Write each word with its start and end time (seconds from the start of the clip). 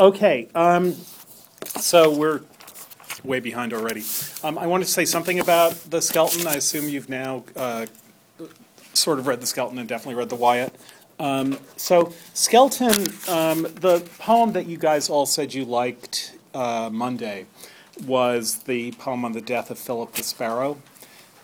Okay, 0.00 0.46
um, 0.54 0.92
so 1.66 2.16
we're 2.16 2.42
way 3.24 3.40
behind 3.40 3.72
already. 3.72 4.04
Um, 4.44 4.56
I 4.56 4.64
want 4.68 4.84
to 4.84 4.88
say 4.88 5.04
something 5.04 5.40
about 5.40 5.72
the 5.90 6.00
skeleton. 6.00 6.46
I 6.46 6.54
assume 6.54 6.88
you've 6.88 7.08
now 7.08 7.42
uh, 7.56 7.86
sort 8.92 9.18
of 9.18 9.26
read 9.26 9.40
the 9.40 9.46
skeleton 9.46 9.76
and 9.76 9.88
definitely 9.88 10.14
read 10.14 10.28
the 10.28 10.36
Wyatt. 10.36 10.72
Um, 11.18 11.58
so, 11.76 12.12
skeleton, 12.32 13.08
um, 13.28 13.62
the 13.62 14.08
poem 14.20 14.52
that 14.52 14.66
you 14.66 14.76
guys 14.76 15.10
all 15.10 15.26
said 15.26 15.52
you 15.52 15.64
liked 15.64 16.36
uh, 16.54 16.90
Monday 16.92 17.46
was 18.06 18.58
the 18.58 18.92
poem 18.92 19.24
on 19.24 19.32
the 19.32 19.40
death 19.40 19.68
of 19.68 19.80
Philip 19.80 20.12
the 20.12 20.22
Sparrow. 20.22 20.78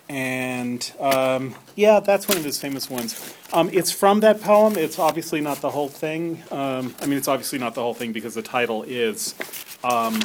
And 0.09 0.93
um, 1.01 1.55
yeah, 1.77 2.01
that's 2.01 2.29
one 2.29 2.37
of 2.37 2.45
his 2.45 2.59
famous 2.61 2.91
ones. 2.91 3.35
Um, 3.53 3.71
it's 3.73 3.91
from 3.91 4.21
that 4.21 4.41
poem. 4.41 4.77
It's 4.77 4.99
obviously 4.99 5.41
not 5.41 5.59
the 5.59 5.71
whole 5.71 5.89
thing. 5.89 6.43
Um, 6.51 6.95
I 7.01 7.07
mean, 7.07 7.17
it's 7.17 7.29
obviously 7.29 7.59
not 7.59 7.75
the 7.75 7.81
whole 7.81 7.95
thing 7.95 8.13
because 8.13 8.35
the 8.35 8.43
title 8.43 8.83
is 8.83 9.35
um, 9.83 10.21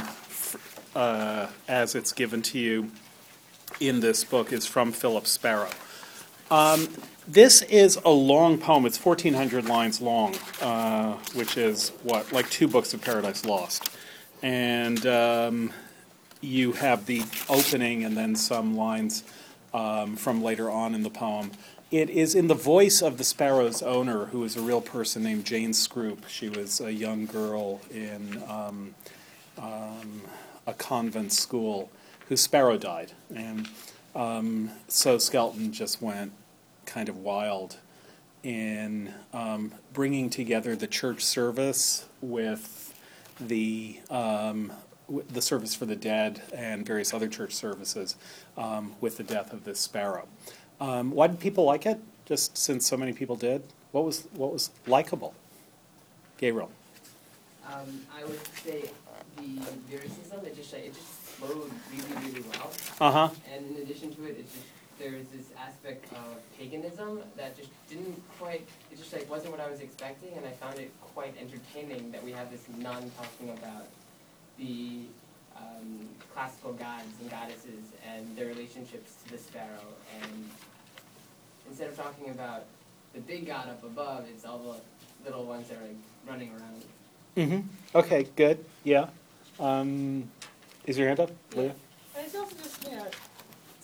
uh, 0.96 1.48
as 1.68 1.96
it's 1.96 2.12
given 2.12 2.42
to 2.42 2.60
you 2.60 2.92
in 3.80 4.02
this 4.02 4.24
book 4.24 4.52
is 4.52 4.66
from 4.66 4.92
Philip 4.92 5.26
Sparrow. 5.28 5.70
Um, 6.52 6.90
this 7.28 7.62
is 7.62 7.98
a 8.04 8.10
long 8.10 8.58
poem. 8.58 8.86
It's 8.86 9.04
1,400 9.04 9.66
lines 9.66 10.02
long, 10.02 10.36
uh, 10.62 11.14
which 11.36 11.58
is 11.58 11.90
what, 12.04 12.32
like 12.32 12.50
two 12.50 12.68
books 12.68 12.94
of 12.94 13.02
Paradise 13.02 13.46
Lost. 13.46 13.90
And 14.42 15.06
um, 15.06 15.72
you 16.42 16.72
have 16.74 17.06
the 17.06 17.22
opening 17.48 18.04
and 18.04 18.18
then 18.18 18.36
some 18.36 18.76
lines 18.76 19.24
um, 19.74 20.16
from 20.16 20.44
later 20.44 20.70
on 20.70 20.96
in 20.96 21.04
the 21.04 21.10
poem. 21.10 21.52
It 21.92 22.10
is 22.10 22.36
in 22.36 22.48
the 22.48 22.56
voice 22.56 23.02
of 23.02 23.18
the 23.18 23.24
sparrow's 23.24 23.82
owner, 23.82 24.26
who 24.26 24.44
is 24.44 24.56
a 24.56 24.62
real 24.62 24.82
person 24.82 25.24
named 25.24 25.46
Jane 25.46 25.72
Scroop. 25.72 26.28
She 26.28 26.48
was 26.48 26.80
a 26.80 26.94
young 26.94 27.26
girl 27.26 27.82
in 27.90 28.44
um, 28.48 28.94
um, 29.58 30.22
a 30.68 30.74
convent 30.74 31.34
school 31.34 31.90
whose 32.28 32.42
sparrow 32.42 32.78
died. 32.78 33.14
And 33.36 33.68
um, 34.16 34.70
so 34.88 35.18
Skelton 35.18 35.72
just 35.72 36.00
went 36.00 36.32
kind 36.86 37.10
of 37.10 37.18
wild 37.18 37.78
in 38.44 39.14
um, 39.34 39.74
bringing 39.94 40.30
together 40.30 40.76
the 40.76 40.88
church 40.88 41.26
service 41.26 42.08
with 42.22 42.94
the 43.40 44.00
um, 44.10 44.72
the 45.30 45.42
service 45.42 45.76
for 45.76 45.86
the 45.86 45.96
dead 45.96 46.42
and 46.54 46.86
various 46.86 47.14
other 47.14 47.28
church 47.28 47.54
services 47.54 48.16
um, 48.58 48.94
with 49.02 49.18
the 49.18 49.24
death 49.24 49.54
of 49.54 49.64
this 49.64 49.80
sparrow. 49.80 50.28
Um, 50.80 51.12
why 51.12 51.28
did 51.28 51.40
people 51.40 51.66
like 51.66 51.86
it? 51.86 52.00
Just 52.26 52.58
since 52.58 52.88
so 52.88 52.96
many 52.96 53.14
people 53.14 53.36
did. 53.36 53.64
What 53.92 54.06
was 54.06 54.28
what 54.34 54.54
was 54.54 54.70
likable? 54.86 55.34
Gabriel. 56.38 56.72
Um, 57.68 58.02
I 58.16 58.24
would 58.24 58.40
say 58.64 58.90
the 59.38 59.62
lyricism. 59.90 60.46
It 60.46 60.56
just 60.56 60.74
it 60.74 60.94
just 60.94 61.08
flowed 61.08 61.72
really 61.92 62.28
really 62.28 62.46
well. 62.50 62.72
Uh 63.02 63.12
huh. 63.12 63.30
And 63.54 63.76
in 63.76 63.84
addition 63.84 64.14
to 64.16 64.26
it, 64.26 64.38
it 64.40 64.46
just 64.54 64.66
there's 65.00 65.26
this 65.28 65.48
aspect 65.58 66.12
of 66.12 66.38
paganism 66.58 67.22
that 67.38 67.58
just 67.58 67.70
didn't 67.90 68.22
quite. 68.38 68.68
It 68.92 68.98
just 68.98 69.12
like 69.12 69.30
wasn't 69.30 69.52
what 69.52 69.62
I 69.62 69.70
was 69.70 69.80
expecting, 69.80 70.34
and 70.38 70.46
I 70.46 70.52
found 70.52 70.78
it 70.78 70.92
quite 71.14 71.34
entertaining 71.42 72.12
that 72.12 72.24
we 72.24 72.32
have 72.32 72.52
this 72.52 72.64
nun 72.78 73.10
talking 73.18 73.50
about 73.58 73.88
the 74.60 75.02
um, 75.56 76.08
classical 76.34 76.74
gods 76.74 77.08
and 77.22 77.30
goddesses 77.32 77.94
and 78.08 78.36
their 78.36 78.48
relationships 78.48 79.16
to 79.24 79.32
the 79.32 79.38
sparrow. 79.38 79.88
And 80.22 80.50
instead 81.68 81.90
of 81.90 81.98
talking 81.98 82.30
about 82.30 82.66
the 83.14 83.22
big 83.22 83.48
god 83.48 83.70
up 83.70 83.84
above, 83.84 84.26
it's 84.30 84.46
all 84.46 84.60
the 84.60 85.26
little 85.26 85.46
ones 85.46 85.70
that 85.70 85.78
are 85.78 85.82
like 85.82 85.98
running 86.28 86.52
around. 86.52 86.84
Mm-hmm. 87.38 87.98
Okay. 87.98 88.28
Good. 88.36 88.64
Yeah. 88.84 89.08
Um, 89.60 90.30
is 90.86 90.98
your 90.98 91.08
hand 91.08 91.20
up, 91.20 91.32
Leah? 91.56 91.74
And 92.16 92.26
it's 92.26 92.36
also 92.36 92.56
just, 92.56 92.84
you 92.90 92.96
know, 92.96 93.06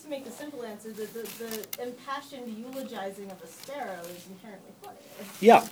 to 0.02 0.08
make 0.08 0.24
the 0.24 0.30
simple 0.30 0.62
answer, 0.64 0.92
the, 0.92 1.06
the, 1.06 1.28
the 1.38 1.82
impassioned 1.82 2.56
eulogizing 2.56 3.30
of 3.30 3.42
a 3.42 3.46
sparrow 3.46 4.00
is 4.02 4.26
inherently 4.30 4.72
funny. 4.82 4.98
Yeah. 5.40 5.66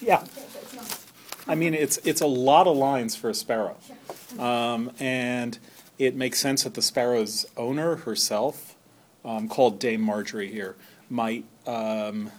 Yeah. 0.00 0.24
I 1.46 1.54
mean, 1.54 1.74
it's 1.74 1.98
it's 1.98 2.20
a 2.20 2.26
lot 2.26 2.66
of 2.66 2.76
lines 2.76 3.16
for 3.16 3.28
a 3.28 3.34
sparrow, 3.34 3.76
um, 4.38 4.90
and 5.00 5.58
it 5.98 6.14
makes 6.14 6.38
sense 6.38 6.64
that 6.64 6.74
the 6.74 6.82
sparrow's 6.82 7.46
owner 7.56 7.96
herself, 7.96 8.76
um, 9.24 9.48
called 9.48 9.78
Dame 9.78 10.00
Marjorie 10.00 10.50
here, 10.50 10.76
might 11.10 11.44
um, 11.66 12.30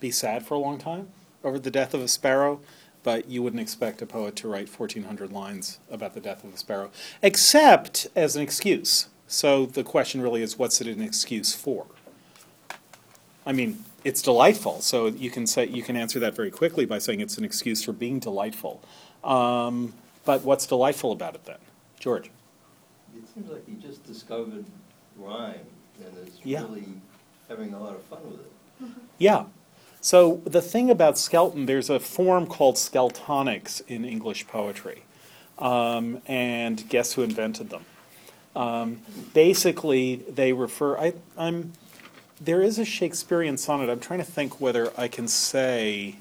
be 0.00 0.10
sad 0.10 0.46
for 0.46 0.54
a 0.54 0.58
long 0.58 0.78
time 0.78 1.08
over 1.42 1.58
the 1.58 1.70
death 1.70 1.94
of 1.94 2.00
a 2.00 2.08
sparrow. 2.08 2.60
But 3.02 3.30
you 3.30 3.42
wouldn't 3.42 3.62
expect 3.62 4.02
a 4.02 4.06
poet 4.06 4.36
to 4.36 4.48
write 4.48 4.68
1,400 4.68 5.32
lines 5.32 5.78
about 5.90 6.12
the 6.12 6.20
death 6.20 6.44
of 6.44 6.52
a 6.52 6.58
sparrow, 6.58 6.90
except 7.22 8.06
as 8.14 8.36
an 8.36 8.42
excuse. 8.42 9.08
So 9.26 9.64
the 9.64 9.82
question 9.82 10.20
really 10.20 10.42
is, 10.42 10.58
what's 10.58 10.82
it 10.82 10.86
an 10.86 11.00
excuse 11.00 11.54
for? 11.54 11.86
I 13.46 13.52
mean, 13.52 13.84
it's 14.04 14.22
delightful. 14.22 14.80
So 14.80 15.06
you 15.06 15.30
can 15.30 15.46
say 15.46 15.66
you 15.66 15.82
can 15.82 15.96
answer 15.96 16.18
that 16.20 16.34
very 16.34 16.50
quickly 16.50 16.86
by 16.86 16.98
saying 16.98 17.20
it's 17.20 17.38
an 17.38 17.44
excuse 17.44 17.82
for 17.84 17.92
being 17.92 18.18
delightful. 18.18 18.82
Um, 19.24 19.94
but 20.24 20.42
what's 20.44 20.66
delightful 20.66 21.12
about 21.12 21.34
it 21.34 21.44
then, 21.44 21.58
George? 21.98 22.30
It 23.16 23.24
seems 23.34 23.50
like 23.50 23.66
he 23.66 23.74
just 23.74 24.04
discovered 24.06 24.64
rhyme 25.16 25.60
and 26.04 26.28
is 26.28 26.34
Yeah. 26.44 26.62
really 26.62 26.84
having 27.48 27.74
a 27.74 27.80
lot 27.82 27.94
of 27.94 28.02
fun 28.04 28.20
with 28.30 28.40
it. 28.40 28.52
Yeah. 29.18 29.44
So 30.00 30.40
the 30.46 30.62
thing 30.62 30.88
about 30.90 31.18
skeleton, 31.18 31.66
there's 31.66 31.90
a 31.90 32.00
form 32.00 32.46
called 32.46 32.76
skeltonics 32.76 33.82
in 33.86 34.06
English 34.06 34.46
poetry, 34.46 35.02
um, 35.58 36.22
and 36.26 36.88
guess 36.88 37.12
who 37.12 37.22
invented 37.22 37.68
them? 37.68 37.84
Um, 38.56 39.02
basically, 39.34 40.16
they 40.16 40.54
refer. 40.54 40.96
I, 40.98 41.12
I'm. 41.36 41.72
There 42.40 42.62
is 42.62 42.78
a 42.78 42.86
Shakespearean 42.86 43.58
sonnet. 43.58 43.90
I'm 43.90 44.00
trying 44.00 44.20
to 44.20 44.24
think 44.24 44.62
whether 44.62 44.90
I 44.98 45.08
can 45.08 45.28
say 45.28 46.16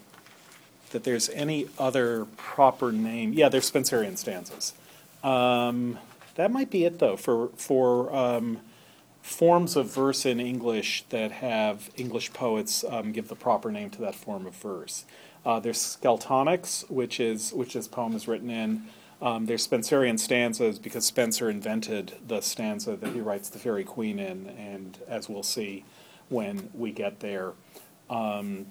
that 0.92 1.06
there's 1.06 1.30
any 1.30 1.68
other 1.78 2.26
proper 2.36 2.92
name. 2.92 3.32
Yeah, 3.32 3.48
there's 3.48 3.72
Spenserian 3.72 4.18
stanzas. 4.18 4.74
Um, 5.24 5.98
that 6.36 6.52
might 6.52 6.70
be 6.70 6.84
it 6.84 7.00
though 7.00 7.16
for 7.16 7.50
for 7.56 8.14
um, 8.14 8.60
forms 9.22 9.78
of 9.78 9.94
verse 9.94 10.26
in 10.26 10.42
English 10.42 11.06
that 11.10 11.32
have 11.32 11.90
English 11.96 12.34
poets 12.34 12.84
um, 12.90 13.14
give 13.14 13.30
the 13.30 13.36
proper 13.36 13.72
name 13.72 13.90
to 13.92 14.02
that 14.02 14.16
form 14.16 14.46
of 14.46 14.56
verse. 14.56 15.06
Uh, 15.46 15.60
there's 15.60 15.78
Skeltonics, 15.78 16.90
which 16.90 17.22
is 17.22 17.54
which 17.54 17.74
this 17.74 17.88
poem 17.88 18.14
is 18.14 18.28
written 18.28 18.50
in. 18.50 18.84
Um, 19.22 19.46
there's 19.46 19.66
Spenserian 19.66 20.20
stanzas 20.20 20.80
because 20.80 21.06
Spenser 21.06 21.50
invented 21.50 22.14
the 22.26 22.42
stanza 22.42 22.96
that 22.96 23.14
he 23.14 23.20
writes 23.20 23.50
the 23.50 23.60
Fairy 23.60 23.84
Queen 23.84 24.18
in, 24.20 24.48
and 24.48 24.98
as 25.08 25.28
we'll 25.30 25.44
see 25.44 25.84
when 26.30 26.70
we 26.74 26.92
get 26.92 27.20
there. 27.20 27.54
Um, 28.10 28.68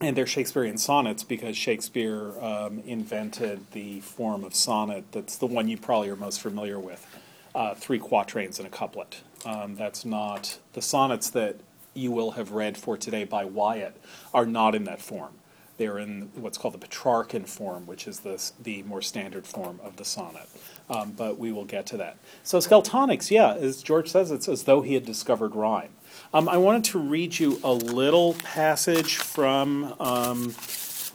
and 0.00 0.16
they're 0.16 0.26
Shakespearean 0.26 0.76
sonnets 0.76 1.22
because 1.22 1.56
Shakespeare 1.56 2.32
um, 2.40 2.80
invented 2.80 3.70
the 3.72 4.00
form 4.00 4.44
of 4.44 4.54
sonnet 4.54 5.04
that's 5.12 5.36
the 5.36 5.46
one 5.46 5.68
you 5.68 5.76
probably 5.76 6.08
are 6.10 6.16
most 6.16 6.40
familiar 6.40 6.78
with 6.78 7.06
uh, 7.54 7.74
three 7.74 7.98
quatrains 7.98 8.58
and 8.58 8.66
a 8.66 8.70
couplet. 8.70 9.20
Um, 9.44 9.76
that's 9.76 10.04
not 10.04 10.58
the 10.72 10.82
sonnets 10.82 11.30
that 11.30 11.56
you 11.94 12.10
will 12.10 12.32
have 12.32 12.50
read 12.50 12.76
for 12.76 12.96
today 12.96 13.24
by 13.24 13.44
Wyatt 13.44 13.96
are 14.32 14.46
not 14.46 14.74
in 14.74 14.84
that 14.84 15.00
form. 15.00 15.32
They're 15.76 15.98
in 15.98 16.30
what's 16.34 16.58
called 16.58 16.74
the 16.74 16.86
Petrarchan 16.86 17.46
form, 17.46 17.86
which 17.86 18.06
is 18.06 18.20
the, 18.20 18.40
the 18.62 18.82
more 18.84 19.02
standard 19.02 19.46
form 19.46 19.80
of 19.82 19.96
the 19.96 20.04
sonnet. 20.04 20.48
Um, 20.88 21.12
but 21.12 21.38
we 21.38 21.50
will 21.50 21.64
get 21.64 21.86
to 21.86 21.96
that. 21.96 22.16
So, 22.42 22.58
Skeltonics, 22.58 23.30
yeah, 23.30 23.54
as 23.54 23.82
George 23.82 24.10
says, 24.10 24.30
it's 24.30 24.48
as 24.48 24.64
though 24.64 24.82
he 24.82 24.94
had 24.94 25.04
discovered 25.06 25.54
rhyme. 25.54 25.90
Um, 26.34 26.48
I 26.48 26.56
wanted 26.56 26.82
to 26.86 26.98
read 26.98 27.38
you 27.38 27.60
a 27.62 27.72
little 27.72 28.34
passage 28.42 29.18
from 29.18 29.94
um, 30.00 30.52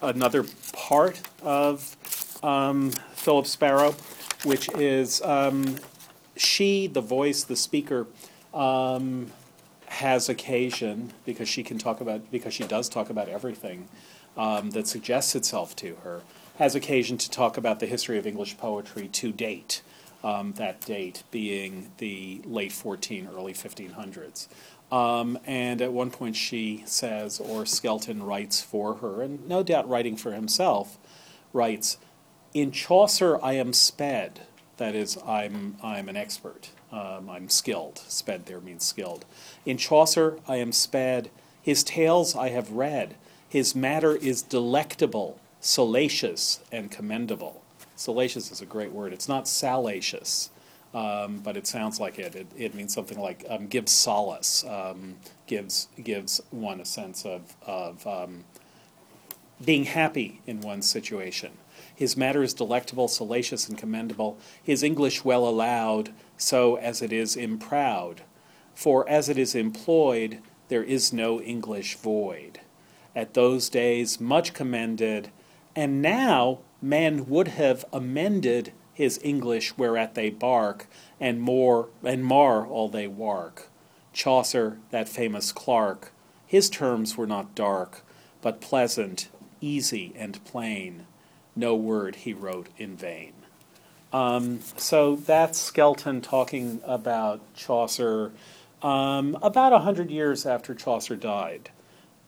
another 0.01 0.45
part 0.71 1.19
of 1.43 1.97
um, 2.41 2.91
Philip 3.15 3.45
Sparrow, 3.45 3.97
which 4.45 4.69
is 4.75 5.21
um, 5.23 5.75
she, 6.37 6.87
the 6.87 7.01
voice, 7.01 7.43
the 7.43 7.57
speaker, 7.57 8.07
um, 8.53 9.29
has 9.87 10.29
occasion 10.29 11.11
because 11.25 11.49
she 11.49 11.63
can 11.63 11.77
talk 11.77 11.99
about 11.99 12.31
because 12.31 12.53
she 12.53 12.63
does 12.63 12.87
talk 12.87 13.09
about 13.09 13.27
everything 13.27 13.89
um, 14.37 14.69
that 14.69 14.87
suggests 14.87 15.35
itself 15.35 15.75
to 15.75 15.95
her. 15.95 16.21
Has 16.59 16.75
occasion 16.75 17.17
to 17.17 17.29
talk 17.29 17.57
about 17.57 17.81
the 17.81 17.87
history 17.87 18.17
of 18.17 18.25
English 18.25 18.57
poetry 18.57 19.09
to 19.09 19.33
date. 19.33 19.81
Um, 20.21 20.51
that 20.57 20.81
date 20.81 21.23
being 21.31 21.91
the 21.97 22.41
late 22.43 22.73
14, 22.73 23.29
early 23.33 23.53
1500s. 23.53 24.49
Um, 24.91 25.37
and 25.45 25.81
at 25.81 25.93
one 25.93 26.09
point 26.09 26.35
she 26.35 26.83
says, 26.85 27.39
or 27.39 27.65
Skelton 27.65 28.23
writes 28.23 28.61
for 28.61 28.95
her, 28.95 29.21
and 29.21 29.47
no 29.47 29.61
doubt 29.61 29.87
writing 29.87 30.15
for 30.15 30.31
himself, 30.31 30.97
writes, 31.53 31.97
In 32.53 32.71
Chaucer 32.71 33.43
I 33.43 33.53
am 33.53 33.73
sped, 33.73 34.41
that 34.77 34.95
is, 34.95 35.17
I'm, 35.25 35.77
I'm 35.83 36.09
an 36.09 36.17
expert, 36.17 36.71
um, 36.91 37.29
I'm 37.29 37.49
skilled. 37.49 37.99
Sped 38.07 38.47
there 38.47 38.61
means 38.61 38.83
skilled. 38.83 39.25
In 39.65 39.77
Chaucer 39.77 40.39
I 40.47 40.55
am 40.55 40.71
sped, 40.71 41.29
his 41.61 41.83
tales 41.83 42.35
I 42.35 42.49
have 42.49 42.71
read, 42.71 43.15
his 43.47 43.75
matter 43.75 44.15
is 44.15 44.41
delectable, 44.41 45.39
salacious, 45.59 46.61
and 46.71 46.89
commendable. 46.89 47.61
Salacious 47.95 48.51
is 48.51 48.61
a 48.61 48.65
great 48.65 48.91
word. 48.91 49.11
It's 49.11 49.27
not 49.27 49.47
salacious, 49.47 50.49
um, 50.93 51.39
but 51.39 51.55
it 51.55 51.67
sounds 51.67 51.99
like 51.99 52.17
it. 52.17 52.35
It, 52.35 52.47
it 52.57 52.75
means 52.75 52.93
something 52.93 53.19
like 53.19 53.45
um, 53.49 53.67
gives 53.67 53.91
solace, 53.91 54.63
um, 54.65 55.17
gives 55.47 55.87
gives 56.01 56.41
one 56.51 56.79
a 56.79 56.85
sense 56.85 57.25
of 57.25 57.55
of 57.65 58.05
um, 58.07 58.45
being 59.63 59.85
happy 59.85 60.41
in 60.47 60.61
one's 60.61 60.89
situation. 60.89 61.51
His 61.95 62.17
matter 62.17 62.41
is 62.43 62.53
delectable, 62.53 63.07
salacious, 63.07 63.67
and 63.67 63.77
commendable. 63.77 64.37
His 64.63 64.83
English 64.83 65.25
well 65.25 65.47
allowed, 65.47 66.11
so 66.37 66.75
as 66.75 67.01
it 67.01 67.11
is 67.11 67.35
improud. 67.35 68.21
For 68.73 69.07
as 69.09 69.27
it 69.27 69.37
is 69.37 69.55
employed, 69.55 70.39
there 70.69 70.83
is 70.83 71.11
no 71.11 71.41
English 71.41 71.95
void. 71.95 72.61
At 73.15 73.33
those 73.33 73.69
days, 73.69 74.19
much 74.19 74.53
commended, 74.53 75.31
and 75.75 76.01
now 76.01 76.59
man 76.81 77.27
would 77.27 77.49
have 77.49 77.83
amended 77.91 78.71
his 78.99 79.17
English 79.23 79.77
whereat 79.77 80.13
they 80.13 80.29
bark, 80.29 80.85
and 81.21 81.39
more 81.39 81.87
and 82.03 82.21
mar 82.21 82.67
all 82.67 82.89
they 82.89 83.07
wark. 83.07 83.69
Chaucer, 84.11 84.77
that 84.91 85.07
famous 85.07 85.53
clerk, 85.53 86.11
his 86.45 86.69
terms 86.69 87.15
were 87.15 87.25
not 87.25 87.55
dark, 87.55 88.01
but 88.41 88.59
pleasant, 88.59 89.29
easy, 89.61 90.11
and 90.17 90.43
plain. 90.43 91.05
No 91.55 91.77
word 91.77 92.17
he 92.17 92.33
wrote 92.33 92.67
in 92.77 92.97
vain. 92.97 93.31
Um, 94.11 94.59
so 94.75 95.15
that's 95.15 95.57
Skelton 95.57 96.19
talking 96.19 96.81
about 96.83 97.39
Chaucer 97.53 98.33
um, 98.81 99.37
about 99.41 99.71
a 99.71 99.79
hundred 99.79 100.11
years 100.11 100.45
after 100.45 100.75
Chaucer 100.75 101.15
died. 101.15 101.69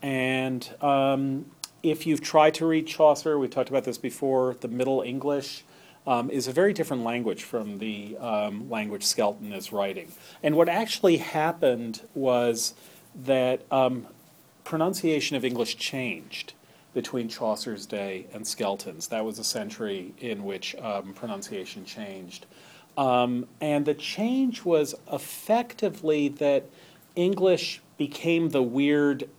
And 0.02 0.70
um, 0.80 1.48
if 1.84 2.08
you've 2.08 2.22
tried 2.22 2.54
to 2.56 2.66
read 2.66 2.88
Chaucer, 2.88 3.38
we've 3.38 3.50
talked 3.50 3.70
about 3.70 3.84
this 3.84 3.98
before, 3.98 4.56
the 4.62 4.70
Middle 4.70 5.02
English 5.02 5.66
um, 6.08 6.30
is 6.30 6.48
a 6.48 6.52
very 6.52 6.74
different 6.74 7.04
language 7.04 7.44
from 7.44 7.80
the 7.80 8.18
um, 8.18 8.70
language 8.70 9.04
Skelton 9.04 9.54
is 9.54 9.72
writing. 9.72 10.12
And 10.42 10.56
what 10.56 10.70
actually 10.70 11.18
happened 11.18 12.02
was 12.16 12.74
that 13.24 13.62
um, 13.72 14.08
pronunciation 14.64 15.38
of 15.38 15.46
English 15.46 15.78
changed 15.78 16.54
between 16.94 17.30
Chaucer's 17.30 17.86
day 17.86 18.26
and 18.34 18.46
Skelton's. 18.46 19.08
That 19.08 19.24
was 19.24 19.40
a 19.40 19.44
century 19.44 20.14
in 20.20 20.44
which 20.44 20.76
um, 20.76 21.14
pronunciation 21.14 21.86
changed. 21.86 22.46
Um, 22.98 23.48
and 23.62 23.86
the 23.86 23.94
change 23.94 24.66
was 24.66 24.96
effectively 25.12 26.28
that 26.30 26.66
English 27.16 27.82
became 27.98 28.50
the 28.50 28.62
weird 28.62 29.30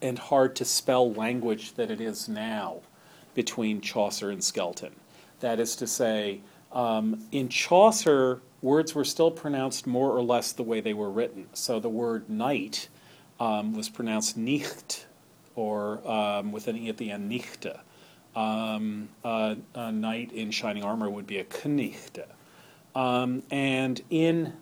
and 0.00 0.18
hard 0.18 0.56
to 0.56 0.64
spell 0.64 1.12
language 1.12 1.74
that 1.74 1.90
it 1.90 2.00
is 2.00 2.28
now 2.28 2.80
between 3.34 3.80
Chaucer 3.80 4.30
and 4.30 4.42
Skelton. 4.42 4.94
That 5.46 5.60
is 5.60 5.76
to 5.76 5.86
say, 5.86 6.40
um, 6.72 7.24
in 7.30 7.48
Chaucer, 7.48 8.40
words 8.62 8.96
were 8.96 9.04
still 9.04 9.30
pronounced 9.30 9.86
more 9.86 10.10
or 10.10 10.20
less 10.20 10.50
the 10.50 10.64
way 10.64 10.80
they 10.80 10.92
were 10.92 11.08
written. 11.08 11.46
So 11.52 11.78
the 11.78 11.88
word 11.88 12.28
night 12.28 12.88
um, 13.38 13.72
was 13.72 13.88
pronounced 13.88 14.36
nicht, 14.36 15.06
or 15.54 16.04
um, 16.04 16.50
with 16.50 16.66
an 16.66 16.76
e 16.76 16.88
at 16.88 16.96
the 16.96 17.12
end, 17.12 17.30
nichte. 17.30 17.78
Um, 18.34 19.08
a, 19.22 19.56
a 19.76 19.92
knight 19.92 20.32
in 20.32 20.50
shining 20.50 20.82
armor 20.82 21.08
would 21.08 21.28
be 21.28 21.38
a 21.38 21.44
knichte. 21.44 22.26
Um, 22.96 23.44
and 23.48 24.02
in 24.10 24.52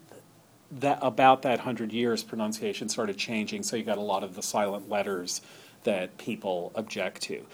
that 0.70 0.98
about 1.00 1.40
that 1.42 1.60
hundred 1.60 1.94
years, 1.94 2.22
pronunciation 2.22 2.90
started 2.90 3.16
changing. 3.16 3.62
So 3.62 3.76
you 3.76 3.84
got 3.84 3.96
a 3.96 4.02
lot 4.02 4.22
of 4.22 4.34
the 4.34 4.42
silent 4.42 4.90
letters 4.90 5.40
that 5.84 6.18
people 6.18 6.72
object 6.74 7.22
to. 7.22 7.46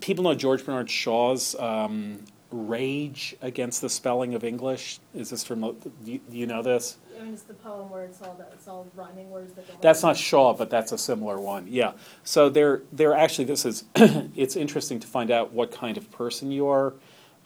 People 0.00 0.24
know 0.24 0.34
George 0.34 0.62
Bernard 0.62 0.90
Shaw's 0.90 1.54
um, 1.54 2.18
rage 2.50 3.36
against 3.42 3.80
the 3.80 3.88
spelling 3.88 4.34
of 4.34 4.44
English. 4.44 5.00
Is 5.14 5.30
this 5.30 5.44
from? 5.44 5.60
Do 5.60 5.90
you, 6.04 6.20
do 6.30 6.36
you 6.36 6.46
know 6.46 6.62
this? 6.62 6.98
I 7.18 7.24
mean, 7.24 7.32
it's 7.32 7.42
the 7.42 7.54
poem 7.54 7.90
where 7.90 8.04
it's 8.04 8.20
all 8.22 8.34
that, 8.34 8.50
it's 8.52 8.68
all 8.68 8.86
rhyming 8.94 9.30
words 9.30 9.52
that 9.54 9.66
don't. 9.66 9.82
That's 9.82 10.02
not 10.02 10.16
Shaw, 10.16 10.54
but 10.54 10.70
that's 10.70 10.92
a 10.92 10.98
similar 10.98 11.40
one. 11.40 11.66
Yeah. 11.68 11.92
So 12.24 12.48
they're 12.48 12.82
they're 12.92 13.14
actually 13.14 13.46
this 13.46 13.64
is 13.64 13.84
it's 13.94 14.56
interesting 14.56 15.00
to 15.00 15.06
find 15.06 15.30
out 15.30 15.52
what 15.52 15.72
kind 15.72 15.96
of 15.96 16.10
person 16.10 16.50
you 16.50 16.68
are. 16.68 16.94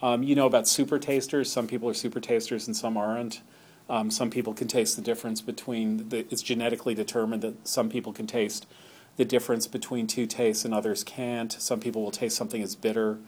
Um, 0.02 0.22
you 0.22 0.34
know 0.34 0.46
about 0.46 0.66
super 0.66 0.98
tasters. 0.98 1.50
Some 1.50 1.66
people 1.66 1.88
are 1.88 1.94
super 1.94 2.20
tasters 2.20 2.66
and 2.66 2.76
some 2.76 2.96
aren't. 2.96 3.42
Um, 3.88 4.10
some 4.10 4.30
people 4.30 4.54
can 4.54 4.68
taste 4.68 4.94
the 4.94 5.02
difference 5.02 5.40
between 5.40 6.10
the, 6.10 6.18
it's 6.30 6.42
genetically 6.42 6.94
determined 6.94 7.42
that 7.42 7.66
some 7.66 7.88
people 7.90 8.12
can 8.12 8.26
taste 8.26 8.66
the 9.16 9.24
difference 9.24 9.66
between 9.66 10.06
two 10.06 10.26
tastes 10.26 10.64
and 10.64 10.72
others 10.72 11.02
can't. 11.02 11.52
Some 11.52 11.80
people 11.80 12.02
will 12.02 12.12
taste 12.12 12.36
something 12.36 12.62
as 12.62 12.76
bitter 12.76 13.18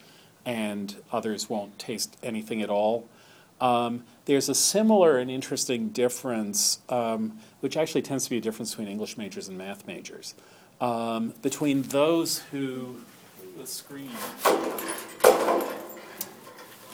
and 0.45 0.97
others 1.13 1.49
won't 1.49 1.79
taste 1.79 2.17
anything 2.23 2.63
at 2.63 2.71
all. 2.71 3.09
Um, 3.61 4.05
there's 4.25 4.49
a 4.49 4.55
similar 4.55 5.19
and 5.19 5.31
interesting 5.31 5.91
difference, 5.91 6.81
um, 6.89 7.39
which 7.61 7.77
actually 7.77 8.03
tends 8.03 8.25
to 8.25 8.31
be 8.31 8.39
a 8.39 8.41
difference 8.41 8.71
between 8.71 8.89
English 8.89 9.17
majors 9.17 9.49
and 9.49 9.57
math 9.57 9.87
majors, 9.87 10.35
um, 10.81 11.35
between 11.43 11.83
those 11.83 12.41
who 12.51 12.97
the 13.59 13.67
screen. 13.67 14.11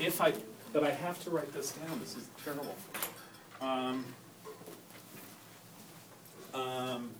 If 0.01 0.21
I, 0.21 0.33
but 0.73 0.85
I 0.85 0.91
have 0.91 1.23
to 1.25 1.31
write 1.31 1.53
this 1.53 1.73
down. 1.73 1.99
This 2.01 2.17
is 2.17 2.29
terrible. 2.45 2.75
Um, 3.61 4.05
um, 6.55 7.11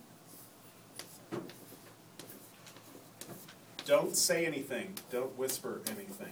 don't 3.89 4.15
say 4.15 4.45
anything. 4.45 4.93
Don't 5.11 5.35
whisper 5.35 5.81
anything. 5.87 6.27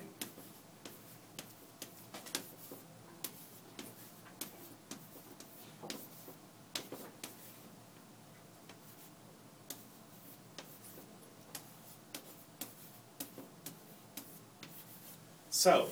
So, 15.49 15.87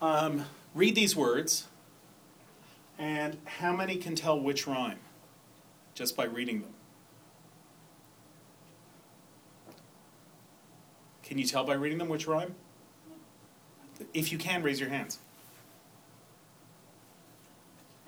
um, 0.00 0.46
read 0.74 0.94
these 0.94 1.14
words, 1.14 1.68
and 2.98 3.36
how 3.44 3.76
many 3.76 3.96
can 3.96 4.14
tell 4.14 4.40
which 4.40 4.66
rhyme 4.66 5.00
just 5.92 6.16
by 6.16 6.24
reading 6.24 6.62
them? 6.62 6.79
Can 11.30 11.38
you 11.38 11.44
tell 11.44 11.62
by 11.62 11.74
reading 11.74 11.98
them 11.98 12.08
which 12.08 12.26
rhyme? 12.26 12.56
If 14.12 14.32
you 14.32 14.36
can, 14.36 14.64
raise 14.64 14.80
your 14.80 14.88
hands. 14.88 15.20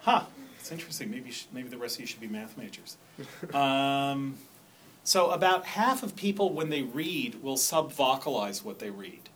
Huh, 0.01 0.25
it's 0.59 0.73
interesting. 0.73 1.09
Maybe, 1.09 1.33
maybe 1.53 1.69
the 1.69 1.79
rest 1.79 1.95
of 1.95 2.01
you 2.01 2.07
should 2.09 2.21
be 2.21 2.27
math 2.27 2.59
majors. 2.59 2.97
Um, 3.55 4.39
so, 5.05 5.31
about 5.31 5.67
half 5.67 6.03
of 6.03 6.17
people, 6.17 6.53
when 6.53 6.69
they 6.71 6.83
read, 6.83 7.45
will 7.45 7.57
subvocalize 7.57 8.65
what 8.65 8.81
they 8.81 8.91
read. 8.91 9.29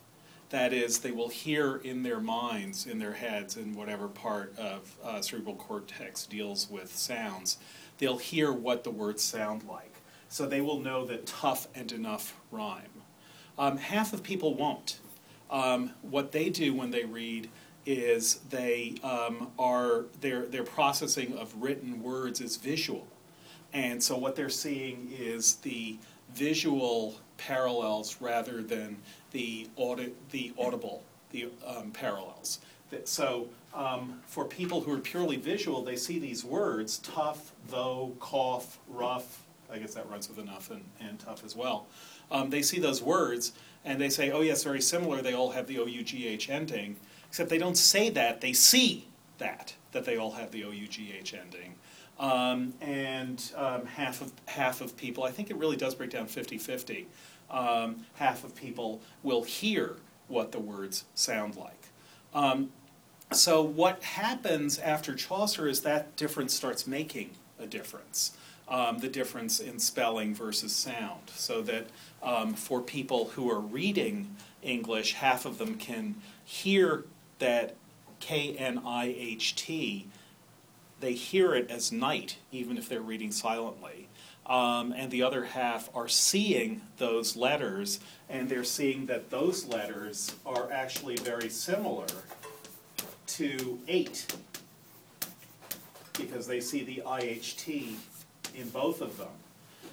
That 0.50 0.72
is, 0.72 0.98
they 0.98 1.12
will 1.12 1.28
hear 1.28 1.76
in 1.76 2.02
their 2.02 2.20
minds, 2.20 2.86
in 2.86 2.98
their 2.98 3.12
heads, 3.12 3.56
in 3.56 3.76
whatever 3.76 4.08
part 4.08 4.56
of 4.58 4.96
uh, 5.04 5.20
cerebral 5.20 5.54
cortex 5.54 6.26
deals 6.26 6.68
with 6.68 6.96
sounds, 6.96 7.58
they'll 7.98 8.18
hear 8.18 8.50
what 8.50 8.82
the 8.82 8.90
words 8.90 9.22
sound 9.22 9.62
like. 9.68 9.94
So 10.28 10.44
they 10.46 10.60
will 10.60 10.80
know 10.80 11.04
that 11.06 11.26
tough 11.26 11.68
and 11.74 11.92
enough 11.92 12.36
rhyme. 12.50 12.95
Um, 13.58 13.76
half 13.76 14.12
of 14.12 14.22
people 14.22 14.54
won't. 14.54 15.00
Um, 15.50 15.92
what 16.02 16.32
they 16.32 16.50
do 16.50 16.74
when 16.74 16.90
they 16.90 17.04
read 17.04 17.48
is 17.84 18.40
they 18.50 18.96
um, 19.04 19.52
are 19.58 20.06
their 20.20 20.46
their 20.46 20.64
processing 20.64 21.38
of 21.38 21.54
written 21.62 22.02
words 22.02 22.40
is 22.40 22.56
visual, 22.56 23.06
and 23.72 24.02
so 24.02 24.16
what 24.16 24.34
they're 24.34 24.48
seeing 24.48 25.12
is 25.16 25.56
the 25.56 25.96
visual 26.34 27.14
parallels 27.36 28.16
rather 28.20 28.62
than 28.62 28.96
the 29.30 29.68
audi- 29.76 30.14
the 30.32 30.52
audible 30.58 31.04
the 31.30 31.48
um, 31.66 31.90
parallels. 31.92 32.60
So 33.04 33.48
um, 33.74 34.20
for 34.26 34.44
people 34.44 34.80
who 34.80 34.92
are 34.92 34.98
purely 34.98 35.36
visual, 35.36 35.82
they 35.82 35.96
see 35.96 36.18
these 36.18 36.44
words 36.44 36.98
tough, 36.98 37.52
though, 37.68 38.12
cough, 38.20 38.78
rough. 38.88 39.42
I 39.70 39.78
guess 39.78 39.94
that 39.94 40.08
runs 40.08 40.28
with 40.28 40.38
enough 40.38 40.70
and, 40.70 40.84
and 41.00 41.18
tough 41.18 41.44
as 41.44 41.56
well. 41.56 41.86
Um, 42.30 42.50
they 42.50 42.62
see 42.62 42.78
those 42.78 43.02
words 43.02 43.52
and 43.84 44.00
they 44.00 44.08
say, 44.08 44.30
oh 44.30 44.40
yes, 44.40 44.64
very 44.64 44.80
similar. 44.80 45.22
They 45.22 45.34
all 45.34 45.50
have 45.52 45.66
the 45.66 45.78
O 45.78 45.86
U 45.86 46.02
G 46.02 46.26
H 46.26 46.50
ending, 46.50 46.96
except 47.28 47.48
they 47.50 47.58
don't 47.58 47.78
say 47.78 48.10
that. 48.10 48.40
They 48.40 48.52
see 48.52 49.08
that 49.38 49.74
that 49.92 50.04
they 50.04 50.16
all 50.16 50.32
have 50.32 50.50
the 50.50 50.64
O 50.64 50.70
U 50.70 50.88
G 50.88 51.14
H 51.18 51.34
ending. 51.34 51.74
Um, 52.18 52.74
and 52.80 53.42
um, 53.56 53.86
half 53.86 54.20
of 54.22 54.32
half 54.46 54.80
of 54.80 54.96
people, 54.96 55.24
I 55.24 55.30
think 55.30 55.50
it 55.50 55.56
really 55.56 55.76
does 55.76 55.94
break 55.94 56.10
down 56.10 56.26
50-50. 56.26 57.04
Um, 57.50 58.06
half 58.14 58.42
of 58.42 58.56
people 58.56 59.02
will 59.22 59.44
hear 59.44 59.96
what 60.28 60.50
the 60.52 60.58
words 60.58 61.04
sound 61.14 61.56
like. 61.56 61.88
Um, 62.34 62.70
so 63.32 63.62
what 63.62 64.02
happens 64.02 64.78
after 64.78 65.14
Chaucer 65.14 65.68
is 65.68 65.82
that 65.82 66.16
difference 66.16 66.54
starts 66.54 66.86
making 66.86 67.30
a 67.58 67.66
difference. 67.66 68.36
Um, 68.68 68.98
the 68.98 69.08
difference 69.08 69.60
in 69.60 69.78
spelling 69.78 70.34
versus 70.34 70.74
sound, 70.74 71.30
so 71.36 71.62
that 71.62 71.86
um, 72.20 72.54
for 72.54 72.80
people 72.80 73.26
who 73.26 73.48
are 73.48 73.60
reading 73.60 74.34
English, 74.60 75.12
half 75.14 75.46
of 75.46 75.58
them 75.58 75.76
can 75.76 76.16
hear 76.44 77.04
that 77.38 77.76
K 78.18 78.56
N 78.56 78.82
I 78.84 79.14
H 79.16 79.54
T, 79.54 80.08
they 80.98 81.12
hear 81.12 81.54
it 81.54 81.70
as 81.70 81.92
night, 81.92 82.38
even 82.50 82.76
if 82.76 82.88
they're 82.88 83.00
reading 83.00 83.30
silently. 83.30 84.08
Um, 84.46 84.92
and 84.92 85.12
the 85.12 85.22
other 85.22 85.44
half 85.44 85.88
are 85.94 86.08
seeing 86.08 86.80
those 86.98 87.36
letters, 87.36 88.00
and 88.28 88.48
they're 88.48 88.64
seeing 88.64 89.06
that 89.06 89.30
those 89.30 89.64
letters 89.66 90.34
are 90.44 90.72
actually 90.72 91.16
very 91.18 91.50
similar 91.50 92.06
to 93.28 93.78
eight, 93.86 94.26
because 96.18 96.48
they 96.48 96.60
see 96.60 96.82
the 96.82 97.02
IHT 97.06 97.94
in 98.54 98.68
both 98.70 99.00
of 99.00 99.18
them. 99.18 99.28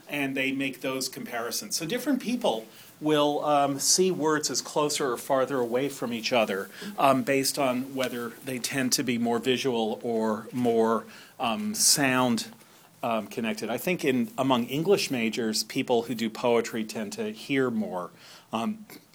And 0.10 0.36
they 0.36 0.52
make 0.52 0.82
those 0.82 1.10
comparisons. 1.10 1.76
So 1.76 1.86
different 1.86 2.22
people 2.22 2.66
will 3.02 3.44
um, 3.44 3.80
see 3.80 4.12
words 4.12 4.50
as 4.50 4.62
closer 4.62 5.12
or 5.12 5.18
farther 5.18 5.60
away 5.60 5.90
from 5.90 6.14
each 6.14 6.32
other 6.32 6.70
um, 6.98 7.24
based 7.24 7.58
on 7.60 7.96
whether 7.96 8.34
they 8.46 8.60
tend 8.60 8.92
to 8.94 9.04
be 9.04 9.18
more 9.18 9.40
visual 9.40 10.00
or 10.04 10.48
more 10.52 11.06
um, 11.40 11.74
sound 11.74 12.48
um, 13.02 13.28
connected. 13.28 13.70
I 13.70 13.78
think 13.78 14.06
in 14.06 14.32
among 14.38 14.66
English 14.66 15.12
majors, 15.12 15.64
people 15.64 16.04
who 16.04 16.16
do 16.16 16.30
poetry 16.30 16.84
tend 16.84 17.14
to 17.14 17.32
hear 17.32 17.70
more. 17.70 18.12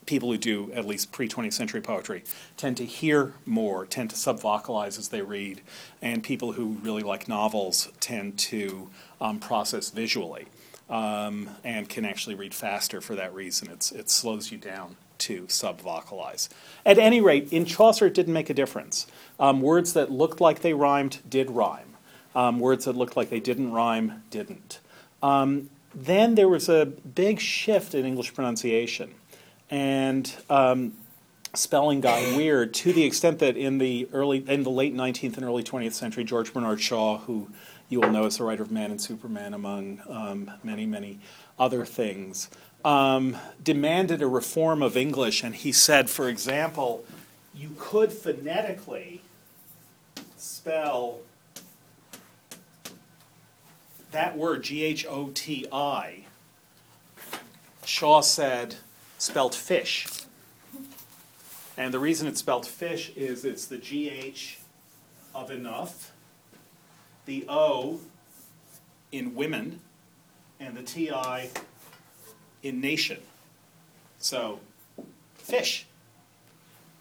People 0.08 0.32
who 0.32 0.38
do 0.38 0.72
at 0.72 0.86
least 0.86 1.12
pre 1.12 1.28
20th 1.28 1.52
century 1.52 1.82
poetry 1.82 2.24
tend 2.56 2.78
to 2.78 2.86
hear 2.86 3.34
more, 3.44 3.84
tend 3.84 4.08
to 4.08 4.16
subvocalize 4.16 4.98
as 4.98 5.08
they 5.08 5.20
read, 5.20 5.60
and 6.00 6.22
people 6.22 6.52
who 6.52 6.78
really 6.82 7.02
like 7.02 7.28
novels 7.28 7.90
tend 8.00 8.38
to 8.38 8.88
um, 9.20 9.38
process 9.38 9.90
visually 9.90 10.46
um, 10.88 11.50
and 11.62 11.90
can 11.90 12.06
actually 12.06 12.34
read 12.34 12.54
faster 12.54 13.02
for 13.02 13.14
that 13.16 13.34
reason. 13.34 13.68
It's, 13.70 13.92
it 13.92 14.08
slows 14.08 14.50
you 14.50 14.56
down 14.56 14.96
to 15.18 15.42
subvocalize. 15.42 16.48
At 16.86 16.96
any 16.96 17.20
rate, 17.20 17.52
in 17.52 17.66
Chaucer, 17.66 18.06
it 18.06 18.14
didn't 18.14 18.32
make 18.32 18.48
a 18.48 18.54
difference. 18.54 19.06
Um, 19.38 19.60
words 19.60 19.92
that 19.92 20.10
looked 20.10 20.40
like 20.40 20.62
they 20.62 20.72
rhymed 20.72 21.18
did 21.28 21.50
rhyme. 21.50 21.96
Um, 22.34 22.60
words 22.60 22.86
that 22.86 22.96
looked 22.96 23.14
like 23.14 23.28
they 23.28 23.40
didn't 23.40 23.72
rhyme 23.72 24.22
didn't. 24.30 24.80
Um, 25.22 25.68
then 25.94 26.34
there 26.34 26.48
was 26.48 26.70
a 26.70 26.86
big 26.86 27.40
shift 27.40 27.94
in 27.94 28.06
English 28.06 28.32
pronunciation, 28.32 29.10
and 29.70 30.32
um, 30.48 30.92
spelling 31.54 32.00
got 32.00 32.36
weird 32.36 32.74
to 32.74 32.92
the 32.92 33.04
extent 33.04 33.38
that 33.40 33.56
in 33.56 33.78
the 33.78 34.08
early, 34.12 34.44
in 34.48 34.62
the 34.62 34.70
late 34.70 34.94
19th 34.94 35.36
and 35.36 35.44
early 35.44 35.62
20th 35.62 35.92
century, 35.92 36.24
George 36.24 36.52
Bernard 36.52 36.80
Shaw, 36.80 37.18
who 37.18 37.48
you 37.88 38.00
will 38.00 38.10
know 38.10 38.26
as 38.26 38.38
the 38.38 38.44
writer 38.44 38.62
of 38.62 38.70
Man 38.70 38.90
and 38.90 39.00
Superman, 39.00 39.54
among 39.54 40.00
um, 40.08 40.50
many, 40.62 40.86
many 40.86 41.18
other 41.58 41.84
things, 41.84 42.50
um, 42.84 43.36
demanded 43.62 44.22
a 44.22 44.26
reform 44.26 44.82
of 44.82 44.96
English. 44.96 45.42
And 45.42 45.54
he 45.54 45.72
said, 45.72 46.10
for 46.10 46.28
example, 46.28 47.04
you 47.54 47.74
could 47.78 48.12
phonetically 48.12 49.22
spell 50.36 51.20
that 54.10 54.36
word, 54.36 54.62
G 54.62 54.84
H 54.84 55.06
O 55.06 55.30
T 55.34 55.66
I, 55.72 56.24
Shaw 57.84 58.20
said, 58.20 58.76
spelled 59.18 59.54
fish. 59.54 60.06
And 61.76 61.92
the 61.92 61.98
reason 61.98 62.26
it's 62.26 62.40
spelt 62.40 62.66
fish 62.66 63.12
is 63.14 63.44
it's 63.44 63.66
the 63.66 63.78
GH 63.78 64.58
of 65.34 65.50
enough, 65.50 66.12
the 67.26 67.44
O 67.48 68.00
in 69.12 69.34
women, 69.34 69.80
and 70.58 70.76
the 70.76 70.82
TI 70.82 71.50
in 72.62 72.80
nation. 72.80 73.20
So, 74.18 74.60
fish. 75.36 75.86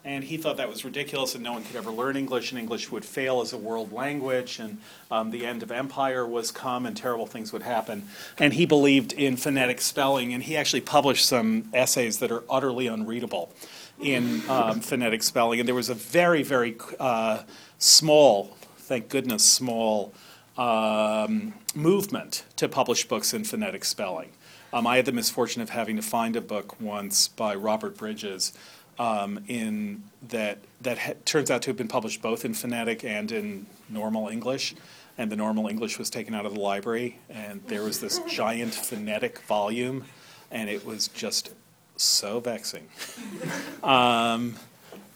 And 0.07 0.23
he 0.23 0.37
thought 0.37 0.55
that 0.55 0.69
was 0.69 0.85
ridiculous 0.85 1.35
and 1.35 1.43
no 1.43 1.51
one 1.51 1.65
could 1.65 1.75
ever 1.75 1.91
learn 1.91 2.15
English, 2.15 2.53
and 2.53 2.59
English 2.59 2.89
would 2.89 3.03
fail 3.03 3.41
as 3.41 3.51
a 3.51 3.57
world 3.57 3.91
language, 3.91 4.57
and 4.57 4.77
um, 5.11 5.31
the 5.31 5.45
end 5.45 5.63
of 5.63 5.69
empire 5.69 6.25
was 6.25 6.49
come, 6.49 6.85
and 6.85 6.95
terrible 6.95 7.25
things 7.25 7.51
would 7.51 7.63
happen. 7.63 8.07
And 8.37 8.53
he 8.53 8.65
believed 8.65 9.11
in 9.11 9.35
phonetic 9.35 9.81
spelling, 9.81 10.33
and 10.33 10.41
he 10.41 10.55
actually 10.55 10.79
published 10.79 11.25
some 11.25 11.67
essays 11.73 12.19
that 12.19 12.31
are 12.31 12.45
utterly 12.49 12.87
unreadable 12.87 13.51
in 13.99 14.49
um, 14.49 14.79
phonetic 14.79 15.23
spelling. 15.23 15.59
And 15.59 15.67
there 15.67 15.75
was 15.75 15.89
a 15.89 15.93
very, 15.93 16.41
very 16.41 16.77
uh, 17.01 17.43
small, 17.77 18.55
thank 18.77 19.09
goodness, 19.09 19.43
small 19.43 20.13
um, 20.57 21.53
movement 21.75 22.45
to 22.55 22.69
publish 22.69 23.05
books 23.09 23.33
in 23.33 23.43
phonetic 23.43 23.83
spelling. 23.83 24.29
Um, 24.71 24.87
I 24.87 24.97
had 24.97 25.05
the 25.05 25.11
misfortune 25.11 25.61
of 25.61 25.69
having 25.69 25.97
to 25.97 26.01
find 26.01 26.35
a 26.37 26.41
book 26.41 26.79
once 26.79 27.27
by 27.27 27.55
Robert 27.55 27.97
Bridges 27.97 28.53
um, 28.99 29.43
in 29.47 30.03
that 30.29 30.59
that 30.81 30.97
ha- 30.97 31.13
turns 31.25 31.51
out 31.51 31.61
to 31.63 31.69
have 31.69 31.77
been 31.77 31.87
published 31.87 32.21
both 32.21 32.45
in 32.45 32.53
phonetic 32.53 33.03
and 33.03 33.31
in 33.31 33.65
normal 33.89 34.27
English. 34.27 34.75
And 35.19 35.31
the 35.31 35.35
normal 35.35 35.67
English 35.67 35.97
was 35.97 36.11
taken 36.11 36.35
out 36.35 36.45
of 36.45 36.53
the 36.53 36.59
library, 36.59 37.17
and 37.27 37.63
there 37.67 37.81
was 37.81 37.99
this 37.99 38.19
giant 38.29 38.75
phonetic 38.75 39.39
volume, 39.39 40.05
and 40.51 40.69
it 40.69 40.85
was 40.85 41.07
just 41.07 41.53
so 41.95 42.39
vexing. 42.39 42.87
um, 43.83 44.55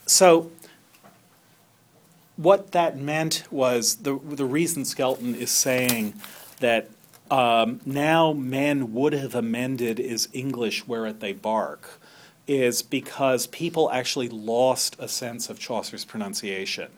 so, 0.07 0.51
what 2.35 2.71
that 2.71 2.97
meant 2.97 3.43
was 3.51 3.97
the 3.97 4.19
the 4.23 4.45
reason 4.45 4.85
Skelton 4.85 5.35
is 5.35 5.51
saying 5.51 6.15
that 6.61 6.89
um, 7.29 7.79
now 7.85 8.33
men 8.33 8.93
would 8.93 9.13
have 9.13 9.35
amended 9.35 9.99
is 9.99 10.29
English 10.33 10.87
whereat 10.87 11.19
they 11.19 11.33
bark 11.33 12.00
is 12.47 12.81
because 12.81 13.47
people 13.47 13.91
actually 13.91 14.29
lost 14.29 14.95
a 14.99 15.07
sense 15.07 15.49
of 15.49 15.59
Chaucer's 15.59 16.05
pronunciation. 16.05 16.91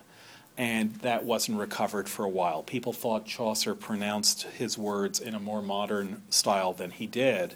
And 0.55 0.95
that 0.97 1.25
wasn't 1.25 1.57
recovered 1.57 2.07
for 2.07 2.25
a 2.25 2.29
while. 2.29 2.61
People 2.61 2.93
thought 2.93 3.25
Chaucer 3.25 3.73
pronounced 3.73 4.43
his 4.43 4.77
words 4.77 5.19
in 5.19 5.33
a 5.33 5.39
more 5.39 5.63
modern 5.63 6.21
style 6.29 6.73
than 6.73 6.91
he 6.91 7.07
did. 7.07 7.55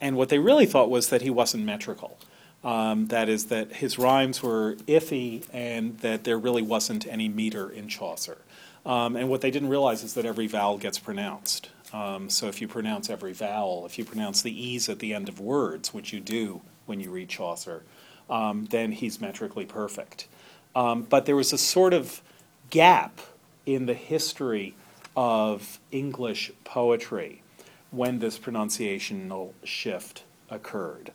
And 0.00 0.16
what 0.16 0.28
they 0.28 0.38
really 0.38 0.66
thought 0.66 0.88
was 0.88 1.08
that 1.08 1.22
he 1.22 1.30
wasn't 1.30 1.64
metrical. 1.64 2.18
Um, 2.62 3.06
that 3.08 3.28
is, 3.28 3.46
that 3.46 3.74
his 3.74 3.98
rhymes 3.98 4.42
were 4.42 4.76
iffy 4.86 5.44
and 5.52 5.98
that 5.98 6.24
there 6.24 6.38
really 6.38 6.62
wasn't 6.62 7.06
any 7.06 7.28
meter 7.28 7.68
in 7.68 7.88
Chaucer. 7.88 8.38
Um, 8.84 9.16
and 9.16 9.28
what 9.28 9.40
they 9.40 9.50
didn't 9.50 9.68
realize 9.68 10.04
is 10.04 10.14
that 10.14 10.24
every 10.24 10.46
vowel 10.46 10.78
gets 10.78 10.98
pronounced. 10.98 11.70
Um, 11.92 12.30
so 12.30 12.46
if 12.46 12.60
you 12.60 12.68
pronounce 12.68 13.10
every 13.10 13.32
vowel, 13.32 13.86
if 13.86 13.98
you 13.98 14.04
pronounce 14.04 14.42
the 14.42 14.52
E's 14.52 14.88
at 14.88 15.00
the 15.00 15.14
end 15.14 15.28
of 15.28 15.40
words, 15.40 15.92
which 15.92 16.12
you 16.12 16.20
do 16.20 16.62
when 16.86 17.00
you 17.00 17.10
read 17.10 17.28
Chaucer, 17.28 17.82
um, 18.30 18.66
then 18.70 18.92
he's 18.92 19.20
metrically 19.20 19.66
perfect. 19.66 20.26
Um, 20.74 21.02
but 21.02 21.26
there 21.26 21.36
was 21.36 21.52
a 21.52 21.58
sort 21.58 21.94
of 21.94 22.22
gap 22.70 23.20
in 23.64 23.86
the 23.86 23.94
history 23.94 24.74
of 25.16 25.80
English 25.90 26.52
poetry 26.64 27.42
when 27.90 28.18
this 28.18 28.38
pronunciational 28.38 29.52
shift 29.64 30.24
occurred. 30.50 31.12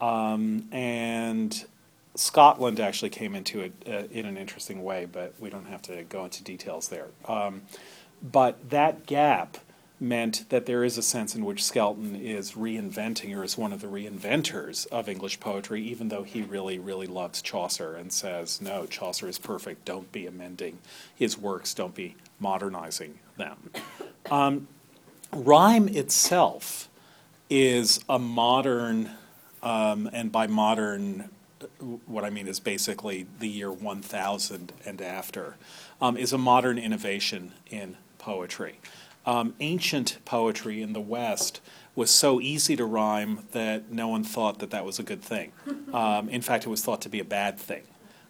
Um, 0.00 0.68
and 0.72 1.64
Scotland 2.14 2.80
actually 2.80 3.10
came 3.10 3.34
into 3.34 3.60
it 3.60 3.72
uh, 3.86 4.04
in 4.10 4.26
an 4.26 4.36
interesting 4.36 4.82
way, 4.82 5.06
but 5.06 5.34
we 5.38 5.50
don't 5.50 5.66
have 5.66 5.82
to 5.82 6.02
go 6.04 6.24
into 6.24 6.42
details 6.42 6.88
there. 6.88 7.08
Um, 7.26 7.62
but 8.22 8.70
that 8.70 9.06
gap 9.06 9.58
meant 10.00 10.48
that 10.48 10.66
there 10.66 10.82
is 10.82 10.98
a 10.98 11.02
sense 11.02 11.34
in 11.34 11.44
which 11.44 11.64
Skelton 11.64 12.16
is 12.16 12.52
reinventing 12.52 13.36
or 13.36 13.44
is 13.44 13.56
one 13.56 13.72
of 13.72 13.80
the 13.80 13.86
reinventors 13.86 14.86
of 14.88 15.08
English 15.08 15.38
poetry, 15.40 15.82
even 15.82 16.08
though 16.08 16.24
he 16.24 16.42
really, 16.42 16.78
really 16.78 17.06
loves 17.06 17.40
Chaucer 17.40 17.94
and 17.94 18.12
says, 18.12 18.60
no, 18.60 18.86
Chaucer 18.86 19.28
is 19.28 19.38
perfect, 19.38 19.84
don't 19.84 20.10
be 20.10 20.26
amending 20.26 20.78
his 21.14 21.38
works, 21.38 21.74
don't 21.74 21.94
be 21.94 22.16
modernizing 22.40 23.20
them. 23.36 23.70
Um, 24.30 24.68
rhyme 25.32 25.88
itself 25.88 26.88
is 27.48 28.00
a 28.08 28.18
modern, 28.18 29.10
um, 29.62 30.10
and 30.12 30.32
by 30.32 30.48
modern, 30.48 31.30
what 32.06 32.24
I 32.24 32.30
mean 32.30 32.48
is 32.48 32.58
basically 32.58 33.26
the 33.38 33.48
year 33.48 33.70
1000 33.70 34.72
and 34.84 35.00
after, 35.00 35.56
um, 36.00 36.16
is 36.16 36.32
a 36.32 36.38
modern 36.38 36.78
innovation 36.78 37.52
in 37.70 37.96
poetry 38.18 38.80
um, 39.26 39.54
ancient 39.60 40.18
poetry 40.24 40.82
in 40.82 40.92
the 40.92 41.00
West 41.00 41.60
was 41.94 42.10
so 42.10 42.40
easy 42.40 42.76
to 42.76 42.84
rhyme 42.84 43.46
that 43.52 43.90
no 43.90 44.08
one 44.08 44.24
thought 44.24 44.58
that 44.58 44.70
that 44.70 44.84
was 44.84 44.98
a 44.98 45.02
good 45.02 45.22
thing. 45.22 45.52
Um, 45.94 46.28
in 46.28 46.42
fact, 46.42 46.66
it 46.66 46.68
was 46.68 46.82
thought 46.82 47.02
to 47.02 47.08
be 47.08 47.20
a 47.20 47.24
bad 47.24 47.56
thing. 47.56 47.84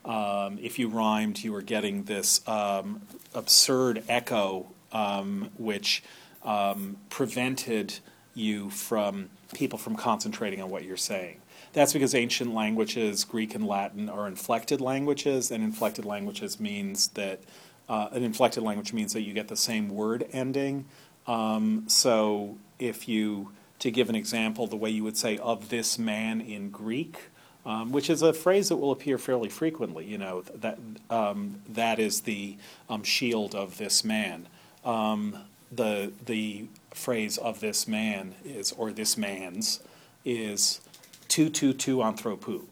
Um, 0.05 0.59
if 0.61 0.79
you 0.79 0.89
rhymed, 0.89 1.43
you 1.43 1.51
were 1.51 1.63
getting 1.63 2.05
this 2.05 2.47
um, 2.47 3.01
absurd 3.33 4.05
echo, 4.07 4.67
um, 4.93 5.51
which 5.57 6.03
um, 6.45 6.99
prevented 7.09 8.01
you 8.35 8.69
from 8.69 9.31
people 9.55 9.79
from 9.79 9.97
concentrating 9.97 10.61
on 10.61 10.69
what 10.69 10.85
you're 10.85 10.99
saying. 10.99 11.41
That's 11.73 11.95
because 11.95 12.15
ancient 12.15 12.53
languages, 12.53 13.25
Greek 13.25 13.55
and 13.55 13.67
Latin, 13.67 14.11
are 14.11 14.29
inflected 14.29 14.83
languages, 14.83 15.51
and 15.51 15.65
inflected 15.65 16.05
languages 16.05 16.61
means 16.61 17.09
that 17.09 17.41
uh, 17.89 18.09
an 18.13 18.23
inflected 18.23 18.63
language 18.63 18.93
means 18.93 19.13
that 19.13 19.23
you 19.23 19.33
get 19.33 19.49
the 19.49 19.57
same 19.57 19.89
word 19.89 20.27
ending. 20.33 20.87
Um, 21.27 21.85
so 21.87 22.59
if 22.79 23.09
you, 23.09 23.51
to 23.79 23.91
give 23.91 24.09
an 24.09 24.15
example, 24.15 24.67
the 24.67 24.77
way 24.77 24.91
you 24.91 25.05
would 25.05 25.17
say 25.17 25.39
of 25.39 25.69
this 25.69 25.99
man 25.99 26.41
in 26.41 26.71
Greek, 26.71 27.31
um, 27.67 27.93
which 27.93 28.11
is 28.11 28.23
a 28.23 28.33
phrase 28.33 28.69
that 28.69 28.77
will 28.77 28.91
appear 28.91 29.19
fairly 29.19 29.49
frequently. 29.49 30.05
You 30.05 30.19
know 30.19 30.43
that 30.43 30.79
um, 31.11 31.61
that 31.69 31.99
is 31.99 32.23
the 32.23 32.57
um, 32.89 33.03
shield 33.03 33.55
of 33.55 33.79
this 33.79 34.05
man. 34.05 34.47
Um, 34.85 35.39
the 35.73 36.13
the 36.27 36.67
phrase 36.91 37.39
of 37.39 37.61
this 37.61 37.89
man 37.89 38.35
is 38.45 38.73
or 38.73 38.93
this 38.93 39.17
man's 39.17 39.81
is 40.25 40.81
tu 41.29 41.49
tu 41.49 41.73
tu 41.73 41.99
anthropu. 41.99 42.65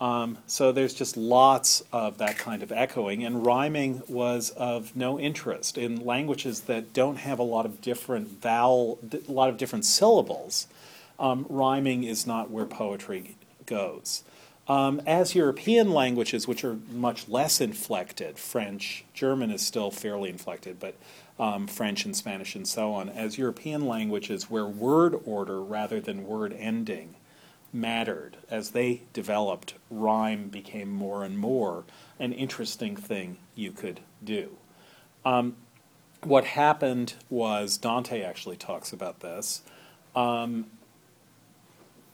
Um, 0.00 0.38
so 0.46 0.72
there's 0.72 0.92
just 0.92 1.16
lots 1.16 1.82
of 1.92 2.18
that 2.18 2.36
kind 2.36 2.62
of 2.62 2.72
echoing, 2.72 3.24
and 3.24 3.46
rhyming 3.46 4.02
was 4.08 4.50
of 4.50 4.94
no 4.96 5.18
interest 5.18 5.78
in 5.78 6.04
languages 6.04 6.62
that 6.62 6.92
don't 6.92 7.16
have 7.16 7.38
a 7.38 7.44
lot 7.44 7.64
of 7.64 7.80
different 7.80 8.28
vowel, 8.42 8.98
a 9.12 9.32
lot 9.32 9.48
of 9.48 9.56
different 9.56 9.84
syllables. 9.84 10.66
Um, 11.18 11.46
rhyming 11.48 12.04
is 12.04 12.26
not 12.26 12.50
where 12.50 12.66
poetry 12.66 13.36
goes. 13.66 14.24
Um, 14.66 15.00
as 15.06 15.34
European 15.34 15.90
languages, 15.92 16.48
which 16.48 16.64
are 16.64 16.78
much 16.90 17.28
less 17.28 17.60
inflected, 17.60 18.38
French, 18.38 19.04
German 19.12 19.50
is 19.50 19.62
still 19.64 19.90
fairly 19.90 20.30
inflected, 20.30 20.80
but 20.80 20.94
um, 21.38 21.66
French 21.66 22.04
and 22.04 22.16
Spanish 22.16 22.54
and 22.54 22.66
so 22.66 22.92
on, 22.92 23.08
as 23.08 23.38
European 23.38 23.86
languages 23.86 24.50
where 24.50 24.66
word 24.66 25.20
order 25.24 25.60
rather 25.60 26.00
than 26.00 26.26
word 26.26 26.52
ending 26.58 27.14
mattered, 27.74 28.36
as 28.48 28.70
they 28.70 29.02
developed, 29.12 29.74
rhyme 29.90 30.48
became 30.48 30.90
more 30.90 31.24
and 31.24 31.36
more 31.38 31.84
an 32.18 32.32
interesting 32.32 32.96
thing 32.96 33.36
you 33.54 33.72
could 33.72 34.00
do. 34.22 34.56
Um, 35.24 35.56
what 36.22 36.44
happened 36.44 37.14
was, 37.28 37.76
Dante 37.76 38.22
actually 38.22 38.56
talks 38.56 38.92
about 38.92 39.20
this. 39.20 39.62
Um, 40.14 40.66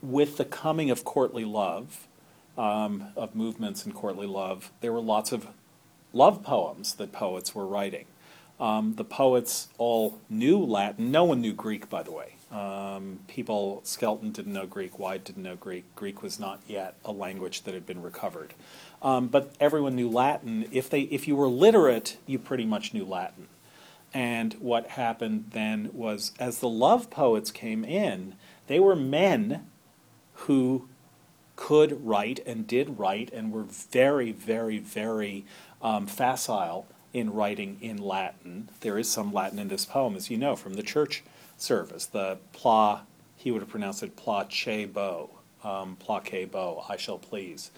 with 0.02 0.38
the 0.38 0.44
coming 0.44 0.90
of 0.90 1.04
courtly 1.04 1.44
love, 1.44 2.08
um, 2.56 3.08
of 3.16 3.34
movements 3.34 3.86
in 3.86 3.92
courtly 3.92 4.26
love, 4.26 4.72
there 4.80 4.92
were 4.92 5.00
lots 5.00 5.30
of 5.32 5.48
love 6.12 6.42
poems 6.42 6.94
that 6.94 7.12
poets 7.12 7.54
were 7.54 7.66
writing. 7.66 8.06
Um, 8.58 8.94
the 8.96 9.04
poets 9.04 9.68
all 9.78 10.20
knew 10.28 10.58
Latin. 10.58 11.10
No 11.10 11.24
one 11.24 11.40
knew 11.40 11.52
Greek, 11.52 11.88
by 11.88 12.02
the 12.02 12.12
way. 12.12 12.34
Um, 12.50 13.21
people, 13.28 13.80
Skelton 13.85 14.33
didn't 14.33 14.52
know 14.52 14.66
Greek, 14.66 14.99
Wyde 14.99 15.23
didn't 15.23 15.42
know 15.42 15.57
Greek. 15.57 15.85
Greek 15.95 16.23
was 16.23 16.40
not 16.40 16.61
yet 16.66 16.97
a 17.04 17.12
language 17.12 17.62
that 17.62 17.75
had 17.75 17.87
been 17.87 18.02
recovered. 18.02 18.54
Um, 19.02 19.28
but 19.28 19.54
everyone 19.61 19.95
knew 19.95 20.11
Latin. 20.11 20.66
If, 20.73 20.90
they, 20.90 21.02
if 21.02 21.28
you 21.28 21.37
were 21.37 21.49
literate, 21.49 22.19
you 22.26 22.38
pretty 22.38 22.66
much 22.66 22.92
knew 22.92 23.04
Latin. 23.04 23.47
And 24.12 24.54
what 24.54 24.88
happened 24.88 25.50
then 25.52 25.90
was, 25.92 26.33
as 26.40 26.59
the 26.59 26.69
love 26.69 27.11
poets 27.11 27.52
came 27.52 27.85
in, 27.85 28.35
they 28.66 28.80
were 28.80 28.97
men 28.97 29.66
who 30.33 30.88
could 31.54 32.04
write 32.04 32.40
and 32.47 32.66
did 32.66 32.99
write 32.99 33.33
and 33.33 33.52
were 33.52 33.62
very, 33.62 34.33
very, 34.33 34.78
very 34.78 35.45
um, 35.83 36.07
facile 36.07 36.87
in 37.12 37.33
writing 37.33 37.76
in 37.80 37.99
Latin. 37.99 38.69
There 38.80 38.99
is 38.99 39.09
some 39.09 39.33
Latin 39.33 39.59
in 39.59 39.69
this 39.69 39.85
poem, 39.85 40.16
as 40.16 40.30
you 40.30 40.37
know, 40.37 40.57
from 40.57 40.75
the 40.75 40.83
church 40.83 41.23
service. 41.62 42.06
The 42.06 42.38
pla, 42.52 43.02
he 43.36 43.50
would 43.50 43.62
have 43.62 43.70
pronounced 43.70 44.02
it 44.02 44.16
placebo, 44.16 45.30
um, 45.64 45.96
placebo, 45.96 46.84
I 46.88 46.96
shall 46.96 47.18
please, 47.18 47.70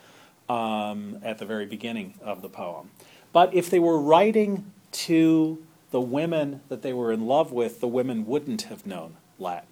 um, 0.48 1.18
at 1.22 1.38
the 1.38 1.46
very 1.46 1.66
beginning 1.66 2.14
of 2.22 2.42
the 2.42 2.48
poem. 2.48 2.90
But 3.32 3.54
if 3.54 3.70
they 3.70 3.78
were 3.78 3.98
writing 3.98 4.72
to 4.92 5.64
the 5.90 6.00
women 6.00 6.60
that 6.68 6.82
they 6.82 6.92
were 6.92 7.12
in 7.12 7.26
love 7.26 7.52
with, 7.52 7.80
the 7.80 7.88
women 7.88 8.26
wouldn't 8.26 8.62
have 8.62 8.86
known 8.86 9.16
Latin. 9.38 9.68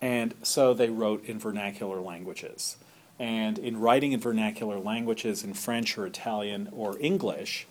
And 0.00 0.34
so 0.42 0.74
they 0.74 0.90
wrote 0.90 1.24
in 1.24 1.38
vernacular 1.38 2.00
languages. 2.00 2.76
And 3.18 3.58
in 3.58 3.80
writing 3.80 4.12
in 4.12 4.20
vernacular 4.20 4.78
languages, 4.78 5.42
in 5.42 5.54
French 5.54 5.96
or 5.96 6.06
Italian 6.06 6.68
or 6.72 6.96
English, 7.00 7.66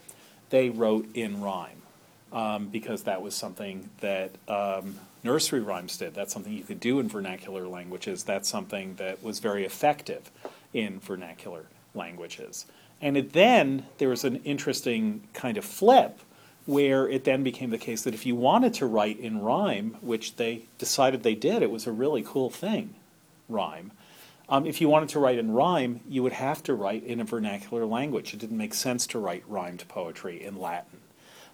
they 0.49 0.69
wrote 0.69 1.07
in 1.13 1.41
rhyme 1.41 1.83
um, 2.31 2.67
because 2.67 3.03
that 3.03 3.21
was 3.21 3.35
something 3.35 3.89
that 3.99 4.31
um, 4.47 4.99
nursery 5.25 5.59
rhymes 5.59 5.97
did. 5.97 6.13
That's 6.13 6.31
something 6.31 6.53
you 6.53 6.63
could 6.63 6.79
do 6.79 6.99
in 6.99 7.09
vernacular 7.09 7.67
languages. 7.67 8.23
That's 8.23 8.47
something 8.47 8.95
that 8.95 9.21
was 9.21 9.39
very 9.39 9.65
effective 9.65 10.31
in 10.73 10.99
vernacular 10.99 11.65
languages. 11.93 12.65
And 13.01 13.17
it 13.17 13.33
then, 13.33 13.85
there 13.97 14.09
was 14.09 14.23
an 14.23 14.37
interesting 14.43 15.27
kind 15.33 15.57
of 15.57 15.65
flip 15.65 16.19
where 16.65 17.07
it 17.09 17.25
then 17.25 17.43
became 17.43 17.69
the 17.69 17.77
case 17.77 18.03
that 18.03 18.13
if 18.13 18.25
you 18.25 18.35
wanted 18.35 18.73
to 18.75 18.85
write 18.85 19.19
in 19.19 19.41
rhyme, 19.41 19.97
which 20.01 20.37
they 20.37 20.63
decided 20.77 21.21
they 21.21 21.35
did, 21.35 21.61
it 21.61 21.69
was 21.69 21.85
a 21.85 21.91
really 21.91 22.23
cool 22.25 22.49
thing, 22.49 22.95
rhyme. 23.49 23.91
Um, 24.47 24.65
if 24.65 24.79
you 24.79 24.89
wanted 24.89 25.09
to 25.09 25.19
write 25.19 25.39
in 25.39 25.51
rhyme, 25.51 26.01
you 26.07 26.23
would 26.23 26.33
have 26.33 26.63
to 26.63 26.73
write 26.73 27.03
in 27.03 27.19
a 27.19 27.23
vernacular 27.23 27.85
language. 27.85 28.33
It 28.33 28.39
didn't 28.39 28.57
make 28.57 28.73
sense 28.73 29.07
to 29.07 29.19
write 29.19 29.43
rhymed 29.47 29.87
poetry 29.87 30.43
in 30.43 30.59
Latin. 30.59 30.99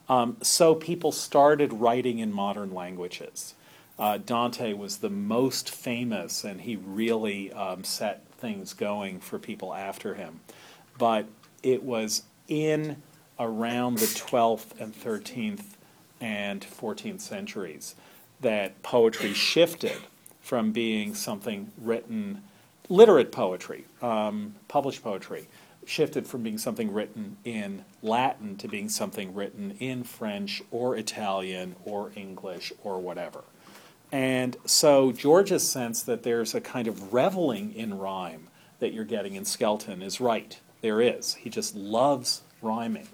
Um, 0.09 0.37
so 0.41 0.75
people 0.75 1.11
started 1.11 1.73
writing 1.73 2.19
in 2.19 2.33
modern 2.33 2.73
languages. 2.73 3.55
Uh, 4.01 4.17
Dante 4.17 4.73
was 4.73 4.97
the 4.97 5.11
most 5.11 5.69
famous, 5.69 6.43
and 6.43 6.61
he 6.61 6.75
really 6.75 7.53
um, 7.53 7.83
set 7.83 8.25
things 8.39 8.73
going 8.73 9.19
for 9.19 9.37
people 9.37 9.75
after 9.75 10.15
him. 10.15 10.39
But 10.97 11.27
it 11.61 11.83
was 11.83 12.23
in 12.47 13.03
around 13.39 13.99
the 13.99 14.07
12th 14.07 14.81
and 14.81 14.91
13th 14.91 15.75
and 16.19 16.61
14th 16.61 17.21
centuries 17.21 17.93
that 18.39 18.81
poetry 18.81 19.33
shifted 19.33 19.97
from 20.41 20.71
being 20.71 21.13
something 21.13 21.71
written, 21.79 22.41
literate 22.89 23.31
poetry, 23.31 23.85
um, 24.01 24.55
published 24.67 25.03
poetry, 25.03 25.47
shifted 25.85 26.25
from 26.25 26.41
being 26.41 26.57
something 26.57 26.91
written 26.91 27.37
in 27.45 27.85
Latin 28.01 28.57
to 28.57 28.67
being 28.67 28.89
something 28.89 29.35
written 29.35 29.77
in 29.79 30.03
French 30.03 30.63
or 30.71 30.95
Italian 30.95 31.75
or 31.85 32.11
English 32.15 32.73
or 32.83 32.99
whatever. 32.99 33.43
And 34.11 34.57
so 34.65 35.11
George's 35.11 35.67
sense 35.67 36.03
that 36.03 36.23
there's 36.23 36.53
a 36.53 36.61
kind 36.61 36.87
of 36.87 37.13
reveling 37.13 37.73
in 37.73 37.97
rhyme 37.97 38.47
that 38.79 38.93
you're 38.93 39.05
getting 39.05 39.35
in 39.35 39.45
Skelton 39.45 40.01
is 40.01 40.19
right. 40.19 40.59
There 40.81 41.01
is. 41.01 41.35
He 41.35 41.49
just 41.49 41.75
loves 41.75 42.41
rhyming. 42.61 43.07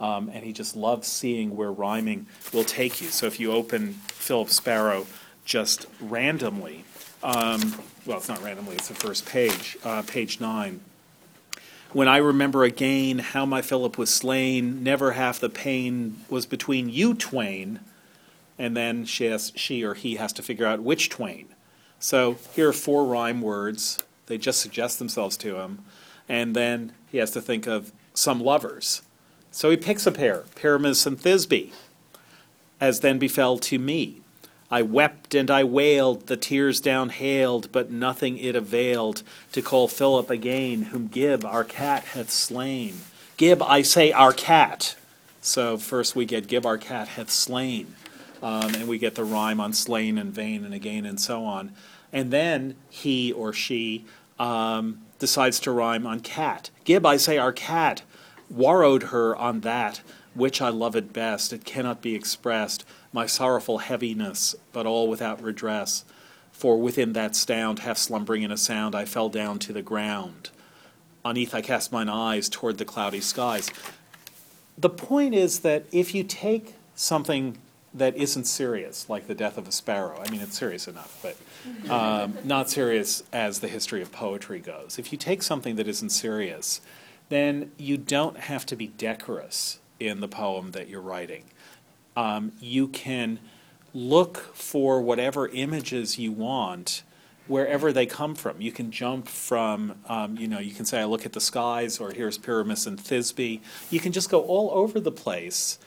Um, 0.00 0.30
and 0.32 0.44
he 0.44 0.52
just 0.52 0.74
loves 0.74 1.06
seeing 1.06 1.56
where 1.56 1.70
rhyming 1.70 2.26
will 2.52 2.64
take 2.64 3.00
you. 3.00 3.08
So 3.08 3.26
if 3.26 3.38
you 3.38 3.52
open 3.52 3.94
Philip 4.08 4.48
Sparrow 4.48 5.06
just 5.44 5.86
randomly, 6.00 6.84
um, 7.22 7.76
well, 8.04 8.18
it's 8.18 8.28
not 8.28 8.42
randomly, 8.42 8.74
it's 8.74 8.88
the 8.88 8.94
first 8.94 9.26
page, 9.26 9.78
uh, 9.84 10.02
page 10.02 10.40
nine. 10.40 10.80
When 11.92 12.08
I 12.08 12.16
remember 12.16 12.64
again 12.64 13.18
how 13.20 13.46
my 13.46 13.62
Philip 13.62 13.96
was 13.96 14.10
slain, 14.10 14.82
never 14.82 15.12
half 15.12 15.38
the 15.38 15.50
pain 15.50 16.24
was 16.28 16.46
between 16.46 16.88
you 16.88 17.14
twain, 17.14 17.78
and 18.58 18.76
then 18.76 19.04
she, 19.04 19.26
has, 19.26 19.52
she 19.56 19.82
or 19.82 19.94
he 19.94 20.16
has 20.16 20.32
to 20.34 20.42
figure 20.42 20.66
out 20.66 20.80
which 20.80 21.08
twain. 21.08 21.48
So 21.98 22.36
here 22.54 22.68
are 22.68 22.72
four 22.72 23.04
rhyme 23.04 23.40
words. 23.40 24.02
They 24.26 24.38
just 24.38 24.60
suggest 24.60 24.98
themselves 24.98 25.36
to 25.38 25.56
him. 25.56 25.84
And 26.28 26.54
then 26.54 26.92
he 27.10 27.18
has 27.18 27.30
to 27.32 27.40
think 27.40 27.66
of 27.66 27.92
some 28.14 28.40
lovers. 28.40 29.02
So 29.50 29.70
he 29.70 29.76
picks 29.76 30.06
a 30.06 30.12
pair, 30.12 30.44
Pyramus 30.54 31.06
and 31.06 31.18
Thisbe, 31.18 31.72
as 32.80 33.00
then 33.00 33.18
befell 33.18 33.58
to 33.58 33.78
me. 33.78 34.22
I 34.70 34.80
wept 34.80 35.34
and 35.34 35.50
I 35.50 35.64
wailed, 35.64 36.28
the 36.28 36.36
tears 36.38 36.80
down 36.80 37.10
hailed, 37.10 37.70
but 37.72 37.90
nothing 37.90 38.38
it 38.38 38.56
availed 38.56 39.22
to 39.52 39.60
call 39.60 39.86
Philip 39.86 40.30
again, 40.30 40.84
whom 40.84 41.08
Gib, 41.08 41.44
our 41.44 41.62
cat, 41.62 42.04
hath 42.04 42.30
slain. 42.30 43.00
Gib, 43.36 43.62
I 43.62 43.82
say, 43.82 44.12
our 44.12 44.32
cat. 44.32 44.96
So 45.42 45.76
first 45.76 46.16
we 46.16 46.24
get 46.24 46.46
Gib, 46.48 46.64
our 46.64 46.78
cat, 46.78 47.08
hath 47.08 47.28
slain. 47.30 47.94
Um, 48.42 48.74
and 48.74 48.88
we 48.88 48.98
get 48.98 49.14
the 49.14 49.24
rhyme 49.24 49.60
on 49.60 49.72
slain 49.72 50.18
and 50.18 50.32
vain 50.32 50.64
and 50.64 50.74
again 50.74 51.06
and 51.06 51.20
so 51.20 51.44
on. 51.44 51.72
And 52.12 52.30
then 52.30 52.74
he 52.90 53.32
or 53.32 53.52
she 53.52 54.04
um, 54.38 55.02
decides 55.18 55.60
to 55.60 55.70
rhyme 55.70 56.06
on 56.06 56.20
cat. 56.20 56.70
Gib, 56.84 57.06
I 57.06 57.16
say, 57.16 57.38
our 57.38 57.52
cat 57.52 58.02
warrowed 58.50 59.04
her 59.04 59.36
on 59.36 59.60
that 59.60 60.02
which 60.34 60.62
I 60.62 60.68
loved 60.68 61.12
best. 61.12 61.52
It 61.52 61.64
cannot 61.64 62.00
be 62.00 62.14
expressed, 62.14 62.84
my 63.12 63.26
sorrowful 63.26 63.78
heaviness, 63.78 64.54
but 64.72 64.86
all 64.86 65.08
without 65.08 65.42
redress. 65.42 66.04
For 66.52 66.78
within 66.78 67.12
that 67.14 67.34
sound, 67.36 67.80
half 67.80 67.98
slumbering 67.98 68.42
in 68.42 68.50
a 68.50 68.56
sound, 68.56 68.94
I 68.94 69.04
fell 69.04 69.28
down 69.28 69.58
to 69.60 69.72
the 69.72 69.82
ground. 69.82 70.50
Uneath 71.24 71.54
I 71.54 71.60
cast 71.60 71.92
mine 71.92 72.08
eyes 72.08 72.48
toward 72.48 72.78
the 72.78 72.84
cloudy 72.84 73.20
skies. 73.20 73.70
The 74.76 74.90
point 74.90 75.34
is 75.34 75.60
that 75.60 75.84
if 75.92 76.14
you 76.14 76.24
take 76.24 76.74
something 76.94 77.58
that 77.94 78.16
isn't 78.16 78.44
serious, 78.44 79.08
like 79.08 79.26
the 79.26 79.34
death 79.34 79.58
of 79.58 79.68
a 79.68 79.72
sparrow, 79.72 80.22
I 80.24 80.30
mean, 80.30 80.40
it's 80.40 80.58
serious 80.58 80.88
enough, 80.88 81.18
but 81.22 81.90
um, 81.90 82.38
not 82.44 82.70
serious 82.70 83.22
as 83.32 83.60
the 83.60 83.68
history 83.68 84.00
of 84.00 84.10
poetry 84.10 84.60
goes. 84.60 84.98
If 84.98 85.12
you 85.12 85.18
take 85.18 85.42
something 85.42 85.76
that 85.76 85.86
isn't 85.86 86.10
serious, 86.10 86.80
then 87.28 87.72
you 87.76 87.96
don't 87.98 88.38
have 88.38 88.64
to 88.66 88.76
be 88.76 88.88
decorous 88.96 89.80
in 90.00 90.20
the 90.20 90.28
poem 90.28 90.72
that 90.72 90.88
you're 90.88 91.02
writing. 91.02 91.44
Um, 92.16 92.52
you 92.60 92.88
can 92.88 93.38
look 93.94 94.38
for 94.54 95.00
whatever 95.00 95.48
images 95.48 96.18
you 96.18 96.32
want 96.32 97.02
wherever 97.46 97.92
they 97.92 98.06
come 98.06 98.34
from. 98.34 98.60
You 98.60 98.72
can 98.72 98.90
jump 98.90 99.28
from, 99.28 99.96
um, 100.08 100.36
you 100.38 100.48
know, 100.48 100.58
you 100.58 100.72
can 100.72 100.84
say, 100.84 101.00
I 101.00 101.04
look 101.04 101.26
at 101.26 101.32
the 101.32 101.40
skies, 101.40 102.00
or 102.00 102.12
here's 102.12 102.38
Pyramus 102.38 102.86
and 102.86 102.98
Thisbe. 102.98 103.60
You 103.90 104.00
can 104.00 104.12
just 104.12 104.30
go 104.30 104.42
all 104.42 104.70
over 104.72 105.00
the 105.00 105.12
place. 105.12 105.78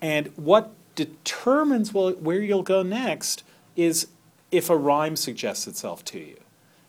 And 0.00 0.28
what 0.36 0.72
determines 0.94 1.94
well, 1.94 2.12
where 2.12 2.40
you'll 2.40 2.62
go 2.62 2.82
next 2.82 3.44
is 3.76 4.08
if 4.50 4.68
a 4.68 4.76
rhyme 4.76 5.16
suggests 5.16 5.66
itself 5.66 6.04
to 6.06 6.18
you. 6.18 6.36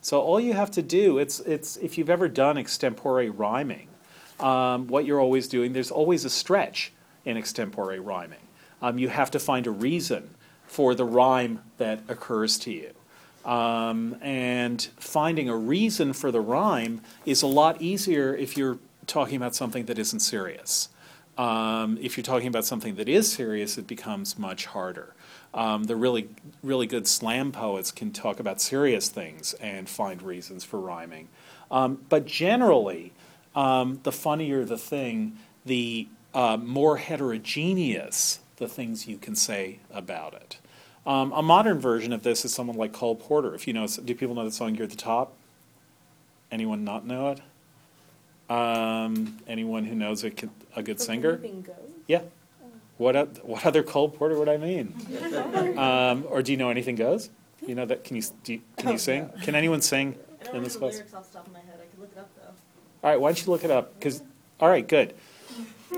So 0.02 0.20
all 0.20 0.40
you 0.40 0.54
have 0.54 0.72
to 0.72 0.82
do, 0.82 1.20
it's, 1.20 1.40
it's, 1.42 1.78
if 1.78 1.98
you've 1.98 2.10
ever 2.10 2.28
done 2.28 2.56
extempore 2.56 3.32
rhyming, 3.36 3.88
um, 4.40 4.88
what 4.88 5.06
you're 5.06 5.20
always 5.20 5.48
doing, 5.48 5.74
there's 5.74 5.92
always 5.92 6.26
a 6.26 6.30
stretch 6.30 6.92
in 7.24 7.38
extempore 7.38 8.04
rhyming. 8.04 8.40
Um, 8.82 8.98
you 8.98 9.10
have 9.10 9.30
to 9.32 9.40
find 9.40 9.68
a 9.68 9.72
reason 9.72 10.32
for 10.66 10.96
the 10.96 11.06
rhyme 11.06 11.62
that 11.78 12.02
occurs 12.08 12.58
to 12.60 12.72
you. 12.72 12.92
Um, 13.50 14.18
and 14.22 14.82
finding 14.98 15.50
a 15.50 15.56
reason 15.56 16.14
for 16.14 16.32
the 16.32 16.42
rhyme 16.42 17.02
is 17.26 17.42
a 17.42 17.48
lot 17.48 17.82
easier 17.82 18.36
if 18.36 18.58
you're 18.58 18.80
talking 19.06 19.36
about 19.36 19.56
something 19.56 19.86
that 19.86 20.00
isn't 20.00 20.20
serious. 20.20 20.90
Um, 21.38 21.98
if 22.02 22.18
you're 22.18 22.24
talking 22.24 22.48
about 22.48 22.66
something 22.66 22.96
that 22.96 23.08
is 23.10 23.32
serious, 23.32 23.78
it 23.78 23.88
becomes 23.88 24.38
much 24.38 24.66
harder. 24.68 25.14
Um, 25.54 25.86
the 25.86 25.96
really, 25.96 26.30
really 26.64 26.88
good 26.88 27.08
slam 27.08 27.52
poets 27.52 27.92
can 27.92 28.12
talk 28.12 28.40
about 28.40 28.62
serious 28.62 29.10
things 29.10 29.54
and 29.56 29.90
find 29.90 30.22
reasons 30.22 30.64
for 30.64 30.80
rhyming. 30.80 31.28
Um, 31.70 32.06
but 32.10 32.26
generally, 32.26 33.14
um, 33.56 34.00
the 34.04 34.12
funnier 34.12 34.64
the 34.64 34.78
thing, 34.78 35.38
the 35.66 36.08
uh, 36.34 36.58
more 36.58 36.98
heterogeneous 36.98 38.40
the 38.58 38.68
things 38.68 39.08
you 39.08 39.18
can 39.18 39.36
say 39.36 39.80
about 39.92 40.34
it. 40.34 40.60
Um, 41.06 41.34
a 41.34 41.42
modern 41.42 41.80
version 41.80 42.14
of 42.14 42.24
this 42.24 42.46
is 42.46 42.54
someone 42.54 42.78
like 42.78 42.94
Cole 42.94 43.16
Porter. 43.16 43.56
If 43.56 43.68
you 43.68 43.74
know, 43.74 43.88
do 43.88 44.14
people 44.14 44.36
know 44.36 44.46
the 44.46 44.52
song 44.52 44.76
"You're 44.76 44.88
the 44.88 44.96
Top"? 44.96 45.34
Anyone 46.52 46.84
not 46.84 47.06
know 47.06 47.32
it? 47.32 47.42
Um, 48.56 49.38
anyone 49.48 49.86
who 49.86 49.96
knows 49.96 50.24
a 50.26 50.84
good 50.84 51.00
singer? 51.00 51.40
Yeah. 52.08 52.22
What 52.98 53.16
oth- 53.16 53.44
what 53.46 53.66
other 53.66 53.82
Cole 53.82 54.10
Porter 54.10 54.38
would 54.38 54.50
I 54.50 54.58
mean? 54.58 54.94
Um, 55.78 56.26
or 56.28 56.42
do 56.42 56.52
you 56.52 56.58
know 56.58 56.70
anything 56.70 56.96
goes? 56.96 57.30
You 57.66 57.76
know 57.76 57.86
that? 57.86 58.04
Can 58.04 58.18
you 58.18 58.22
s- 58.22 58.34
do 58.44 58.54
you, 58.54 58.62
can 58.78 58.92
you 58.92 58.98
sing? 58.98 59.30
Can 59.44 59.56
anyone 59.56 59.82
sing 59.82 60.16
I 60.42 60.44
don't 60.46 60.56
in 60.56 60.62
know 60.62 60.64
this 60.66 60.74
the 60.74 60.80
class? 60.80 60.94
lyrics 60.96 61.14
off 61.14 61.28
the 61.32 61.38
top 61.38 61.48
of 61.48 61.54
my 61.54 61.60
head, 61.60 61.80
I 61.82 61.86
could 61.86 62.00
look 62.02 62.12
it 62.12 62.20
up 62.20 62.30
though. 62.36 62.48
All 63.04 63.10
right, 63.12 63.20
why 63.22 63.30
don't 63.30 63.46
you 63.46 63.52
look 63.52 63.64
it 63.64 63.72
up? 63.72 63.94
Because 63.98 64.22
all 64.60 64.68
right, 64.70 64.86
good. 64.88 65.14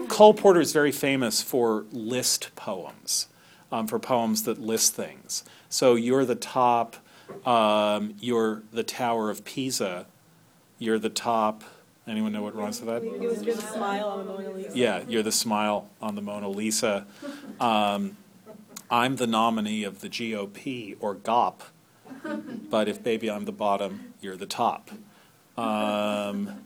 Cole 0.07 0.33
Porter 0.33 0.61
is 0.61 0.73
very 0.73 0.91
famous 0.91 1.41
for 1.41 1.85
list 1.91 2.51
poems, 2.55 3.27
um, 3.71 3.87
for 3.87 3.97
poems 3.99 4.43
that 4.43 4.59
list 4.61 4.93
things. 4.93 5.43
So 5.69 5.95
you're 5.95 6.25
the 6.25 6.35
top. 6.35 6.97
Um, 7.45 8.13
you're 8.19 8.61
the 8.71 8.83
Tower 8.83 9.29
of 9.29 9.43
Pisa. 9.43 10.05
You're 10.77 10.99
the 10.99 11.09
top. 11.09 11.63
Anyone 12.05 12.33
know 12.33 12.41
what 12.41 12.55
rhymes 12.55 12.81
with 12.81 12.89
that? 12.89 13.03
It 13.03 13.19
was 13.19 13.41
good 13.41 13.59
smile 13.59 14.09
on 14.09 14.25
the 14.25 14.33
Mona 14.33 14.51
Lisa. 14.51 14.71
Yeah, 14.77 15.03
you're 15.07 15.23
the 15.23 15.31
smile 15.31 15.89
on 16.01 16.15
the 16.15 16.21
Mona 16.21 16.49
Lisa. 16.49 17.05
Um, 17.61 18.17
I'm 18.91 19.15
the 19.15 19.27
nominee 19.27 19.83
of 19.83 20.01
the 20.01 20.09
GOP 20.09 20.97
or 20.99 21.15
GOP, 21.15 21.61
but 22.69 22.89
if 22.89 23.01
baby 23.01 23.31
I'm 23.31 23.45
the 23.45 23.53
bottom, 23.53 24.13
you're 24.19 24.35
the 24.35 24.45
top. 24.45 24.91
Um, 25.57 26.65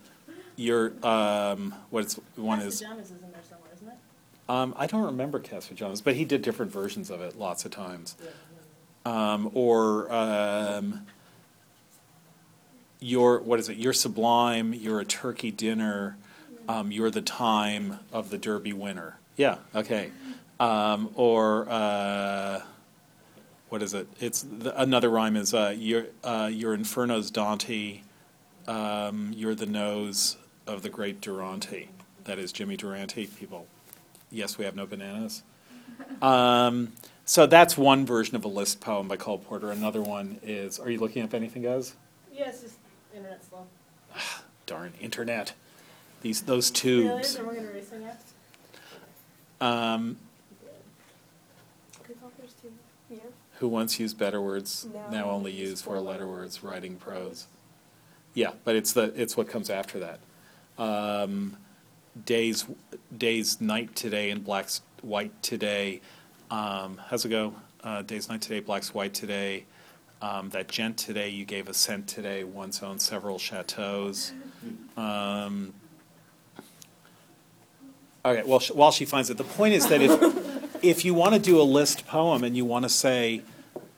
you're 0.56 0.94
um, 1.06 1.76
what's 1.92 2.16
one 2.36 2.60
is 2.62 2.80
Castellanos 2.82 3.06
is 3.06 3.12
in 3.12 3.32
there 3.32 3.42
somewhere, 3.48 3.70
isn't 3.76 3.88
it? 3.90 3.94
um, 4.50 4.74
I 4.76 4.88
don't 4.88 5.04
remember 5.04 5.40
Castellanos, 5.40 6.02
but 6.02 6.16
he 6.16 6.26
did 6.26 6.42
different 6.42 6.72
versions 6.72 7.12
of 7.12 7.22
it 7.22 7.38
lots 7.38 7.64
of 7.64 7.70
times. 7.72 8.16
Um, 9.06 9.52
or 9.54 10.12
um, 10.12 11.06
you're 13.00 13.40
what 13.40 13.60
is 13.60 13.70
it? 13.70 13.78
You're 13.78 13.94
sublime. 13.94 14.74
You're 14.74 15.00
a 15.00 15.06
turkey 15.06 15.52
dinner. 15.52 16.18
Um, 16.68 16.92
you're 16.92 17.12
the 17.12 17.22
time 17.22 18.00
of 18.12 18.30
the 18.30 18.38
Derby 18.38 18.74
winner. 18.74 19.20
Yeah. 19.38 19.58
Okay. 19.74 20.12
Um, 20.60 21.12
or 21.16 21.68
uh, 21.70 22.62
what 23.70 23.82
is 23.82 23.94
it? 23.94 24.08
It's 24.20 24.42
the, 24.42 24.80
another 24.80 25.10
rhyme 25.10 25.36
is 25.36 25.54
uh, 25.54 25.74
you're 25.78 26.08
uh, 26.24 26.50
you're 26.52 26.74
Inferno's 26.74 27.32
Dante. 27.32 28.02
Um, 28.68 29.32
you're 29.34 29.56
the 29.56 29.66
nose 29.66 30.38
of 30.66 30.82
the 30.82 30.90
great 30.90 31.22
Durante. 31.22 31.90
That 32.26 32.38
is 32.40 32.52
Jimmy 32.52 32.76
Durante. 32.76 33.28
People 33.28 33.68
Yes, 34.32 34.58
we 34.58 34.66
have 34.66 34.76
no 34.76 34.86
bananas. 34.86 35.44
Um, 36.22 36.94
so 37.26 37.46
that's 37.46 37.78
one 37.78 38.06
version 38.06 38.36
of 38.36 38.46
a 38.46 38.48
list 38.48 38.82
poem 38.82 39.08
by 39.08 39.18
Cole 39.18 39.38
Porter. 39.38 39.72
Another 39.72 40.02
one 40.02 40.40
is, 40.44 40.80
are 40.80 40.90
you 40.90 41.00
looking 41.00 41.24
up 41.24 41.34
Anything 41.34 41.64
Goes? 41.64 41.94
Yeah, 42.34 42.50
it's 42.50 42.77
internet 43.18 43.44
slow. 43.44 43.66
Darn, 44.66 44.94
internet. 45.02 45.54
These, 46.22 46.44
those 46.44 46.72
tubes. 46.72 47.30
is, 47.30 47.40
are 47.40 47.48
we 47.48 47.56
gonna 47.56 47.72
racing 47.72 48.04
it? 48.04 48.16
Um, 49.60 50.18
Good 52.06 52.18
authors 52.24 52.54
too. 52.62 52.72
Yeah. 53.10 53.20
who 53.60 53.68
once 53.68 54.00
used 54.00 54.18
better 54.18 54.42
words, 54.42 54.86
Now 54.94 55.10
now 55.10 55.30
only 55.32 55.52
use 55.52 55.82
four 55.82 56.00
letter 56.00 56.28
words, 56.28 56.64
writing 56.64 56.96
prose. 56.96 57.48
Yeah, 58.34 58.52
but 58.64 58.76
it's 58.76 58.94
the, 58.94 59.14
it's 59.20 59.36
what 59.36 59.48
comes 59.50 59.70
after 59.70 60.00
that. 60.00 60.20
Um, 60.78 61.58
days, 62.26 62.66
days, 63.18 63.60
night 63.60 63.96
today 63.96 64.30
and 64.30 64.44
black's 64.44 64.82
white 65.02 65.42
today. 65.42 66.02
Um, 66.52 67.00
how's 67.10 67.26
it 67.26 67.30
go? 67.30 67.56
Uh, 67.84 68.04
days, 68.04 68.30
night 68.30 68.42
today, 68.42 68.60
black's 68.60 68.94
white 68.94 69.14
today. 69.14 69.66
Um, 70.22 70.50
that 70.50 70.68
gent 70.68 70.98
today, 70.98 71.30
you 71.30 71.46
gave 71.46 71.70
a 71.70 71.74
cent 71.74 72.08
today, 72.08 72.44
once 72.44 72.82
owned 72.82 73.02
several 73.02 73.38
chateaus. 73.38 74.32
Um, 74.96 75.74
okay, 78.26 78.42
well, 78.46 78.60
sh- 78.60 78.72
while 78.72 78.92
she 78.92 79.06
finds 79.06 79.30
it, 79.30 79.38
the 79.38 79.44
point 79.44 79.76
is 79.76 79.88
that 79.88 80.02
if, 80.02 80.84
if 80.84 81.06
you 81.06 81.14
want 81.14 81.36
to 81.36 81.40
do 81.40 81.62
a 81.62 81.64
list 81.64 82.08
poem 82.08 82.44
and 82.44 82.58
you 82.58 82.66
want 82.66 82.84
to 82.84 82.90
say, 82.90 83.44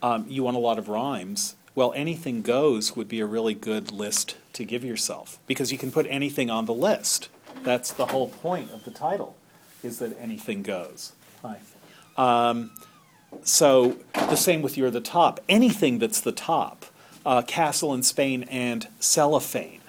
um, 0.03 0.25
you 0.27 0.43
want 0.43 0.57
a 0.57 0.59
lot 0.59 0.77
of 0.77 0.89
rhymes, 0.89 1.55
well, 1.73 1.93
anything 1.95 2.41
goes 2.41 2.97
would 2.97 3.07
be 3.07 3.21
a 3.21 3.25
really 3.25 3.53
good 3.53 3.89
list 3.89 4.35
to 4.53 4.65
give 4.65 4.83
yourself 4.83 5.39
because 5.47 5.71
you 5.71 5.77
can 5.77 5.91
put 5.91 6.05
anything 6.09 6.49
on 6.49 6.65
the 6.65 6.73
list. 6.73 7.29
That's 7.63 7.93
the 7.93 8.07
whole 8.07 8.27
point 8.27 8.71
of 8.71 8.83
the 8.83 8.91
title, 8.91 9.37
is 9.83 9.99
that 9.99 10.19
anything 10.19 10.63
goes. 10.63 11.13
Hi. 11.41 11.59
So 13.43 13.97
the 14.13 14.35
same 14.35 14.61
with 14.61 14.77
you're 14.77 14.91
the 14.91 15.01
top. 15.01 15.39
Anything 15.47 15.99
that's 15.99 16.21
the 16.21 16.31
top, 16.31 16.85
uh, 17.25 17.41
Castle 17.41 17.93
in 17.93 18.03
Spain 18.03 18.43
and 18.49 18.87
Cellophane. 18.99 19.81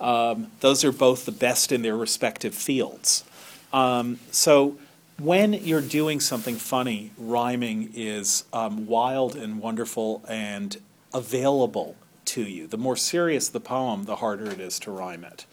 Um, 0.00 0.50
those 0.60 0.84
are 0.84 0.92
both 0.92 1.24
the 1.26 1.32
best 1.32 1.70
in 1.72 1.82
their 1.82 1.96
respective 1.96 2.54
fields. 2.54 3.24
Um, 3.72 4.18
so 4.30 4.76
when 5.18 5.52
you're 5.52 5.80
doing 5.80 6.20
something 6.20 6.56
funny, 6.56 7.12
rhyming 7.16 7.90
is 7.94 8.44
um, 8.52 8.86
wild 8.86 9.36
and 9.36 9.60
wonderful 9.60 10.24
and 10.28 10.76
available 11.14 11.96
to 12.24 12.42
you. 12.42 12.66
The 12.66 12.78
more 12.78 12.96
serious 12.96 13.48
the 13.48 13.60
poem, 13.60 14.04
the 14.04 14.16
harder 14.16 14.50
it 14.50 14.58
is 14.58 14.78
to 14.80 14.90
rhyme 14.90 15.24
it. 15.24 15.46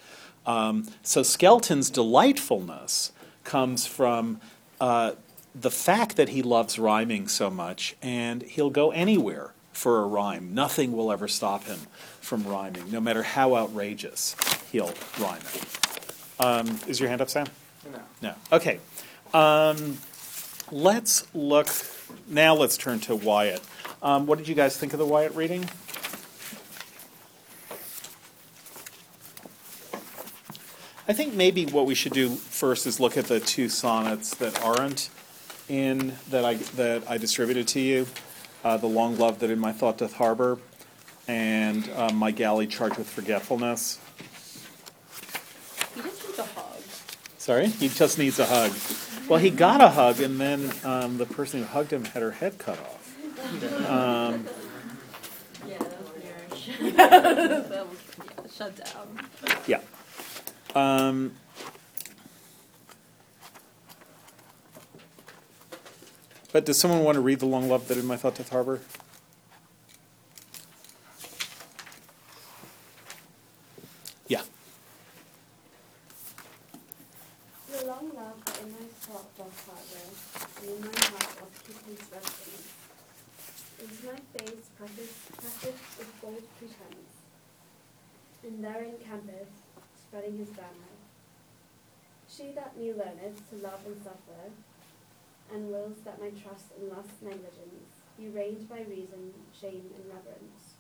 Um, 0.46 0.88
so 1.04 1.22
Skelton's 1.22 1.90
delightfulness 1.90 3.12
comes 3.44 3.86
from 3.86 4.42
uh, 4.82 5.12
the 5.54 5.72
fact 5.72 6.16
that 6.16 6.30
he 6.30 6.42
loves 6.42 6.78
rhyming 6.78 7.28
so 7.28 7.50
much, 7.50 7.96
and 8.02 8.44
he'll 8.44 8.70
go 8.70 8.92
anywhere 8.92 9.54
for 9.74 10.02
a 10.02 10.06
rhyme. 10.08 10.54
Nothing 10.54 10.92
will 10.92 11.12
ever 11.12 11.28
stop 11.28 11.64
him 11.66 11.80
from 12.20 12.44
rhyming, 12.44 12.92
no 12.92 13.00
matter 13.00 13.24
how 13.24 13.56
outrageous 13.56 14.36
he'll 14.72 14.94
rhyme 15.20 15.42
it. 15.54 15.66
Um, 16.40 16.80
is 16.88 17.00
your 17.00 17.10
hand 17.10 17.22
up, 17.22 17.30
Sam? 17.30 17.48
No. 17.92 18.00
No. 18.22 18.36
Okay. 18.52 18.80
Um, 19.34 19.98
let's 20.72 21.28
look. 21.34 21.68
Now 22.28 22.56
let's 22.56 22.78
turn 22.78 23.00
to 23.02 23.16
Wyatt. 23.16 23.62
Um, 24.02 24.26
what 24.26 24.38
did 24.38 24.48
you 24.48 24.56
guys 24.56 24.78
think 24.78 24.94
of 24.94 25.00
the 25.00 25.06
Wyatt 25.06 25.36
reading? 25.36 25.64
I 31.08 31.14
think 31.14 31.34
maybe 31.34 31.66
what 31.66 31.88
we 31.88 31.96
should 31.96 32.14
do 32.14 32.30
first 32.30 32.86
is 32.86 33.00
look 33.00 33.18
at 33.18 33.26
the 33.26 33.40
two 33.40 33.68
sonnets 33.68 34.36
that 34.36 34.62
aren't 34.64 35.10
in 35.70 36.14
that 36.30 36.44
I 36.46 36.56
that 36.56 37.04
I 37.10 37.18
distributed 37.18 37.68
to 37.70 37.80
you. 37.80 38.08
Uh, 38.64 38.76
the 38.78 38.88
long 38.88 39.18
love 39.18 39.40
that 39.40 39.50
in 39.50 39.60
my 39.60 39.72
thought 39.72 39.98
doth 40.00 40.14
harbor, 40.14 40.58
and 41.28 41.90
uh, 41.96 42.10
my 42.14 42.32
galley 42.32 42.68
charged 42.68 42.98
with 42.98 43.10
forgetfulness. 43.10 44.00
He 45.96 46.02
just 46.02 46.26
needs 46.28 46.40
a 46.40 46.44
hug. 46.44 46.82
Sorry, 47.38 47.68
he 47.68 47.88
just 47.88 48.18
needs 48.20 48.40
a 48.40 48.46
hug. 48.46 48.74
Well, 49.30 49.40
he 49.40 49.50
got 49.50 49.80
a 49.82 49.90
hug, 49.90 50.20
and 50.20 50.40
then 50.42 50.72
um, 50.84 51.18
the 51.18 51.26
person 51.26 51.62
who 51.62 51.66
hugged 51.68 51.94
him 51.94 52.04
had 52.06 52.22
her 52.22 52.32
head 52.32 52.58
cut 52.58 52.80
off. 52.80 52.96
Um, 53.90 54.46
Yeah, 55.66 55.78
that 55.78 56.02
was 56.02 56.10
harsh. 56.24 56.80
that 56.96 57.88
was 57.88 57.98
yeah, 58.18 58.52
shut 58.52 58.76
down. 58.76 59.28
yeah. 59.68 59.80
Um, 60.76 61.34
But 66.52 66.66
does 66.66 66.80
someone 66.80 67.04
want 67.04 67.16
to 67.16 67.22
read 67.22 67.40
the 67.40 67.46
long 67.46 67.70
love 67.70 67.88
that 67.90 67.98
in 67.98 68.08
my 68.08 68.18
thought 68.18 68.36
doth 68.36 68.50
harbor? 68.50 68.82
Yeah. 74.28 74.42
The 77.72 77.86
long 77.86 78.12
love 78.16 78.44
that 78.46 78.62
in 78.62 78.72
my 78.72 78.88
thought 79.00 79.38
doth 79.38 79.66
harbor, 79.70 80.10
and 80.62 80.70
in 80.76 80.82
my 80.82 81.00
heart 81.00 81.38
doth 81.40 81.86
keep 81.86 82.02
resting. 82.12 82.64
Is 83.80 84.04
my 84.04 84.20
face 84.38 84.70
prefaced, 84.76 85.98
with 86.00 86.22
bold 86.22 86.44
pretence, 86.58 87.14
and 88.44 88.64
therein 88.64 88.98
campeth, 89.08 89.54
spreading 89.96 90.38
his 90.38 90.50
banner. 90.50 90.98
She 92.28 92.52
that 92.56 92.76
me 92.76 92.92
learneth 92.92 93.50
to 93.52 93.56
love 93.56 93.80
and 93.86 94.04
suffer, 94.04 94.52
and 95.54 95.70
wills 95.70 95.98
that 96.06 96.22
my 96.22 96.30
trust 96.30 96.72
and 96.78 96.90
lust 96.90 97.22
negligence 97.22 98.02
be 98.18 98.28
reigned 98.28 98.68
by 98.70 98.80
reason, 98.80 99.34
shame, 99.54 99.90
and 99.96 100.06
reverence. 100.08 100.76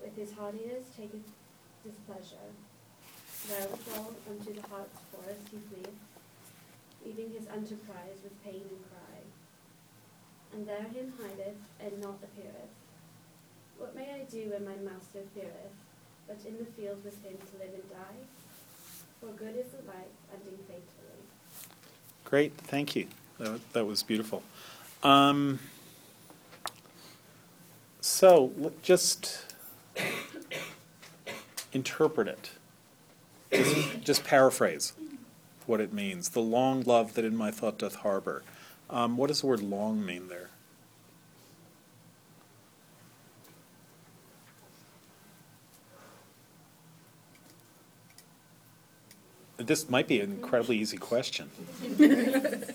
With 0.00 0.16
his 0.16 0.32
hardiness 0.32 0.86
taketh 0.96 1.26
displeasure. 1.84 2.50
Wherewithal 3.48 4.14
unto 4.28 4.52
the 4.52 4.66
heart's 4.68 5.00
forest 5.10 5.48
he 5.50 5.58
fleeth, 5.68 5.98
leaving 7.04 7.32
his 7.32 7.48
enterprise 7.48 8.20
with 8.22 8.44
pain 8.44 8.62
and 8.68 8.84
cry. 8.88 9.18
And 10.52 10.66
there 10.66 10.82
him 10.82 11.12
hideth, 11.18 11.56
and 11.80 12.00
not 12.00 12.18
appeareth. 12.22 12.74
What 13.78 13.94
may 13.94 14.12
I 14.12 14.24
do 14.30 14.50
when 14.50 14.64
my 14.64 14.76
master 14.76 15.24
feareth, 15.34 15.76
but 16.28 16.38
in 16.46 16.58
the 16.58 16.64
field 16.64 17.02
with 17.04 17.24
him 17.24 17.36
to 17.38 17.58
live 17.58 17.74
and 17.74 17.90
die? 17.90 18.20
For 19.20 19.32
good 19.32 19.56
is 19.56 19.72
the 19.72 19.86
life, 19.86 20.14
ending 20.32 20.58
fatally. 20.66 21.24
Great, 22.24 22.52
thank 22.56 22.94
you. 22.94 23.06
That, 23.40 23.72
that 23.72 23.86
was 23.86 24.02
beautiful. 24.02 24.42
Um, 25.02 25.60
so 28.02 28.52
let- 28.58 28.82
just 28.82 29.46
interpret 31.72 32.28
it. 32.28 32.50
Just, 33.50 34.00
just 34.02 34.24
paraphrase 34.24 34.92
what 35.66 35.80
it 35.80 35.92
means. 35.92 36.28
The 36.30 36.40
long 36.42 36.82
love 36.82 37.14
that 37.14 37.24
in 37.24 37.34
my 37.34 37.50
thought 37.50 37.78
doth 37.78 37.96
harbor. 37.96 38.42
Um, 38.90 39.16
what 39.16 39.28
does 39.28 39.40
the 39.40 39.46
word 39.46 39.62
long 39.62 40.04
mean 40.04 40.28
there? 40.28 40.50
This 49.56 49.88
might 49.88 50.08
be 50.08 50.20
an 50.20 50.30
incredibly 50.32 50.78
easy 50.78 50.96
question. 50.98 51.50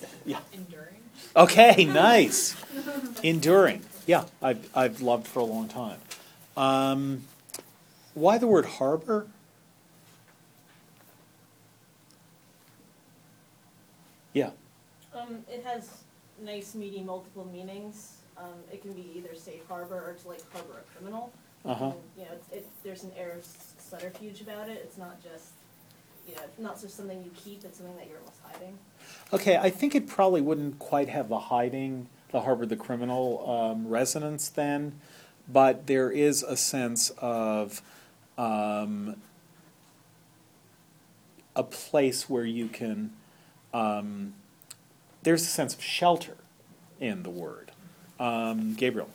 Okay, 1.36 1.86
nice. 1.86 2.56
Enduring. 3.24 3.84
Yeah, 4.06 4.26
I've, 4.42 4.70
I've 4.76 5.02
loved 5.02 5.28
for 5.28 5.40
a 5.40 5.44
long 5.44 5.68
time. 5.68 6.00
Um, 6.56 7.24
why 8.14 8.38
the 8.38 8.48
word 8.48 8.66
harbor? 8.66 9.28
Yeah. 14.34 14.52
Um, 15.14 15.44
it 15.50 15.64
has 15.66 15.90
nice, 16.44 16.76
meaty, 16.76 17.02
multiple 17.02 17.48
meanings. 17.52 18.18
Um, 18.38 18.60
it 18.72 18.82
can 18.82 18.94
be 18.94 19.10
either 19.16 19.34
safe 19.34 19.66
harbor 19.68 19.96
or 19.96 20.14
to 20.22 20.28
like 20.28 20.42
harbor 20.54 20.80
a 20.80 20.98
criminal. 20.98 21.32
Uh-huh. 21.64 21.86
And, 21.86 21.94
you 22.18 22.24
know, 22.26 22.32
it's, 22.34 22.50
it, 22.52 22.68
there's 22.84 23.04
an 23.04 23.12
air 23.18 23.32
of 23.32 23.46
subterfuge 23.80 24.42
about 24.42 24.70
it. 24.70 24.82
It's 24.84 24.98
not 24.98 25.22
just, 25.24 25.52
you 26.28 26.36
know, 26.36 26.42
not 26.58 26.80
just 26.80 26.98
something 26.98 27.24
you 27.24 27.32
keep, 27.36 27.64
it's 27.64 27.78
something 27.78 27.96
that 27.98 28.08
you're 28.08 28.20
almost 28.20 28.40
hiding. 28.44 28.78
Okay, 29.34 29.58
I 29.58 29.70
think 29.70 29.96
it 29.96 30.08
probably 30.08 30.42
wouldn't 30.42 30.80
quite 30.80 31.10
have 31.10 31.30
the 31.30 31.40
hiding, 31.40 32.08
the 32.32 32.42
harbor 32.42 32.66
the 32.66 32.76
criminal 32.76 33.50
um, 33.50 33.88
resonance 33.88 34.50
then, 34.50 35.00
but 35.48 35.88
there 35.88 36.10
is 36.10 36.44
a 36.44 36.58
sense 36.58 37.12
of 37.18 37.82
um, 38.38 39.16
a 41.56 41.64
place 41.64 42.30
where 42.30 42.46
you 42.46 42.68
can, 42.68 43.14
um, 43.74 44.34
there's 45.24 45.44
a 45.44 45.48
sense 45.48 45.74
of 45.74 45.82
shelter 45.82 46.38
in 47.00 47.24
the 47.24 47.30
word. 47.30 47.72
Um, 48.20 48.74
Gabriel. 48.74 49.10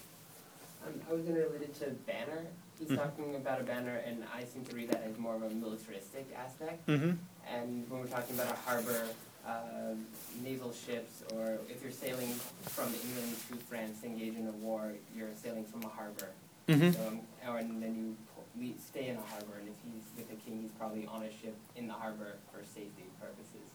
Um, 0.86 1.00
I 1.08 1.14
was 1.14 1.22
gonna 1.22 1.40
relate 1.40 1.62
it 1.62 1.74
to 1.80 1.90
banner. 2.06 2.46
He's 2.80 2.88
Mhm. 2.88 2.96
talking 2.96 3.34
about 3.36 3.60
a 3.60 3.64
banner, 3.64 3.96
and 4.06 4.24
I 4.34 4.42
seem 4.44 4.64
to 4.64 4.74
read 4.74 4.88
that 4.90 5.02
as 5.04 5.18
more 5.18 5.34
of 5.36 5.42
a 5.42 5.50
militaristic 5.50 6.26
aspect. 6.34 6.86
Mm-hmm. 6.86 7.12
And 7.46 7.90
when 7.90 8.00
we're 8.00 8.06
talking 8.06 8.34
about 8.40 8.52
a 8.52 8.56
harbor, 8.56 9.06
uh, 9.46 9.94
naval 10.42 10.72
ships, 10.72 11.22
or 11.34 11.58
if 11.68 11.82
you're 11.82 11.92
sailing 11.92 12.32
from 12.64 12.86
England 13.04 13.36
to 13.48 13.56
France 13.68 14.00
to 14.00 14.06
engage 14.06 14.34
in 14.36 14.46
a 14.48 14.52
war, 14.52 14.92
you're 15.14 15.28
sailing 15.42 15.64
from 15.66 15.82
a 15.82 15.88
harbor. 15.88 16.30
Mm-hmm. 16.68 16.92
So, 16.92 17.06
um, 17.08 17.20
or, 17.46 17.58
and 17.58 17.82
then 17.82 17.94
you 17.96 18.16
po- 18.34 18.44
le- 18.58 18.78
stay 18.80 19.08
in 19.08 19.16
a 19.16 19.20
harbor, 19.22 19.58
and 19.58 19.68
if 19.68 19.74
he's 19.84 20.02
with 20.16 20.28
the 20.30 20.36
king, 20.36 20.62
he's 20.62 20.70
probably 20.72 21.06
on 21.06 21.22
a 21.22 21.30
ship 21.30 21.56
in 21.76 21.86
the 21.86 21.92
harbor 21.94 22.36
for 22.50 22.60
safety 22.64 23.04
purposes. 23.20 23.68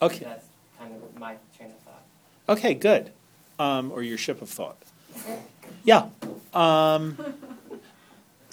Okay. 0.00 0.24
That's 0.24 0.46
kind 0.78 0.94
of 0.94 1.18
my 1.18 1.36
train 1.56 1.70
of 1.70 1.78
thought. 1.78 2.02
Okay, 2.48 2.74
good. 2.74 3.12
Um, 3.58 3.90
or 3.90 4.02
your 4.02 4.18
ship 4.18 4.40
of 4.42 4.48
thought. 4.48 4.78
Yeah. 5.86 6.08
Um, 6.54 7.16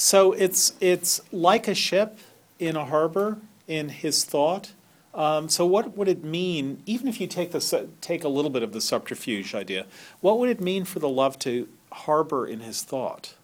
so 0.01 0.31
it's 0.31 0.73
it's 0.81 1.21
like 1.31 1.67
a 1.67 1.75
ship 1.75 2.17
in 2.57 2.75
a 2.75 2.85
harbor 2.85 3.37
in 3.67 3.89
his 3.89 4.25
thought. 4.25 4.73
Um, 5.13 5.47
so 5.47 5.63
what 5.63 5.95
would 5.95 6.07
it 6.07 6.23
mean, 6.23 6.81
even 6.87 7.07
if 7.07 7.21
you 7.21 7.27
take 7.27 7.51
the 7.51 7.87
take 8.01 8.23
a 8.23 8.27
little 8.27 8.49
bit 8.49 8.63
of 8.63 8.73
the 8.73 8.81
subterfuge 8.81 9.53
idea, 9.53 9.85
what 10.19 10.39
would 10.39 10.49
it 10.49 10.59
mean 10.59 10.85
for 10.85 10.97
the 10.97 11.07
love 11.07 11.37
to 11.39 11.69
harbor 11.91 12.47
in 12.47 12.61
his 12.61 12.81
thought? 12.81 13.35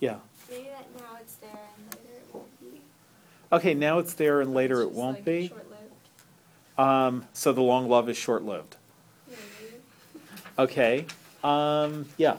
Yeah. 0.00 0.16
Maybe 0.48 0.70
that 0.70 0.86
now 0.98 1.18
it's 1.20 1.34
there 1.34 1.50
and 1.76 1.94
later 1.94 2.14
it 2.16 2.34
won't 2.34 2.60
be. 2.60 2.80
Okay, 3.52 3.74
now 3.74 3.98
it's 3.98 4.14
there 4.14 4.40
and 4.40 4.54
later 4.54 4.80
it 4.80 4.90
won't 4.90 5.18
like, 5.18 5.24
be. 5.26 5.52
Um, 6.78 7.26
so 7.34 7.52
the 7.52 7.60
long 7.60 7.90
love 7.90 8.08
is 8.08 8.16
short 8.16 8.42
lived. 8.42 8.76
Okay. 10.58 11.06
Um, 11.42 12.06
yeah. 12.18 12.36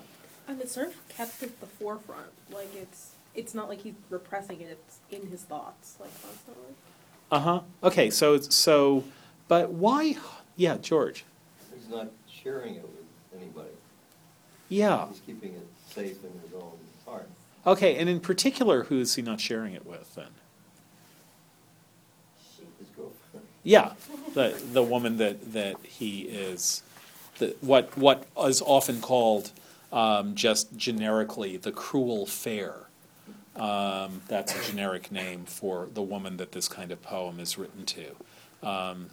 And 0.48 0.62
it's 0.62 0.74
sort 0.74 0.88
of 0.90 1.03
kept 1.16 1.44
at 1.44 1.60
the 1.60 1.66
forefront. 1.66 2.32
Like 2.52 2.70
it's 2.76 3.12
it's 3.36 3.54
not 3.54 3.70
like 3.70 3.82
he's 3.82 3.94
repressing 4.10 4.62
it. 4.62 4.80
It's 4.88 4.98
in 5.12 5.30
his 5.30 5.42
thoughts, 5.42 5.98
like 6.00 6.12
constantly. 6.22 6.74
Uh 7.32 7.40
huh. 7.40 7.60
Okay, 7.84 8.10
so 8.10 8.34
it's 8.36 8.56
so, 8.56 9.04
but 9.48 9.72
why? 9.72 10.18
Yeah, 10.56 10.78
George. 10.78 11.26
He's 11.76 11.90
not 11.90 12.12
sharing 12.30 12.76
it 12.76 12.84
with 12.84 13.42
anybody. 13.42 13.70
Yeah. 14.70 15.08
He's 15.10 15.20
keeping 15.26 15.54
it 15.54 15.68
safe 15.90 16.18
in 16.24 16.32
his 16.44 16.54
own 16.56 16.78
heart. 17.06 17.30
Okay, 17.66 17.96
and 17.98 18.10
in 18.10 18.20
particular, 18.20 18.84
who 18.84 19.00
is 19.00 19.16
he 19.16 19.22
not 19.22 19.40
sharing 19.40 19.74
it 19.74 19.86
with 19.86 20.14
then? 20.16 20.28
His 22.78 22.88
girlfriend. 22.96 23.48
Yeah, 23.64 23.94
the 24.34 24.60
the 24.72 24.84
woman 24.84 25.18
that 25.18 25.54
that 25.54 25.78
he 25.84 26.22
is, 26.22 26.84
the 27.40 27.56
what 27.62 27.98
what 27.98 28.26
is 28.46 28.62
often 28.62 29.02
called 29.02 29.52
um, 29.94 30.34
just 30.34 30.76
generically 30.76 31.56
the 31.56 31.72
cruel 31.72 32.26
fair. 32.26 32.88
Um, 33.56 34.24
that's 34.28 34.56
a 34.56 34.72
generic 34.72 35.12
name 35.12 35.46
for 35.46 35.88
the 35.94 36.02
woman 36.02 36.38
that 36.38 36.52
this 36.52 36.68
kind 36.68 36.92
of 36.92 37.02
poem 37.04 37.40
is 37.40 37.58
written 37.58 37.86
to. 37.86 38.16
Um, 38.68 39.12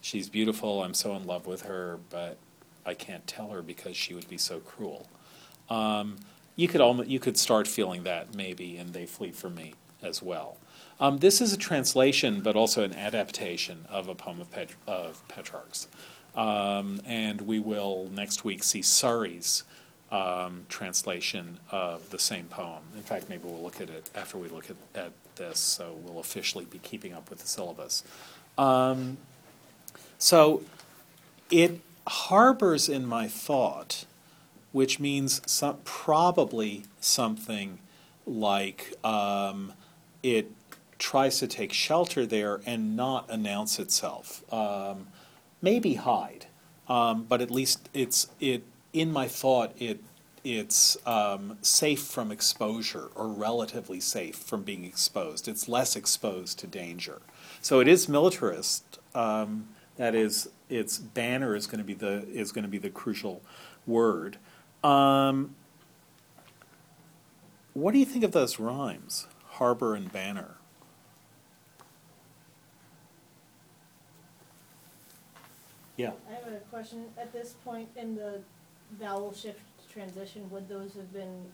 she's 0.00 0.28
beautiful. 0.28 0.82
I'm 0.82 0.94
so 0.94 1.14
in 1.14 1.24
love 1.24 1.46
with 1.46 1.62
her, 1.62 2.00
but 2.10 2.36
I 2.84 2.94
can't 2.94 3.26
tell 3.28 3.50
her 3.50 3.62
because 3.62 3.96
she 3.96 4.14
would 4.14 4.28
be 4.28 4.36
so 4.36 4.58
cruel. 4.58 5.08
Um, 5.70 6.16
you 6.56 6.66
could 6.66 6.80
you 7.08 7.20
could 7.20 7.38
start 7.38 7.68
feeling 7.68 8.02
that 8.02 8.34
maybe 8.34 8.76
and 8.76 8.92
They 8.92 9.06
Flee 9.06 9.30
From 9.30 9.54
Me 9.54 9.74
as 10.02 10.20
well. 10.20 10.56
Um, 10.98 11.18
this 11.18 11.40
is 11.40 11.52
a 11.52 11.56
translation, 11.56 12.40
but 12.40 12.56
also 12.56 12.82
an 12.82 12.94
adaptation 12.94 13.84
of 13.88 14.08
a 14.08 14.16
poem 14.16 14.40
of, 14.40 14.48
of 14.88 15.28
Petrarch's. 15.28 15.86
Um, 16.34 17.00
and 17.06 17.42
we 17.42 17.60
will 17.60 18.08
next 18.12 18.44
week 18.44 18.64
see 18.64 18.82
Surrey's 18.82 19.62
um, 20.10 20.64
translation 20.68 21.58
of 21.70 22.10
the 22.10 22.18
same 22.18 22.46
poem. 22.46 22.82
In 22.96 23.02
fact, 23.02 23.28
maybe 23.28 23.42
we'll 23.44 23.62
look 23.62 23.80
at 23.80 23.90
it 23.90 24.10
after 24.14 24.38
we 24.38 24.48
look 24.48 24.70
at, 24.70 24.76
at 24.94 25.12
this, 25.36 25.58
so 25.58 25.98
we'll 26.02 26.18
officially 26.20 26.64
be 26.64 26.78
keeping 26.78 27.12
up 27.12 27.30
with 27.30 27.40
the 27.40 27.46
syllabus. 27.46 28.04
Um, 28.56 29.18
so 30.18 30.62
it 31.50 31.80
harbors 32.06 32.88
in 32.88 33.06
my 33.06 33.28
thought, 33.28 34.04
which 34.72 34.98
means 34.98 35.40
some, 35.46 35.78
probably 35.84 36.84
something 37.00 37.78
like 38.26 38.94
um, 39.04 39.72
it 40.22 40.50
tries 40.98 41.38
to 41.38 41.46
take 41.46 41.72
shelter 41.72 42.26
there 42.26 42.60
and 42.66 42.96
not 42.96 43.30
announce 43.30 43.78
itself. 43.78 44.42
Um, 44.52 45.08
maybe 45.62 45.94
hide, 45.94 46.46
um, 46.88 47.24
but 47.28 47.40
at 47.40 47.50
least 47.50 47.88
it's 47.94 48.28
it 48.40 48.62
in 48.92 49.12
my 49.12 49.28
thought 49.28 49.72
it 49.78 50.02
it's 50.44 50.96
um, 51.06 51.58
safe 51.62 52.00
from 52.00 52.30
exposure 52.30 53.10
or 53.14 53.28
relatively 53.28 54.00
safe 54.00 54.36
from 54.36 54.62
being 54.62 54.84
exposed. 54.84 55.48
It's 55.48 55.68
less 55.68 55.96
exposed 55.96 56.58
to 56.60 56.66
danger. 56.66 57.20
So 57.60 57.80
it 57.80 57.88
is 57.88 58.08
militarist. 58.08 58.98
Um, 59.14 59.68
that 59.96 60.14
is, 60.14 60.48
its 60.70 60.98
banner 60.98 61.56
is 61.56 61.66
going 61.66 61.78
to 61.78 61.84
be 61.84 61.94
the 61.94 62.26
is 62.28 62.52
going 62.52 62.62
to 62.62 62.68
be 62.68 62.78
the 62.78 62.90
crucial 62.90 63.42
word. 63.86 64.38
Um, 64.84 65.56
what 67.74 67.92
do 67.92 67.98
you 67.98 68.06
think 68.06 68.24
of 68.24 68.32
those 68.32 68.58
rhymes, 68.58 69.26
harbor 69.48 69.94
and 69.94 70.10
banner? 70.12 70.54
Yeah. 75.96 76.12
I 76.30 76.34
have 76.34 76.52
a 76.52 76.58
question. 76.70 77.06
At 77.20 77.32
this 77.32 77.56
point 77.64 77.88
in 77.96 78.14
the 78.14 78.40
vowel 78.92 79.32
shift 79.32 79.60
transition, 79.92 80.48
would 80.50 80.68
those 80.68 80.94
have 80.94 81.12
been 81.12 81.46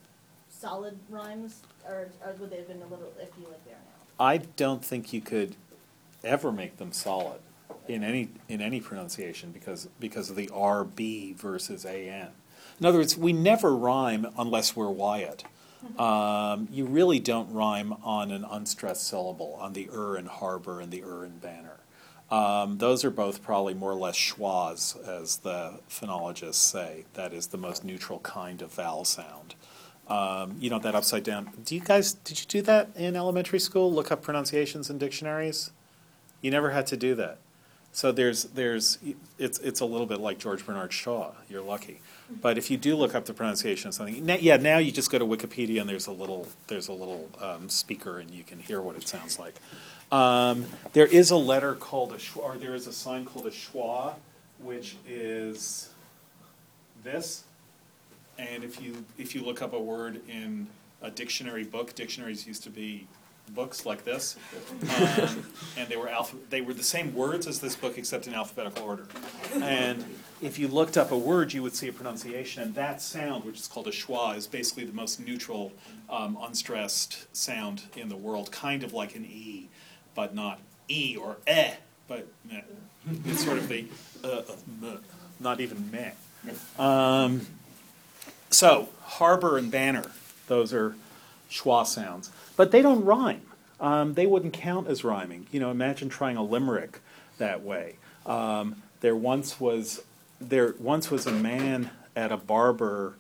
solid 0.49 0.99
rhymes, 1.09 1.63
or, 1.87 2.09
or 2.25 2.33
would 2.39 2.51
they 2.51 2.59
have 2.59 2.69
been 2.69 2.83
a 2.83 2.87
little 2.87 3.13
iffy 3.21 3.49
like 3.49 3.65
they 3.65 3.73
are 3.73 3.85
now? 3.85 4.25
I 4.25 4.39
don't 4.39 4.85
think 4.85 5.13
you 5.13 5.21
could 5.21 5.57
ever 6.23 6.53
make 6.53 6.77
them 6.77 6.93
solid 6.93 7.41
in 7.89 8.03
any 8.03 8.29
in 8.49 8.61
any 8.61 8.81
pronunciation 8.81 9.51
because 9.51 9.89
because 10.01 10.31
of 10.31 10.37
the 10.37 10.47
RB 10.49 11.37
versus 11.37 11.85
AN. 11.85 12.29
In 12.81 12.87
other 12.87 12.99
words, 12.99 13.17
we 13.17 13.33
never 13.33 13.75
rhyme 13.75 14.27
unless 14.39 14.75
we're 14.75 14.91
Wyatt. 14.91 15.45
Um, 15.99 16.69
you 16.73 16.87
really 16.87 17.21
don't 17.21 17.53
rhyme 17.53 17.93
on 18.03 18.31
an 18.31 18.45
unstressed 18.51 19.07
syllable, 19.07 19.59
on 19.61 19.75
the 19.75 19.91
er 19.93 20.17
and 20.17 20.27
harbor 20.27 20.81
and 20.81 20.91
the 20.91 21.03
er 21.03 21.25
and 21.25 21.41
banner. 21.43 21.74
Um, 22.35 22.79
those 22.79 23.05
are 23.05 23.11
both 23.11 23.43
probably 23.43 23.75
more 23.75 23.93
or 23.93 23.95
less 23.95 24.17
schwas, 24.17 24.97
as 25.07 25.37
the 25.39 25.79
phonologists 25.89 26.55
say. 26.55 27.05
That 27.15 27.33
is 27.33 27.47
the 27.49 27.59
most 27.59 27.85
neutral 27.85 28.19
kind 28.21 28.61
of 28.61 28.73
vowel 28.73 29.05
sound. 29.05 29.55
Um, 30.09 30.57
you 30.59 30.69
know 30.69 30.81
that 30.81 30.97
upside 30.97 31.23
down. 31.23 31.51
Do 31.65 31.77
you 31.77 31.81
guys 31.81 32.13
did 32.13 32.41
you 32.41 32.47
do 32.47 32.61
that 32.63 32.91
in 32.97 33.15
elementary 33.15 33.61
school? 33.61 33.93
Look 33.93 34.11
up 34.11 34.21
pronunciations 34.21 34.91
in 34.91 34.99
dictionaries. 34.99 35.71
You 36.43 36.51
never 36.51 36.71
had 36.71 36.89
to 36.89 36.97
do 36.97 37.15
that. 37.15 37.39
So 37.93 38.11
there's 38.11 38.43
there's 38.45 38.99
it's 39.39 39.61
it's 39.61 39.79
a 39.79 39.87
little 39.87 40.07
bit 40.07 40.19
like 40.19 40.39
George 40.39 40.67
Bernard 40.67 40.93
Shaw. 40.93 41.31
You're 41.49 41.63
lucky. 41.63 42.01
But 42.43 42.59
if 42.59 42.69
you 42.69 42.77
do 42.77 42.97
look 42.97 43.15
up 43.15 43.27
the 43.27 43.35
pronunciation 43.35 43.89
of 43.89 43.95
something, 43.95 44.27
na- 44.27 44.39
yeah, 44.41 44.57
now 44.57 44.79
you 44.79 44.91
just 44.91 45.11
go 45.11 45.19
to 45.19 45.25
Wikipedia 45.25 45.81
and 45.81 45.89
there's 45.89 46.09
a 46.09 46.13
little 46.13 46.49
there's 46.67 46.89
a 46.89 46.93
little 46.93 47.31
um, 47.41 47.69
speaker 47.69 48.19
and 48.19 48.31
you 48.33 48.43
can 48.43 48.59
hear 48.59 48.81
what 48.81 48.97
it 48.97 49.07
sounds 49.07 49.39
like. 49.39 49.55
Um, 50.13 50.67
there 50.93 51.07
is 51.07 51.31
a 51.31 51.37
letter 51.37 51.75
called 51.75 52.13
a 52.13 52.17
schwa, 52.17 52.39
or 52.39 52.57
there 52.57 52.75
is 52.75 52.87
a 52.87 52.93
sign 52.93 53.25
called 53.25 53.47
a 53.47 53.51
schwa, 53.51 54.15
which 54.59 54.97
is 55.09 55.91
this. 57.03 57.45
And 58.39 58.65
if 58.65 58.81
you 58.83 59.05
if 59.19 59.35
you 59.35 59.45
look 59.45 59.63
up 59.63 59.73
a 59.73 59.81
word 59.81 60.21
in 60.29 60.67
a 61.03 61.11
dictionary 61.11 61.65
book, 61.65 61.95
dictionaries 61.95 62.47
used 62.47 62.63
to 62.65 62.71
be 62.71 63.07
books 63.51 63.85
like 63.85 64.05
this, 64.05 64.37
um, 64.99 65.45
and 65.77 65.89
they 65.89 65.97
were 65.97 66.09
alpha, 66.09 66.37
they 66.49 66.63
were 66.63 66.73
the 66.73 66.83
same 66.83 67.15
words 67.15 67.47
as 67.47 67.61
this 67.61 67.77
book 67.77 67.99
except 67.99 68.27
in 68.27 68.35
alphabetical 68.35 68.83
order. 68.85 69.07
And 69.61 70.03
if 70.41 70.59
you 70.59 70.67
looked 70.67 70.97
up 70.97 71.11
a 71.13 71.19
word, 71.19 71.53
you 71.53 71.63
would 71.63 71.75
see 71.75 71.89
a 71.89 71.93
pronunciation, 71.93 72.63
and 72.63 72.75
that 72.75 73.03
sound, 73.03 73.45
which 73.45 73.61
is 73.61 73.69
called 73.69 73.87
a 73.87 73.91
schwa, 73.91 74.37
is 74.37 74.47
basically 74.47 74.85
the 74.85 74.95
most 74.95 75.21
neutral, 75.21 75.73
um, 76.09 76.39
unstressed 76.41 77.27
sound 77.37 77.83
in 77.97 78.09
the 78.09 78.17
world, 78.17 78.51
kind 78.51 78.83
of 78.83 78.95
like 78.95 79.15
an 79.15 79.27
e, 79.27 79.69
but 80.15 80.35
not 80.35 80.61
e 80.89 81.17
or 81.17 81.37
eh, 81.47 81.75
but 82.09 82.27
meh. 82.51 82.63
it's 83.27 83.45
sort 83.45 83.59
of 83.59 83.69
the 83.69 83.87
uh, 84.23 84.29
uh, 84.29 84.43
meh, 84.81 84.97
not 85.41 85.61
even 85.61 85.91
meh. 85.91 86.13
Um, 86.79 87.47
so, 88.51 88.89
harbor 89.03 89.57
and 89.59 89.71
banner, 89.71 90.11
those 90.47 90.73
are 90.73 90.95
schwa 91.51 91.87
sounds. 91.87 92.31
But 92.57 92.71
they 92.71 92.83
don't 92.83 93.05
rhyme. 93.05 93.43
Um, 93.81 94.15
they 94.15 94.27
wouldn't 94.27 94.53
count 94.53 94.89
as 94.89 95.05
rhyming. 95.05 95.47
You 95.51 95.61
know, 95.61 95.71
imagine 95.71 96.09
trying 96.09 96.37
a 96.37 96.43
limerick 96.43 97.01
that 97.39 97.63
way. 97.63 97.97
Um, 98.25 98.83
there 99.01 99.17
once 99.17 99.61
was 99.61 100.03
there 100.41 100.75
once 100.79 101.11
was 101.11 101.27
a 101.27 101.33
man 101.33 101.91
at 102.17 102.33
a 102.33 102.37
barber 102.37 103.15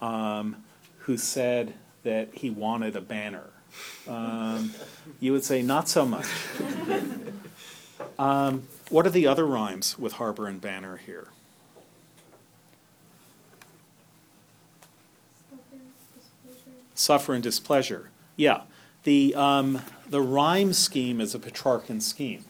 um, 0.00 0.56
who 1.00 1.16
said 1.16 1.74
that 2.04 2.28
he 2.34 2.50
wanted 2.50 2.96
a 2.96 3.00
banner. 3.00 3.50
Um, 4.08 4.72
you 5.20 5.32
would 5.32 5.44
say 5.44 5.62
not 5.62 5.88
so 5.88 6.06
much. 6.06 6.26
Um, 8.18 8.68
what 8.88 9.06
are 9.06 9.10
the 9.10 9.26
other 9.26 9.44
rhymes 9.44 9.98
with 9.98 10.14
harbor 10.14 10.46
and 10.46 10.60
banner 10.60 10.96
here? 10.96 11.28
suffer 16.98 17.34
and 17.34 17.42
displeasure. 17.42 18.10
Yeah, 18.36 18.62
the 19.04 19.34
um, 19.34 19.82
the 20.08 20.20
rhyme 20.20 20.72
scheme 20.72 21.20
is 21.20 21.34
a 21.34 21.38
Petrarchan 21.38 22.02
scheme. 22.02 22.44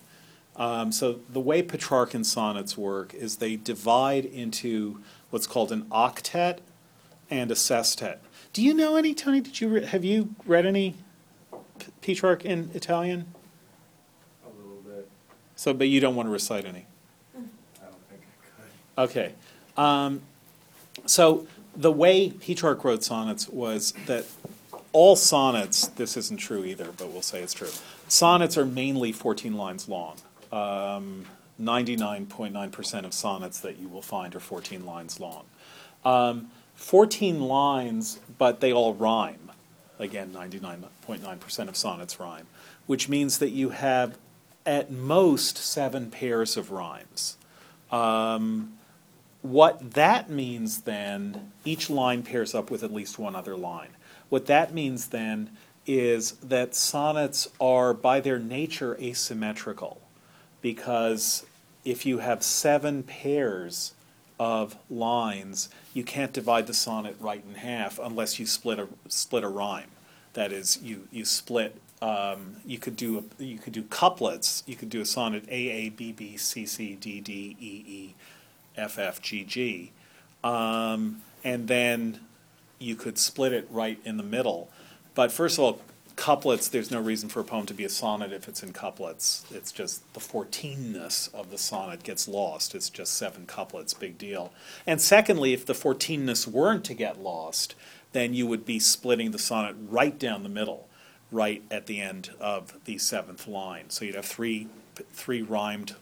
Um, 0.56 0.90
so 0.90 1.20
the 1.28 1.40
way 1.40 1.62
Petrarchan 1.62 2.24
sonnets 2.24 2.78
work 2.78 3.12
is 3.12 3.36
they 3.36 3.56
divide 3.56 4.24
into 4.24 5.02
what's 5.30 5.46
called 5.46 5.70
an 5.70 5.82
octet 5.90 6.58
and 7.28 7.50
a 7.50 7.56
sestet. 7.56 8.22
Do 8.54 8.62
you 8.62 8.72
know 8.72 8.96
any, 8.96 9.12
Tony? 9.12 9.40
Did 9.42 9.60
you 9.60 9.68
re- 9.68 9.84
have 9.84 10.04
you 10.04 10.34
read 10.46 10.64
any 10.64 10.94
P- 11.86 11.92
Petrarch 12.14 12.44
in 12.44 12.70
Italian? 12.74 13.26
A 14.44 14.48
little 14.60 14.82
bit. 14.82 15.08
So, 15.56 15.72
but 15.72 15.88
you 15.88 16.00
don't 16.00 16.14
want 16.14 16.26
to 16.26 16.32
recite 16.32 16.64
any. 16.64 16.86
I 17.36 17.38
don't 17.84 18.08
think 18.08 18.22
I 18.96 19.04
could. 19.06 19.10
Okay. 19.10 19.32
Um, 19.76 20.22
so 21.04 21.46
the 21.76 21.92
way 21.92 22.30
Petrarch 22.30 22.84
wrote 22.84 23.04
sonnets 23.04 23.48
was 23.48 23.92
that 24.06 24.24
all 24.92 25.16
sonnets, 25.16 25.88
this 25.88 26.16
isn't 26.16 26.38
true 26.38 26.64
either, 26.64 26.90
but 26.96 27.08
we'll 27.08 27.22
say 27.22 27.42
it's 27.42 27.52
true. 27.52 27.68
Sonnets 28.08 28.56
are 28.56 28.64
mainly 28.64 29.12
14 29.12 29.54
lines 29.54 29.88
long. 29.88 30.16
Um, 30.50 31.26
99.9% 31.60 33.04
of 33.04 33.12
sonnets 33.12 33.60
that 33.60 33.78
you 33.78 33.88
will 33.88 34.02
find 34.02 34.34
are 34.34 34.40
14 34.40 34.86
lines 34.86 35.20
long. 35.20 35.44
Um, 36.04 36.50
14 36.76 37.40
lines, 37.40 38.20
but 38.38 38.60
they 38.60 38.72
all 38.72 38.94
rhyme. 38.94 39.45
Again, 39.98 40.30
99.9% 40.32 41.68
of 41.68 41.76
sonnets 41.76 42.20
rhyme, 42.20 42.46
which 42.86 43.08
means 43.08 43.38
that 43.38 43.50
you 43.50 43.70
have 43.70 44.18
at 44.64 44.90
most 44.90 45.56
seven 45.56 46.10
pairs 46.10 46.56
of 46.56 46.70
rhymes. 46.70 47.36
Um, 47.90 48.74
what 49.42 49.92
that 49.92 50.28
means 50.28 50.82
then, 50.82 51.52
each 51.64 51.88
line 51.88 52.22
pairs 52.22 52.54
up 52.54 52.70
with 52.70 52.82
at 52.82 52.92
least 52.92 53.18
one 53.18 53.36
other 53.36 53.56
line. 53.56 53.90
What 54.28 54.46
that 54.46 54.74
means 54.74 55.08
then 55.08 55.50
is 55.86 56.32
that 56.32 56.74
sonnets 56.74 57.48
are 57.60 57.94
by 57.94 58.20
their 58.20 58.40
nature 58.40 58.96
asymmetrical 59.00 60.00
because 60.60 61.46
if 61.84 62.04
you 62.04 62.18
have 62.18 62.42
seven 62.42 63.04
pairs 63.04 63.94
of 64.40 64.76
lines, 64.90 65.68
you 65.96 66.04
can't 66.04 66.34
divide 66.34 66.66
the 66.66 66.74
sonnet 66.74 67.16
right 67.18 67.42
in 67.48 67.54
half 67.54 67.98
unless 67.98 68.38
you 68.38 68.44
split 68.44 68.78
a 68.78 68.86
split 69.08 69.42
a 69.42 69.48
rhyme. 69.48 69.88
That 70.34 70.52
is, 70.52 70.78
you 70.82 71.08
you 71.10 71.24
split. 71.24 71.80
Um, 72.02 72.56
you 72.66 72.78
could 72.78 72.96
do 72.96 73.24
a, 73.24 73.42
you 73.42 73.56
could 73.56 73.72
do 73.72 73.82
couplets. 73.82 74.62
You 74.66 74.76
could 74.76 74.90
do 74.90 75.00
a 75.00 75.06
sonnet 75.06 75.44
A 75.48 75.70
A 75.70 75.88
B 75.88 76.12
B 76.12 76.36
C 76.36 76.66
C 76.66 76.96
D 76.96 77.22
D 77.22 77.56
E 77.58 77.84
E 77.88 78.14
F 78.76 78.98
F 78.98 79.22
G 79.22 79.42
G, 79.44 79.92
um, 80.44 81.22
and 81.42 81.66
then 81.66 82.20
you 82.78 82.94
could 82.94 83.16
split 83.16 83.54
it 83.54 83.66
right 83.70 83.98
in 84.04 84.18
the 84.18 84.22
middle. 84.22 84.68
But 85.14 85.32
first 85.32 85.56
of 85.56 85.64
all, 85.64 85.80
couplets, 86.16 86.68
there's 86.68 86.90
no 86.90 87.00
reason 87.00 87.28
for 87.28 87.40
a 87.40 87.44
poem 87.44 87.66
to 87.66 87.74
be 87.74 87.84
a 87.84 87.88
sonnet 87.88 88.32
if 88.32 88.48
it's 88.48 88.62
in 88.62 88.72
couplets. 88.72 89.44
It's 89.50 89.70
just 89.70 90.12
the 90.14 90.20
14ness 90.20 91.32
of 91.34 91.50
the 91.50 91.58
sonnet 91.58 92.02
gets 92.02 92.26
lost. 92.26 92.74
It's 92.74 92.90
just 92.90 93.14
seven 93.14 93.46
couplets, 93.46 93.94
big 93.94 94.18
deal. 94.18 94.52
And 94.86 95.00
secondly, 95.00 95.52
if 95.52 95.66
the 95.66 95.74
14ness 95.74 96.46
weren't 96.46 96.84
to 96.86 96.94
get 96.94 97.20
lost, 97.20 97.74
then 98.12 98.32
you 98.32 98.46
would 98.46 98.64
be 98.64 98.78
splitting 98.78 99.30
the 99.30 99.38
sonnet 99.38 99.76
right 99.88 100.18
down 100.18 100.42
the 100.42 100.48
middle, 100.48 100.88
right 101.30 101.62
at 101.70 101.86
the 101.86 102.00
end 102.00 102.30
of 102.40 102.74
the 102.86 102.96
seventh 102.98 103.46
line. 103.46 103.90
So 103.90 104.04
you'd 104.04 104.14
have 104.14 104.24
three, 104.24 104.68
three 105.12 105.42
rhymed, 105.42 105.94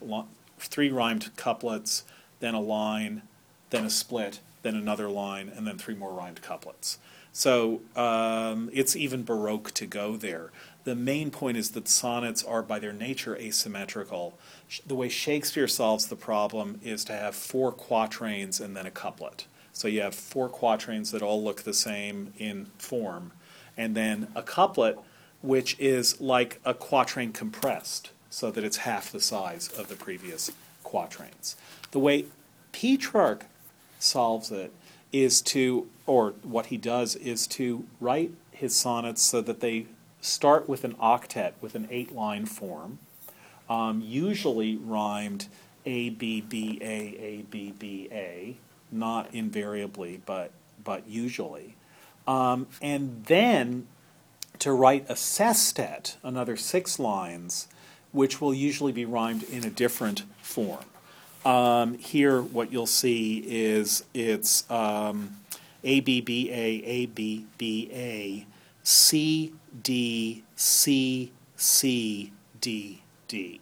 three 0.59 0.91
rhymed 0.91 1.37
couplets, 1.37 2.05
then 2.39 2.55
a 2.55 2.61
line, 2.61 3.23
then 3.71 3.85
a 3.85 3.91
split, 3.91 4.41
then 4.63 4.77
another 4.77 5.09
line, 5.09 5.51
and 5.55 5.67
then 5.67 5.77
three 5.77 5.95
more 5.95 6.13
rhymed 6.13 6.41
couplets. 6.41 6.99
So 7.37 7.81
um, 7.97 8.71
it's 8.73 8.95
even 8.95 9.25
Baroque 9.25 9.73
to 9.75 9.87
go 9.87 10.17
there. 10.17 10.53
The 10.85 10.95
main 10.95 11.33
point 11.33 11.57
is 11.57 11.73
that 11.73 11.89
sonnets 11.89 12.45
are 12.45 12.63
by 12.63 12.79
their 12.79 12.93
nature 12.93 13.37
asymmetrical. 13.37 14.39
The 14.87 14.95
way 14.95 15.09
Shakespeare 15.09 15.67
solves 15.67 16.07
the 16.07 16.15
problem 16.15 16.81
is 16.85 17.05
to 17.07 17.13
have 17.13 17.35
four 17.35 17.73
quatrains 17.73 18.61
and 18.61 18.77
then 18.77 18.87
a 18.87 18.91
couplet. 18.93 19.47
So 19.73 19.89
you 19.89 20.03
have 20.03 20.15
four 20.15 20.49
quatrains 20.49 21.11
that 21.11 21.23
all 21.23 21.43
look 21.43 21.63
the 21.63 21.75
same 21.75 22.33
in 22.39 22.67
form, 22.79 23.33
and 23.77 23.97
then 23.97 24.29
a 24.37 24.43
couplet 24.43 24.97
which 25.43 25.77
is 25.81 26.21
like 26.21 26.61
a 26.65 26.73
quatrain 26.73 27.33
compressed, 27.33 28.11
so 28.31 28.53
that 28.53 28.63
it's 28.63 28.79
half 28.79 29.11
the 29.11 29.21
size 29.21 29.67
of 29.77 29.89
the 29.89 29.97
previous 29.97 30.53
quatrains. 30.85 31.57
The 31.91 31.99
way 31.99 32.27
Petrarch 32.71 33.47
solves 33.99 34.53
it 34.53 34.73
is 35.15 35.41
to, 35.41 35.87
or 36.07 36.35
what 36.43 36.67
he 36.67 36.77
does 36.77 37.15
is 37.15 37.47
to 37.47 37.85
write 38.01 38.33
his 38.51 38.75
sonnets 38.75 39.23
so 39.23 39.41
that 39.41 39.61
they 39.61 39.87
start 40.21 40.69
with 40.69 40.83
an 40.83 40.95
octet, 40.95 41.53
with 41.61 41.77
an 41.77 41.87
eight 41.89 42.13
line 42.13 42.47
form, 42.47 42.99
um, 43.71 44.03
usually 44.05 44.77
rhymed 44.77 45.47
A, 45.87 46.11
B, 46.11 46.41
B, 46.41 46.79
A, 46.83 47.17
A, 47.21 47.45
B, 47.49 47.73
B, 47.79 48.09
A, 48.11 48.57
not 48.91 49.33
invariably, 49.33 50.21
but, 50.27 50.51
but 50.83 51.07
usually. 51.07 51.77
Um, 52.27 52.67
and 52.83 53.25
then 53.27 53.87
to 54.59 54.73
write 54.73 55.07
a 55.09 55.15
sestet, 55.15 56.17
another 56.25 56.57
six 56.57 56.99
lines, 56.99 57.69
which 58.11 58.41
will 58.41 58.55
usually 58.55 58.93
be 58.93 59.05
rhymed 59.05 59.45
in 59.45 59.65
a 59.65 59.71
different 59.71 60.25
form. 60.41 60.85
Um, 61.45 61.99
here, 61.99 62.41
what 62.41 62.73
you'll 62.73 62.87
see 62.87 63.39
is 63.47 64.05
it's 64.15 64.69
um, 64.71 65.37
A 65.83 66.01
B 66.01 66.21
B 66.21 66.51
A 66.51 66.83
A 66.85 67.07
B 67.07 67.47
B 67.59 67.91
A 67.93 68.47
C 68.83 69.53
D 69.83 70.43
C 70.57 71.33
C 71.57 72.33
D 72.61 73.03
D. 73.29 73.61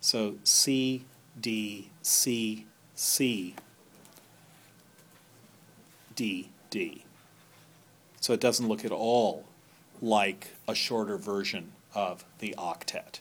So 0.00 0.36
C 0.42 1.04
D 1.40 1.90
C 2.02 2.66
C 2.94 3.54
D 6.16 6.48
D. 6.70 7.04
So 8.20 8.32
it 8.32 8.40
doesn't 8.40 8.66
look 8.66 8.84
at 8.84 8.90
all 8.90 9.44
like 10.02 10.48
a 10.66 10.74
shorter 10.74 11.16
version 11.16 11.72
of 11.94 12.24
the 12.40 12.54
octet. 12.58 13.20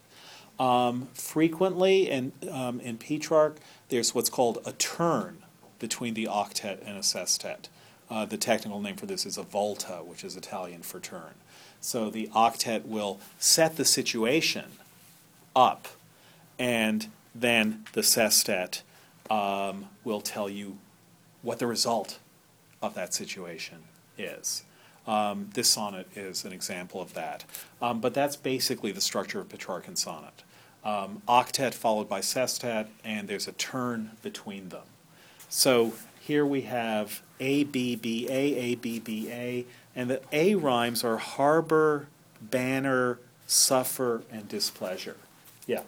Um, 0.60 1.10
frequently 1.14 2.10
in, 2.10 2.32
um, 2.52 2.80
in 2.80 2.98
Petrarch, 2.98 3.58
there's 3.90 4.16
what's 4.16 4.30
called 4.30 4.60
a 4.66 4.72
turn 4.74 5.44
between 5.80 6.14
the 6.14 6.26
octet 6.26 6.80
and 6.86 6.98
a 6.98 7.04
sestet. 7.04 7.70
Uh, 8.10 8.26
the 8.26 8.38
technical 8.38 8.82
name 8.82 8.96
for 8.96 9.06
this 9.06 9.26
is 9.26 9.38
a 9.38 9.44
volta, 9.44 9.98
which 10.04 10.24
is 10.24 10.36
Italian 10.36 10.82
for 10.82 11.00
turn. 11.00 11.36
So 11.82 12.10
the 12.10 12.30
octet 12.34 12.86
will 12.86 13.20
set 13.38 13.78
the 13.78 13.86
situation 13.86 14.72
up, 15.56 15.88
and 16.58 17.08
then 17.36 17.86
the 17.94 18.02
sestet 18.02 18.82
um, 19.30 19.86
will 20.04 20.22
tell 20.22 20.50
you 20.50 20.78
what 21.42 21.60
the 21.60 21.68
result 21.68 22.20
of 22.82 22.96
that 22.96 23.14
situation 23.14 23.80
is. 24.18 24.64
Um, 25.06 25.50
this 25.54 25.70
sonnet 25.70 26.08
is 26.16 26.44
an 26.44 26.52
example 26.52 27.02
of 27.02 27.14
that. 27.14 27.46
Um, 27.82 28.02
but 28.02 28.14
that's 28.14 28.36
basically 28.36 28.92
the 28.92 29.02
structure 29.02 29.40
of 29.40 29.48
Petrarchan 29.48 29.98
sonnet. 29.98 30.44
Um, 30.88 31.22
octet 31.28 31.74
followed 31.74 32.08
by 32.08 32.22
sestet, 32.22 32.88
and 33.04 33.28
there's 33.28 33.46
a 33.46 33.52
turn 33.52 34.12
between 34.22 34.70
them. 34.70 34.86
So 35.50 35.92
here 36.22 36.46
we 36.46 36.62
have 36.62 37.22
A, 37.42 37.66
B, 37.66 37.98
B, 37.98 38.26
A, 38.30 38.56
A, 38.56 38.76
B, 38.76 38.98
B, 38.98 39.30
A, 39.30 39.66
and 39.98 40.10
the 40.10 40.22
A 40.32 40.56
rhymes 40.56 41.04
are 41.04 41.18
harbor, 41.18 42.08
banner, 42.40 43.20
suffer, 43.48 44.22
and 44.32 44.48
displeasure. 44.48 45.18
Yeah, 45.66 45.82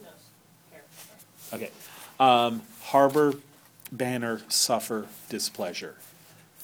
No, 0.00 0.78
okay. 1.54 1.70
Um, 2.20 2.62
harbor, 2.82 3.34
banner, 3.90 4.42
suffer, 4.48 5.08
displeasure. 5.28 5.96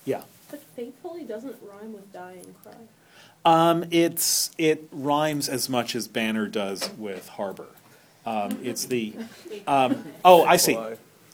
Yeah. 0.05 0.23
But 0.49 0.63
faithfully 0.77 1.25
doesn't 1.25 1.57
rhyme 1.61 1.93
with 1.93 2.13
die 2.13 2.37
and 2.41 2.55
cry. 2.63 2.75
Um, 3.45 3.85
it's 3.91 4.53
it 4.59 4.87
rhymes 4.93 5.49
as 5.49 5.69
much 5.69 5.97
as 5.97 6.07
Banner 6.07 6.47
does 6.47 6.91
with 6.97 7.29
Harbor. 7.31 7.67
Um, 8.27 8.59
it's 8.63 8.87
the 8.87 9.15
um, 9.67 10.05
oh 10.25 10.45
I 10.45 10.57
see. 10.57 10.79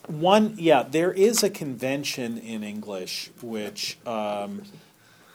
One 0.07 0.55
yeah 0.57 0.83
there 0.83 1.11
is 1.11 1.43
a 1.43 1.49
convention 1.49 2.37
in 2.37 2.63
English 2.63 3.29
which 3.41 3.97
um, 4.05 4.63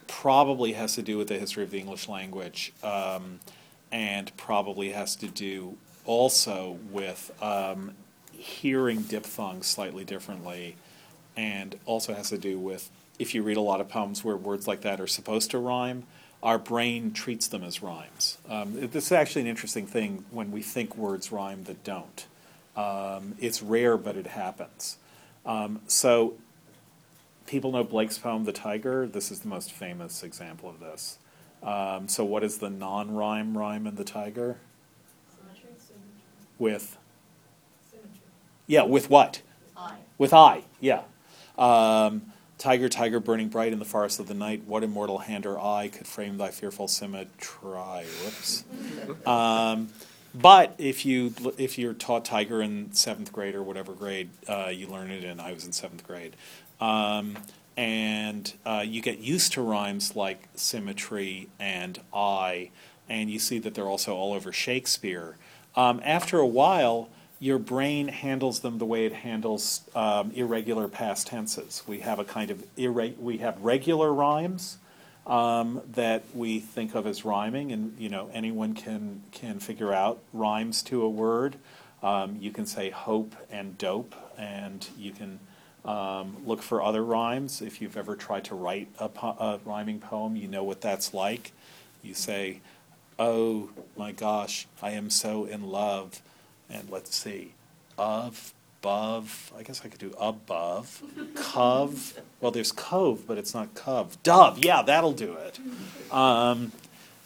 probably 0.06 0.72
has 0.72 0.94
to 0.94 1.02
do 1.02 1.18
with 1.18 1.28
the 1.28 1.38
history 1.38 1.62
of 1.62 1.70
the 1.70 1.78
English 1.78 2.08
language 2.08 2.72
um, 2.82 3.40
and 3.90 4.34
probably 4.36 4.92
has 4.92 5.14
to 5.16 5.26
do 5.28 5.76
also 6.06 6.78
with 6.90 7.30
um, 7.42 7.92
hearing 8.32 9.02
diphthongs 9.02 9.66
slightly 9.66 10.04
differently 10.04 10.76
and 11.36 11.78
also 11.86 12.14
has 12.14 12.30
to 12.30 12.38
do 12.38 12.58
with 12.58 12.90
if 13.18 13.34
you 13.34 13.42
read 13.42 13.56
a 13.56 13.62
lot 13.62 13.80
of 13.80 13.88
poems 13.88 14.24
where 14.24 14.36
words 14.36 14.66
like 14.66 14.80
that 14.80 15.00
are 15.00 15.06
supposed 15.06 15.50
to 15.50 15.58
rhyme, 15.58 16.04
our 16.42 16.58
brain 16.58 17.12
treats 17.12 17.46
them 17.46 17.62
as 17.62 17.82
rhymes. 17.82 18.38
Um, 18.48 18.88
this 18.88 19.06
is 19.06 19.12
actually 19.12 19.42
an 19.42 19.48
interesting 19.48 19.86
thing 19.86 20.24
when 20.30 20.50
we 20.50 20.62
think 20.62 20.96
words 20.96 21.30
rhyme 21.30 21.64
that 21.64 21.84
don't. 21.84 22.26
Um, 22.76 23.34
it's 23.38 23.62
rare, 23.62 23.96
but 23.96 24.16
it 24.16 24.28
happens. 24.28 24.96
Um, 25.46 25.80
so, 25.86 26.34
people 27.46 27.72
know 27.72 27.84
Blake's 27.84 28.18
poem, 28.18 28.44
The 28.44 28.52
Tiger. 28.52 29.06
This 29.06 29.30
is 29.30 29.40
the 29.40 29.48
most 29.48 29.72
famous 29.72 30.22
example 30.22 30.68
of 30.68 30.80
this. 30.80 31.18
Um, 31.62 32.08
so, 32.08 32.24
what 32.24 32.42
is 32.42 32.58
the 32.58 32.70
non 32.70 33.14
rhyme 33.14 33.56
rhyme 33.56 33.86
in 33.86 33.94
The 33.94 34.04
Tiger? 34.04 34.56
Symmetry. 35.36 35.70
With? 36.58 36.96
Yeah, 38.66 38.82
with 38.82 39.10
what? 39.10 39.42
I. 39.76 39.96
With 40.18 40.32
I, 40.32 40.62
yeah. 40.80 41.02
Um, 41.58 42.31
tiger, 42.62 42.88
tiger, 42.88 43.18
burning 43.18 43.48
bright 43.48 43.72
in 43.72 43.80
the 43.80 43.84
forest 43.84 44.20
of 44.20 44.28
the 44.28 44.34
night, 44.34 44.62
what 44.66 44.84
immortal 44.84 45.18
hand 45.18 45.44
or 45.46 45.58
eye 45.58 45.90
could 45.92 46.06
frame 46.06 46.38
thy 46.38 46.48
fearful 46.48 46.86
symmetry? 46.86 48.06
Whoops. 48.22 48.64
Um, 49.26 49.88
but 50.32 50.74
if 50.78 51.04
you 51.04 51.34
if 51.58 51.76
you're 51.76 51.92
taught 51.92 52.24
tiger 52.24 52.62
in 52.62 52.92
seventh 52.92 53.32
grade 53.32 53.54
or 53.54 53.62
whatever 53.62 53.92
grade 53.92 54.30
uh, 54.48 54.70
you 54.72 54.86
learn 54.86 55.10
it 55.10 55.24
in, 55.24 55.40
I 55.40 55.52
was 55.52 55.66
in 55.66 55.72
seventh 55.72 56.06
grade, 56.06 56.36
um, 56.80 57.36
and 57.76 58.52
uh, 58.64 58.84
you 58.86 59.02
get 59.02 59.18
used 59.18 59.52
to 59.54 59.60
rhymes 59.60 60.14
like 60.14 60.48
symmetry 60.54 61.48
and 61.58 62.00
I, 62.14 62.70
and 63.08 63.28
you 63.28 63.40
see 63.40 63.58
that 63.58 63.74
they're 63.74 63.88
also 63.88 64.14
all 64.14 64.32
over 64.32 64.52
Shakespeare. 64.52 65.36
Um, 65.74 66.00
after 66.04 66.38
a 66.38 66.46
while, 66.46 67.08
your 67.42 67.58
brain 67.58 68.06
handles 68.06 68.60
them 68.60 68.78
the 68.78 68.84
way 68.84 69.04
it 69.04 69.12
handles 69.12 69.80
um, 69.96 70.30
irregular 70.30 70.86
past 70.86 71.26
tenses. 71.26 71.82
We 71.88 71.98
have 71.98 72.20
a 72.20 72.24
kind 72.24 72.52
of 72.52 72.64
irre- 72.76 73.18
we 73.18 73.38
have 73.38 73.60
regular 73.60 74.14
rhymes 74.14 74.78
um, 75.26 75.82
that 75.94 76.22
we 76.34 76.60
think 76.60 76.94
of 76.94 77.04
as 77.04 77.24
rhyming, 77.24 77.72
and 77.72 77.98
you 77.98 78.08
know 78.08 78.30
anyone 78.32 78.74
can 78.74 79.24
can 79.32 79.58
figure 79.58 79.92
out 79.92 80.20
rhymes 80.32 80.84
to 80.84 81.02
a 81.02 81.08
word. 81.08 81.56
Um, 82.00 82.36
you 82.38 82.52
can 82.52 82.64
say 82.64 82.90
hope 82.90 83.34
and 83.50 83.76
dope, 83.76 84.14
and 84.38 84.86
you 84.96 85.10
can 85.10 85.40
um, 85.84 86.36
look 86.46 86.62
for 86.62 86.80
other 86.80 87.04
rhymes. 87.04 87.60
If 87.60 87.82
you've 87.82 87.96
ever 87.96 88.14
tried 88.14 88.44
to 88.44 88.54
write 88.54 88.86
a, 89.00 89.08
po- 89.08 89.36
a 89.40 89.58
rhyming 89.64 89.98
poem, 89.98 90.36
you 90.36 90.46
know 90.46 90.62
what 90.62 90.80
that's 90.80 91.12
like. 91.12 91.50
You 92.04 92.14
say, 92.14 92.60
"Oh 93.18 93.70
my 93.96 94.12
gosh, 94.12 94.68
I 94.80 94.92
am 94.92 95.10
so 95.10 95.44
in 95.44 95.64
love," 95.64 96.22
and 96.70 96.90
let's 96.90 97.14
see, 97.14 97.54
of, 97.98 98.52
above. 98.82 99.52
I 99.56 99.62
guess 99.62 99.82
I 99.84 99.88
could 99.88 100.00
do 100.00 100.12
above, 100.18 101.02
cove. 101.36 102.20
Well, 102.40 102.50
there's 102.50 102.72
cove, 102.72 103.28
but 103.28 103.38
it's 103.38 103.54
not 103.54 103.74
cove. 103.76 104.20
Dove. 104.24 104.64
Yeah, 104.64 104.82
that'll 104.82 105.12
do 105.12 105.34
it. 105.34 105.60
Um, 106.12 106.72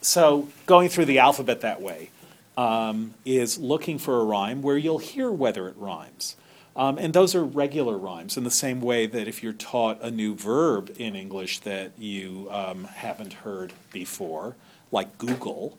so 0.03 0.49
going 0.66 0.91
through 0.91 1.07
the 1.07 1.18
alphabet 1.18 1.62
that 1.62 1.80
way 1.80 2.11
um, 2.59 3.14
is 3.24 3.59
looking 3.59 3.97
for 3.99 4.20
a 4.20 4.24
rhyme 4.24 4.61
where 4.61 4.76
you'll 4.76 4.99
hear 4.99 5.30
whether 5.30 5.66
it 5.66 5.76
rhymes. 5.78 6.37
Um, 6.76 6.99
and 6.99 7.14
those 7.14 7.34
are 7.34 7.43
regular 7.43 7.97
rhymes 7.97 8.37
in 8.37 8.45
the 8.45 8.51
same 8.51 8.82
way 8.82 9.07
that 9.07 9.26
if 9.26 9.43
you're 9.43 9.55
taught 9.55 9.99
a 10.03 10.11
new 10.11 10.34
verb 10.34 10.95
in 10.99 11.16
English 11.16 11.61
that 11.61 11.93
you 11.99 12.49
um, 12.51 12.84
haven't 12.84 13.32
heard 13.32 13.72
before, 13.93 14.57
like 14.93 15.16
Google, 15.16 15.78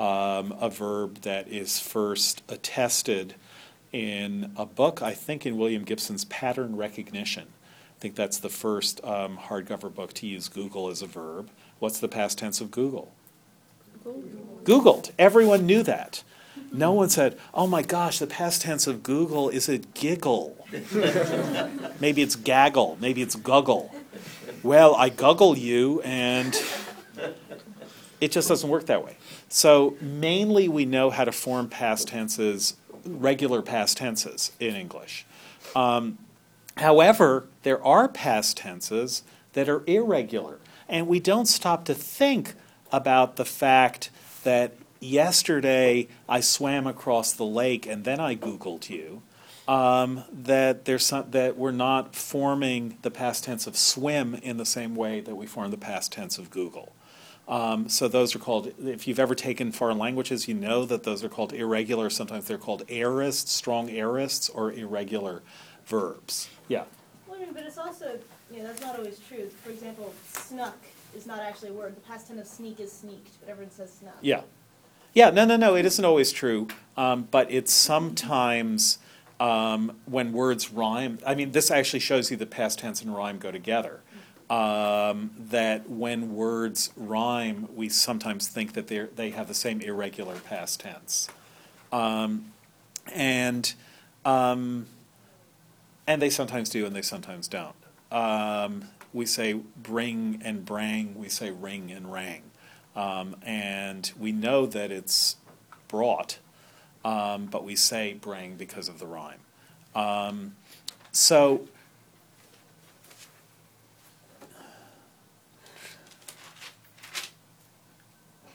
um, 0.00 0.54
a 0.58 0.70
verb 0.70 1.20
that 1.22 1.46
is 1.48 1.78
first 1.78 2.42
attested 2.48 3.34
in 3.92 4.50
a 4.56 4.64
book, 4.64 5.02
I 5.02 5.12
think 5.12 5.44
in 5.44 5.58
William 5.58 5.84
Gibson's 5.84 6.24
Pattern 6.24 6.74
Recognition. 6.74 7.48
I 7.48 8.00
think 8.00 8.14
that's 8.14 8.38
the 8.38 8.48
first 8.48 9.04
um, 9.04 9.36
hardcover 9.36 9.94
book 9.94 10.14
to 10.14 10.26
use 10.26 10.48
Google 10.48 10.88
as 10.88 11.02
a 11.02 11.06
verb. 11.06 11.50
What's 11.80 12.00
the 12.00 12.08
past 12.08 12.38
tense 12.38 12.62
of 12.62 12.70
Google? 12.70 13.12
Googled. 14.64 15.10
Everyone 15.18 15.66
knew 15.66 15.82
that. 15.82 16.24
No 16.72 16.92
one 16.92 17.10
said, 17.10 17.38
oh 17.52 17.66
my 17.66 17.82
gosh, 17.82 18.20
the 18.20 18.26
past 18.26 18.62
tense 18.62 18.86
of 18.86 19.02
Google 19.02 19.50
is 19.50 19.68
a 19.68 19.78
giggle. 19.78 20.66
maybe 22.00 22.22
it's 22.22 22.36
gaggle. 22.36 22.96
Maybe 23.00 23.20
it's 23.20 23.36
guggle. 23.36 23.94
Well, 24.62 24.94
I 24.94 25.10
guggle 25.10 25.58
you, 25.58 26.00
and 26.02 26.54
it 28.20 28.32
just 28.32 28.48
doesn't 28.48 28.68
work 28.68 28.86
that 28.86 29.04
way. 29.04 29.16
So, 29.48 29.96
mainly 30.00 30.68
we 30.68 30.84
know 30.84 31.10
how 31.10 31.24
to 31.24 31.32
form 31.32 31.68
past 31.68 32.08
tenses, 32.08 32.76
regular 33.04 33.62
past 33.62 33.96
tenses 33.96 34.52
in 34.60 34.74
English. 34.74 35.26
Um, 35.74 36.18
however, 36.76 37.46
there 37.62 37.82
are 37.84 38.08
past 38.08 38.58
tenses 38.58 39.22
that 39.54 39.68
are 39.68 39.82
irregular, 39.86 40.58
and 40.88 41.06
we 41.06 41.20
don't 41.20 41.46
stop 41.46 41.84
to 41.86 41.94
think 41.94 42.54
about 42.92 43.36
the 43.36 43.44
fact 43.44 44.10
that 44.44 44.74
yesterday 45.00 46.08
I 46.28 46.40
swam 46.40 46.86
across 46.86 47.32
the 47.32 47.44
lake 47.44 47.86
and 47.86 48.04
then 48.04 48.20
I 48.20 48.36
Googled 48.36 48.88
you. 48.90 49.22
Um, 49.68 50.24
that 50.32 50.84
there's 50.84 51.06
some, 51.06 51.30
that 51.30 51.56
we're 51.56 51.70
not 51.70 52.16
forming 52.16 52.98
the 53.02 53.10
past 53.10 53.44
tense 53.44 53.68
of 53.68 53.76
swim 53.76 54.34
in 54.34 54.56
the 54.56 54.66
same 54.66 54.96
way 54.96 55.20
that 55.20 55.36
we 55.36 55.46
form 55.46 55.70
the 55.70 55.76
past 55.76 56.10
tense 56.10 56.38
of 56.38 56.50
Google. 56.50 56.92
Um, 57.50 57.88
so 57.88 58.06
those 58.06 58.36
are 58.36 58.38
called. 58.38 58.72
If 58.78 59.08
you've 59.08 59.18
ever 59.18 59.34
taken 59.34 59.72
foreign 59.72 59.98
languages, 59.98 60.46
you 60.46 60.54
know 60.54 60.84
that 60.84 61.02
those 61.02 61.24
are 61.24 61.28
called 61.28 61.52
irregular. 61.52 62.08
Sometimes 62.08 62.46
they're 62.46 62.56
called 62.56 62.86
aorists, 62.86 63.48
strong 63.48 63.88
aorists, 63.88 64.48
or 64.54 64.72
irregular 64.72 65.42
verbs. 65.84 66.48
Yeah. 66.68 66.84
Well, 67.26 67.38
I 67.38 67.44
mean, 67.44 67.52
but 67.52 67.64
it's 67.64 67.76
also, 67.76 68.20
you 68.52 68.58
know, 68.58 68.68
that's 68.68 68.80
not 68.80 68.96
always 68.96 69.18
true. 69.18 69.50
For 69.64 69.70
example, 69.70 70.14
snuck 70.32 70.78
is 71.16 71.26
not 71.26 71.40
actually 71.40 71.70
a 71.70 71.72
word. 71.72 71.96
The 71.96 72.00
past 72.02 72.28
tense 72.28 72.40
of 72.40 72.46
sneak 72.46 72.78
is 72.78 72.92
sneaked, 72.92 73.40
but 73.40 73.50
everyone 73.50 73.72
says 73.72 73.92
snuck. 73.92 74.14
Yeah. 74.20 74.42
Yeah, 75.12 75.30
no, 75.30 75.44
no, 75.44 75.56
no, 75.56 75.74
it 75.74 75.84
isn't 75.84 76.04
always 76.04 76.30
true, 76.30 76.68
um, 76.96 77.26
but 77.32 77.50
it's 77.50 77.72
sometimes 77.72 78.98
um, 79.40 79.96
when 80.04 80.32
words 80.32 80.70
rhyme, 80.70 81.18
I 81.26 81.34
mean, 81.34 81.50
this 81.50 81.68
actually 81.68 81.98
shows 81.98 82.30
you 82.30 82.36
that 82.36 82.50
past 82.50 82.78
tense 82.78 83.02
and 83.02 83.12
rhyme 83.12 83.38
go 83.38 83.50
together. 83.50 84.02
Um, 84.50 85.30
that 85.38 85.88
when 85.88 86.34
words 86.34 86.92
rhyme, 86.96 87.68
we 87.74 87.88
sometimes 87.88 88.48
think 88.48 88.74
that 88.74 88.88
they 88.88 89.06
they 89.14 89.30
have 89.30 89.48
the 89.48 89.54
same 89.54 89.80
irregular 89.80 90.36
past 90.36 90.80
tense, 90.80 91.28
um, 91.92 92.52
and 93.14 93.72
um, 94.24 94.86
and 96.06 96.20
they 96.20 96.30
sometimes 96.30 96.68
do, 96.68 96.84
and 96.84 96.96
they 96.96 97.02
sometimes 97.02 97.48
don't. 97.48 97.76
Um, 98.10 98.86
we 99.12 99.24
say 99.26 99.52
bring 99.54 100.42
and 100.44 100.66
brang. 100.66 101.14
We 101.14 101.28
say 101.28 101.52
ring 101.52 101.92
and 101.92 102.12
rang, 102.12 102.42
um, 102.96 103.36
and 103.42 104.12
we 104.18 104.32
know 104.32 104.66
that 104.66 104.90
it's 104.90 105.36
brought 105.88 106.38
um, 107.04 107.46
but 107.46 107.64
we 107.64 107.76
say 107.76 108.16
brang 108.20 108.56
because 108.58 108.88
of 108.88 108.98
the 108.98 109.06
rhyme. 109.06 109.40
So, 111.12 111.68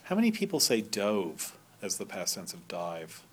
how 0.06 0.16
many 0.16 0.32
people 0.32 0.60
say 0.60 0.82
dove 0.82 1.56
as 1.82 1.98
the 1.98 2.06
past 2.06 2.36
tense 2.36 2.54
of 2.54 2.68
dive? 2.68 3.24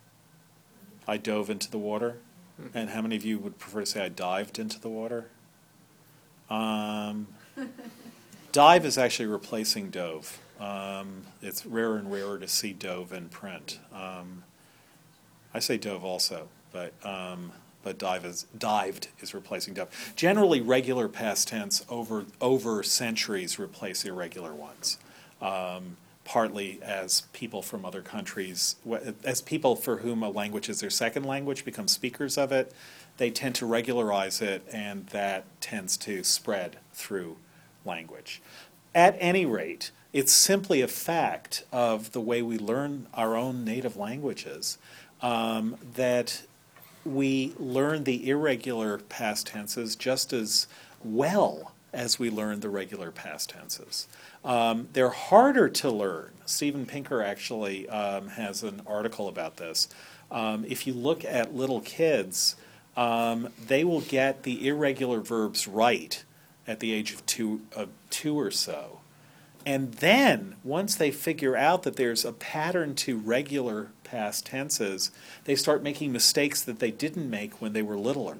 I 1.06 1.16
dove 1.16 1.50
into 1.50 1.70
the 1.70 1.78
water. 1.78 2.16
And 2.74 2.90
how 2.90 3.02
many 3.02 3.16
of 3.16 3.24
you 3.24 3.38
would 3.38 3.58
prefer 3.58 3.80
to 3.80 3.86
say 3.86 4.04
I 4.04 4.08
dived 4.08 4.58
into 4.58 4.80
the 4.80 4.88
water? 4.88 5.28
Um, 6.48 7.28
dive 8.52 8.86
is 8.86 8.96
actually 8.96 9.26
replacing 9.26 9.90
dove. 9.90 10.38
Um, 10.60 11.22
it's 11.40 11.66
rarer 11.66 11.96
and 11.96 12.12
rarer 12.12 12.38
to 12.38 12.48
see 12.48 12.72
dove 12.72 13.12
in 13.12 13.28
print. 13.28 13.78
Um, 13.92 14.44
I 15.52 15.58
say 15.58 15.76
dove 15.76 16.04
also, 16.04 16.48
but 16.72 16.92
um, 17.04 17.52
but 17.82 17.98
dive 17.98 18.24
is 18.24 18.46
dived 18.56 19.08
is 19.20 19.34
replacing 19.34 19.74
dove. 19.74 20.12
Generally, 20.14 20.60
regular 20.60 21.08
past 21.08 21.48
tense 21.48 21.84
over 21.88 22.26
over 22.40 22.82
centuries 22.82 23.58
replace 23.58 24.04
irregular 24.04 24.54
ones. 24.54 24.98
Partly 26.24 26.80
as 26.82 27.22
people 27.32 27.62
from 27.62 27.84
other 27.84 28.00
countries, 28.00 28.76
as 29.24 29.40
people 29.40 29.74
for 29.74 29.98
whom 29.98 30.22
a 30.22 30.30
language 30.30 30.68
is 30.68 30.80
their 30.80 30.90
second 30.90 31.24
language 31.24 31.64
become 31.64 31.88
speakers 31.88 32.38
of 32.38 32.52
it, 32.52 32.72
they 33.16 33.30
tend 33.30 33.54
to 33.56 33.66
regularize 33.66 34.40
it, 34.40 34.66
and 34.72 35.06
that 35.08 35.44
tends 35.60 35.96
to 35.98 36.22
spread 36.22 36.76
through 36.92 37.36
language. 37.84 38.40
At 38.94 39.16
any 39.18 39.44
rate, 39.46 39.90
it's 40.12 40.32
simply 40.32 40.80
a 40.80 40.88
fact 40.88 41.64
of 41.72 42.12
the 42.12 42.20
way 42.20 42.42
we 42.42 42.58
learn 42.58 43.06
our 43.14 43.36
own 43.36 43.64
native 43.64 43.96
languages 43.96 44.78
um, 45.22 45.76
that 45.94 46.42
we 47.04 47.54
learn 47.58 48.04
the 48.04 48.28
irregular 48.28 48.98
past 48.98 49.46
tenses 49.48 49.96
just 49.96 50.32
as 50.32 50.66
well 51.02 51.72
as 51.92 52.18
we 52.18 52.30
learn 52.30 52.60
the 52.60 52.68
regular 52.68 53.10
past 53.10 53.50
tenses. 53.50 54.06
Um, 54.44 54.88
they're 54.92 55.10
harder 55.10 55.68
to 55.68 55.90
learn. 55.90 56.30
Steven 56.46 56.86
Pinker 56.86 57.22
actually 57.22 57.88
um, 57.88 58.28
has 58.28 58.62
an 58.62 58.82
article 58.86 59.28
about 59.28 59.56
this. 59.56 59.88
Um, 60.30 60.64
if 60.66 60.86
you 60.86 60.92
look 60.92 61.24
at 61.24 61.54
little 61.54 61.80
kids, 61.80 62.56
um, 62.96 63.48
they 63.66 63.84
will 63.84 64.00
get 64.00 64.42
the 64.42 64.66
irregular 64.66 65.20
verbs 65.20 65.68
right 65.68 66.24
at 66.66 66.80
the 66.80 66.92
age 66.92 67.12
of 67.12 67.24
two, 67.26 67.62
of 67.74 67.88
two 68.10 68.38
or 68.38 68.50
so. 68.50 69.00
And 69.64 69.94
then, 69.94 70.56
once 70.64 70.96
they 70.96 71.12
figure 71.12 71.56
out 71.56 71.84
that 71.84 71.96
there's 71.96 72.24
a 72.24 72.32
pattern 72.32 72.94
to 72.96 73.16
regular 73.16 73.90
past 74.02 74.46
tenses, 74.46 75.12
they 75.44 75.54
start 75.54 75.84
making 75.84 76.10
mistakes 76.10 76.62
that 76.62 76.80
they 76.80 76.90
didn't 76.90 77.30
make 77.30 77.60
when 77.60 77.72
they 77.72 77.82
were 77.82 77.96
littler. 77.96 78.38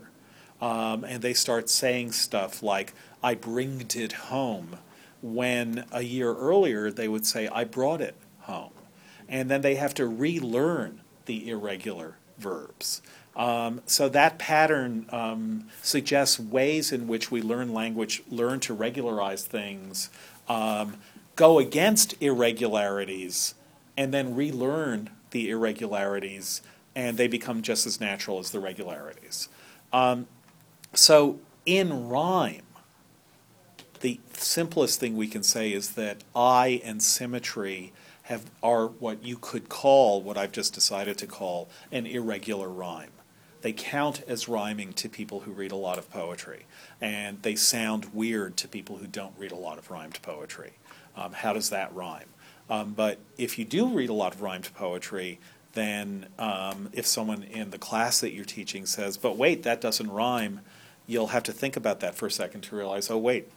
Um, 0.61 1.05
and 1.05 1.23
they 1.23 1.35
start 1.35 1.69
saying 1.71 2.13
stuff 2.13 2.63
like, 2.63 2.93
I 3.23 3.35
bringed 3.35 3.95
it 3.97 4.13
home, 4.13 4.79
when 5.23 5.85
a 5.93 6.03
year 6.03 6.35
earlier 6.35 6.91
they 6.91 7.09
would 7.09 7.25
say, 7.25 7.49
I 7.49 7.65
brought 7.65 8.01
it 8.01 8.17
home. 8.41 8.73
And 9.29 9.51
then 9.51 9.63
they 9.63 9.77
have 9.77 9.95
to 9.95 10.07
relearn 10.07 11.01
the 11.27 11.49
irregular 11.49 12.17
verbs. 12.39 13.01
Um, 13.35 13.81
so 13.87 14.09
that 14.11 14.39
pattern 14.39 15.07
um, 15.11 15.69
suggests 15.81 16.39
ways 16.39 16.93
in 16.93 17.07
which 17.09 17.31
we 17.31 17.41
learn 17.41 17.73
language, 17.73 18.23
learn 18.29 18.61
to 18.61 18.75
regularize 18.75 19.45
things, 19.45 20.11
um, 20.49 20.97
go 21.37 21.59
against 21.59 22.15
irregularities, 22.21 23.55
and 23.97 24.13
then 24.13 24.35
relearn 24.35 25.11
the 25.31 25.49
irregularities, 25.49 26.61
and 26.95 27.17
they 27.17 27.27
become 27.27 27.63
just 27.63 27.87
as 27.87 28.01
natural 28.01 28.39
as 28.39 28.51
the 28.51 28.61
regularities. 28.61 29.49
Um, 29.93 30.27
so 30.93 31.41
in 31.65 32.09
rhyme, 32.09 32.63
the 34.03 34.21
simplest 34.35 35.01
thing 35.01 35.17
we 35.17 35.29
can 35.29 35.43
say 35.43 35.73
is 35.73 35.93
that 35.93 36.23
I 36.35 36.83
and 36.85 37.03
symmetry 37.03 37.93
have 38.25 38.51
are 38.63 38.89
what 38.89 39.25
you 39.25 39.37
could 39.37 39.69
call 39.69 40.21
what 40.21 40.37
I've 40.37 40.53
just 40.53 40.75
decided 40.75 41.17
to 41.19 41.27
call 41.27 41.69
an 41.91 42.07
irregular 42.07 42.69
rhyme. 42.69 43.11
They 43.63 43.73
count 43.73 44.23
as 44.27 44.49
rhyming 44.49 44.93
to 44.95 45.09
people 45.09 45.41
who 45.41 45.53
read 45.53 45.71
a 45.71 45.77
lot 45.77 45.99
of 45.99 46.11
poetry, 46.11 46.67
and 47.01 47.41
they 47.43 47.55
sound 47.55 48.13
weird 48.13 48.57
to 48.59 48.69
people 48.69 48.97
who 48.97 49.07
don't 49.07 49.35
read 49.39 49.53
a 49.53 49.57
lot 49.57 49.79
of 49.79 49.89
rhymed 49.89 50.21
poetry. 50.21 50.73
Um, 51.17 51.33
how 51.33 51.53
does 51.53 51.71
that 51.71 51.95
rhyme? 51.95 52.29
Um, 52.69 52.95
but 52.95 53.21
if 53.39 53.57
you 53.59 53.65
do 53.65 53.87
read 53.87 54.11
a 54.11 54.15
lot 54.15 54.35
of 54.35 54.43
rhymed 54.43 54.69
poetry, 54.75 55.39
then 55.75 56.27
um, 56.41 56.91
if 56.93 57.07
someone 57.07 57.45
in 57.45 57.71
the 57.71 57.79
class 57.79 58.21
that 58.21 58.33
you're 58.33 58.45
teaching 58.45 58.85
says, 58.85 59.17
but 59.17 59.37
wait, 59.37 59.63
that 59.63 59.81
doesn't 59.81 60.11
rhyme, 60.11 60.61
you'll 61.07 61.29
have 61.29 61.45
to 61.45 61.53
think 61.53 61.77
about 61.77 62.01
that 62.01 62.17
for 62.17 62.27
a 62.27 62.31
second 62.31 62.63
to 62.63 62.77
realize, 62.77 63.11
oh, 63.11 63.19
wait, 63.19 63.49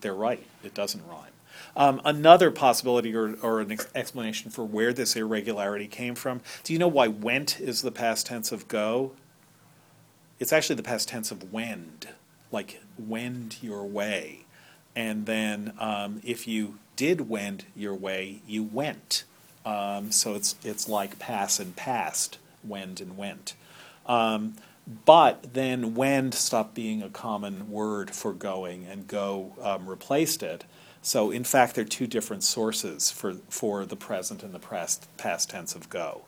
they're 0.00 0.14
right, 0.14 0.44
it 0.62 0.74
doesn't 0.74 1.06
rhyme. 1.06 1.32
Um, 1.76 2.00
another 2.04 2.50
possibility 2.50 3.14
or, 3.14 3.36
or 3.42 3.60
an 3.60 3.72
ex- 3.72 3.88
explanation 3.94 4.50
for 4.50 4.64
where 4.64 4.92
this 4.92 5.14
irregularity 5.14 5.86
came 5.86 6.14
from 6.14 6.40
do 6.64 6.72
you 6.72 6.78
know 6.78 6.88
why 6.88 7.08
went 7.08 7.60
is 7.60 7.82
the 7.82 7.92
past 7.92 8.26
tense 8.26 8.50
of 8.50 8.66
go? 8.68 9.12
It's 10.38 10.52
actually 10.52 10.76
the 10.76 10.82
past 10.82 11.08
tense 11.08 11.30
of 11.30 11.52
wend, 11.52 12.08
like 12.50 12.80
wend 12.98 13.62
your 13.62 13.84
way. 13.84 14.46
And 14.96 15.26
then 15.26 15.74
um, 15.78 16.20
if 16.24 16.48
you 16.48 16.78
did 16.96 17.28
wend 17.28 17.64
your 17.76 17.94
way, 17.94 18.40
you 18.46 18.62
went. 18.62 19.24
Um, 19.64 20.10
so 20.10 20.34
it's 20.34 20.56
it's 20.64 20.88
like 20.88 21.18
pass 21.18 21.60
and 21.60 21.76
passed, 21.76 22.38
wend 22.64 23.00
and 23.00 23.16
went. 23.16 23.54
But 24.86 25.54
then 25.54 25.94
wend 25.94 26.34
stopped 26.34 26.74
being 26.74 27.02
a 27.02 27.10
common 27.10 27.70
word 27.70 28.10
for 28.10 28.32
going, 28.32 28.86
and 28.86 29.06
go 29.06 29.54
um, 29.62 29.88
replaced 29.88 30.42
it. 30.42 30.64
So 31.02 31.30
in 31.30 31.44
fact, 31.44 31.74
there 31.74 31.84
are 31.84 31.88
two 31.88 32.06
different 32.06 32.42
sources 32.42 33.10
for 33.10 33.34
for 33.48 33.86
the 33.86 33.96
present 33.96 34.42
and 34.42 34.52
the 34.52 34.58
past 34.58 35.08
past 35.16 35.50
tense 35.50 35.74
of 35.74 35.88
go. 35.88 36.22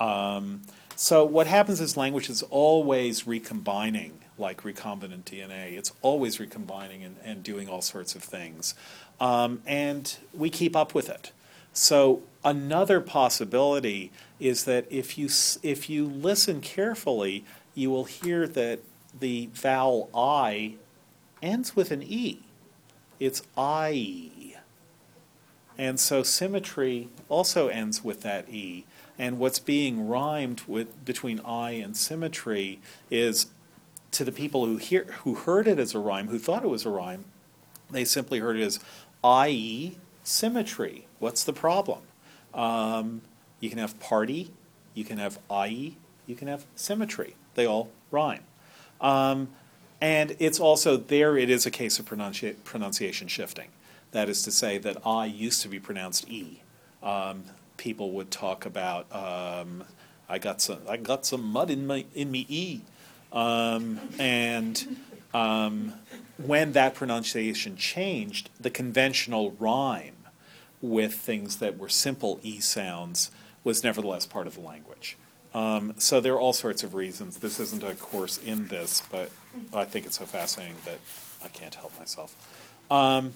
Um, 0.00 0.62
so 0.94 1.24
what 1.24 1.46
happens 1.46 1.80
is 1.80 1.96
language 1.96 2.30
is 2.30 2.42
always 2.44 3.26
recombining, 3.26 4.20
like 4.38 4.62
recombinant 4.62 5.24
DNA. 5.24 5.76
It's 5.76 5.92
always 6.00 6.40
recombining 6.40 7.02
and, 7.02 7.16
and 7.24 7.42
doing 7.42 7.68
all 7.68 7.82
sorts 7.82 8.14
of 8.14 8.22
things, 8.22 8.74
um, 9.20 9.62
and 9.66 10.16
we 10.32 10.48
keep 10.48 10.74
up 10.74 10.94
with 10.94 11.08
it. 11.08 11.32
So 11.72 12.22
another 12.42 13.02
possibility 13.02 14.10
is 14.40 14.64
that 14.64 14.86
if 14.90 15.18
you 15.18 15.28
if 15.62 15.90
you 15.90 16.06
listen 16.06 16.62
carefully, 16.62 17.44
you 17.76 17.90
will 17.90 18.04
hear 18.04 18.48
that 18.48 18.80
the 19.20 19.48
vowel 19.52 20.10
I 20.12 20.74
ends 21.40 21.76
with 21.76 21.92
an 21.92 22.02
e. 22.02 22.40
It's 23.20 23.42
I. 23.56 24.56
And 25.78 26.00
so 26.00 26.22
symmetry 26.22 27.10
also 27.28 27.68
ends 27.68 28.02
with 28.02 28.22
that 28.22 28.48
e. 28.48 28.86
And 29.18 29.38
what's 29.38 29.58
being 29.58 30.08
rhymed 30.08 30.62
with 30.66 31.04
between 31.04 31.38
I 31.40 31.72
and 31.72 31.96
symmetry 31.96 32.80
is 33.10 33.46
to 34.12 34.24
the 34.24 34.32
people 34.32 34.64
who 34.64 34.78
hear 34.78 35.04
who 35.24 35.34
heard 35.34 35.68
it 35.68 35.78
as 35.78 35.94
a 35.94 35.98
rhyme, 35.98 36.28
who 36.28 36.38
thought 36.38 36.64
it 36.64 36.68
was 36.68 36.86
a 36.86 36.90
rhyme, 36.90 37.26
they 37.90 38.04
simply 38.04 38.38
heard 38.38 38.56
it 38.56 38.62
as 38.62 38.80
i.e. 39.22 39.96
symmetry. 40.22 41.06
What's 41.18 41.44
the 41.44 41.52
problem? 41.52 42.00
Um, 42.54 43.20
you 43.60 43.68
can 43.68 43.78
have 43.78 44.00
party, 44.00 44.50
you 44.94 45.04
can 45.04 45.18
have 45.18 45.38
i.e., 45.50 45.98
you 46.26 46.34
can 46.34 46.48
have 46.48 46.64
symmetry. 46.74 47.36
They 47.56 47.66
all 47.66 47.90
rhyme. 48.10 48.44
Um, 49.00 49.48
and 50.00 50.36
it's 50.38 50.60
also 50.60 50.96
there, 50.96 51.36
it 51.36 51.50
is 51.50 51.66
a 51.66 51.70
case 51.70 51.98
of 51.98 52.06
pronunci- 52.06 52.62
pronunciation 52.64 53.28
shifting. 53.28 53.68
That 54.12 54.28
is 54.28 54.42
to 54.42 54.52
say, 54.52 54.78
that 54.78 54.98
I 55.04 55.26
used 55.26 55.62
to 55.62 55.68
be 55.68 55.80
pronounced 55.80 56.28
E. 56.28 56.62
Um, 57.02 57.44
people 57.76 58.12
would 58.12 58.30
talk 58.30 58.64
about, 58.64 59.06
um, 59.14 59.84
I, 60.28 60.38
got 60.38 60.60
some, 60.60 60.78
I 60.88 60.96
got 60.96 61.26
some 61.26 61.42
mud 61.42 61.70
in, 61.70 61.86
my, 61.86 62.04
in 62.14 62.30
me 62.30 62.46
E. 62.48 62.80
Um, 63.32 64.00
and 64.18 64.96
um, 65.34 65.94
when 66.36 66.72
that 66.72 66.94
pronunciation 66.94 67.76
changed, 67.76 68.50
the 68.60 68.70
conventional 68.70 69.52
rhyme 69.58 70.14
with 70.80 71.14
things 71.14 71.56
that 71.56 71.78
were 71.78 71.88
simple 71.88 72.38
E 72.42 72.60
sounds 72.60 73.30
was 73.64 73.82
nevertheless 73.82 74.26
part 74.26 74.46
of 74.46 74.54
the 74.54 74.60
language. 74.60 75.16
Um, 75.56 75.94
so 75.96 76.20
there 76.20 76.34
are 76.34 76.40
all 76.40 76.52
sorts 76.52 76.82
of 76.82 76.94
reasons. 76.94 77.38
This 77.38 77.58
isn't 77.58 77.82
a 77.82 77.94
course 77.94 78.36
in 78.36 78.68
this, 78.68 79.02
but 79.10 79.30
I 79.72 79.84
think 79.86 80.04
it's 80.04 80.18
so 80.18 80.26
fascinating 80.26 80.76
that 80.84 80.98
I 81.42 81.48
can't 81.48 81.74
help 81.74 81.98
myself. 81.98 82.36
Um, 82.90 83.32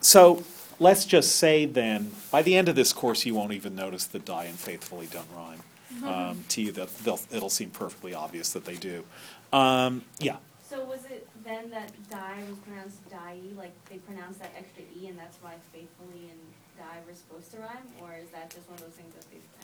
so 0.00 0.44
let's 0.78 1.06
just 1.06 1.36
say 1.36 1.64
then, 1.64 2.10
by 2.30 2.42
the 2.42 2.54
end 2.54 2.68
of 2.68 2.76
this 2.76 2.92
course, 2.92 3.24
you 3.24 3.34
won't 3.34 3.52
even 3.52 3.74
notice 3.74 4.04
that 4.08 4.26
die 4.26 4.44
and 4.44 4.58
faithfully 4.58 5.06
don't 5.06 5.26
rhyme. 5.34 5.62
Um, 6.04 6.44
to 6.48 6.60
you, 6.60 6.72
that 6.72 6.90
it'll 7.30 7.48
seem 7.48 7.70
perfectly 7.70 8.14
obvious 8.14 8.52
that 8.52 8.64
they 8.64 8.74
do. 8.74 9.04
Um, 9.52 10.02
yeah. 10.18 10.36
So 10.68 10.84
was 10.84 11.04
it 11.04 11.28
then 11.44 11.70
that 11.70 11.92
die 12.10 12.42
was 12.48 12.58
pronounced 12.58 13.08
die, 13.08 13.38
like 13.56 13.72
they 13.88 13.98
pronounced 13.98 14.40
that 14.40 14.52
extra 14.58 14.82
e 14.82 15.06
and 15.06 15.16
that's 15.16 15.38
why 15.40 15.54
faithfully 15.72 16.28
and 16.30 16.40
die 16.76 16.98
were 17.06 17.14
supposed 17.14 17.52
to 17.52 17.58
rhyme? 17.58 17.86
Or 18.02 18.16
is 18.20 18.28
that 18.30 18.50
just 18.50 18.68
one 18.68 18.74
of 18.74 18.80
those 18.80 18.98
things 18.98 19.14
that 19.14 19.30
they 19.30 19.38
kind 19.38 19.63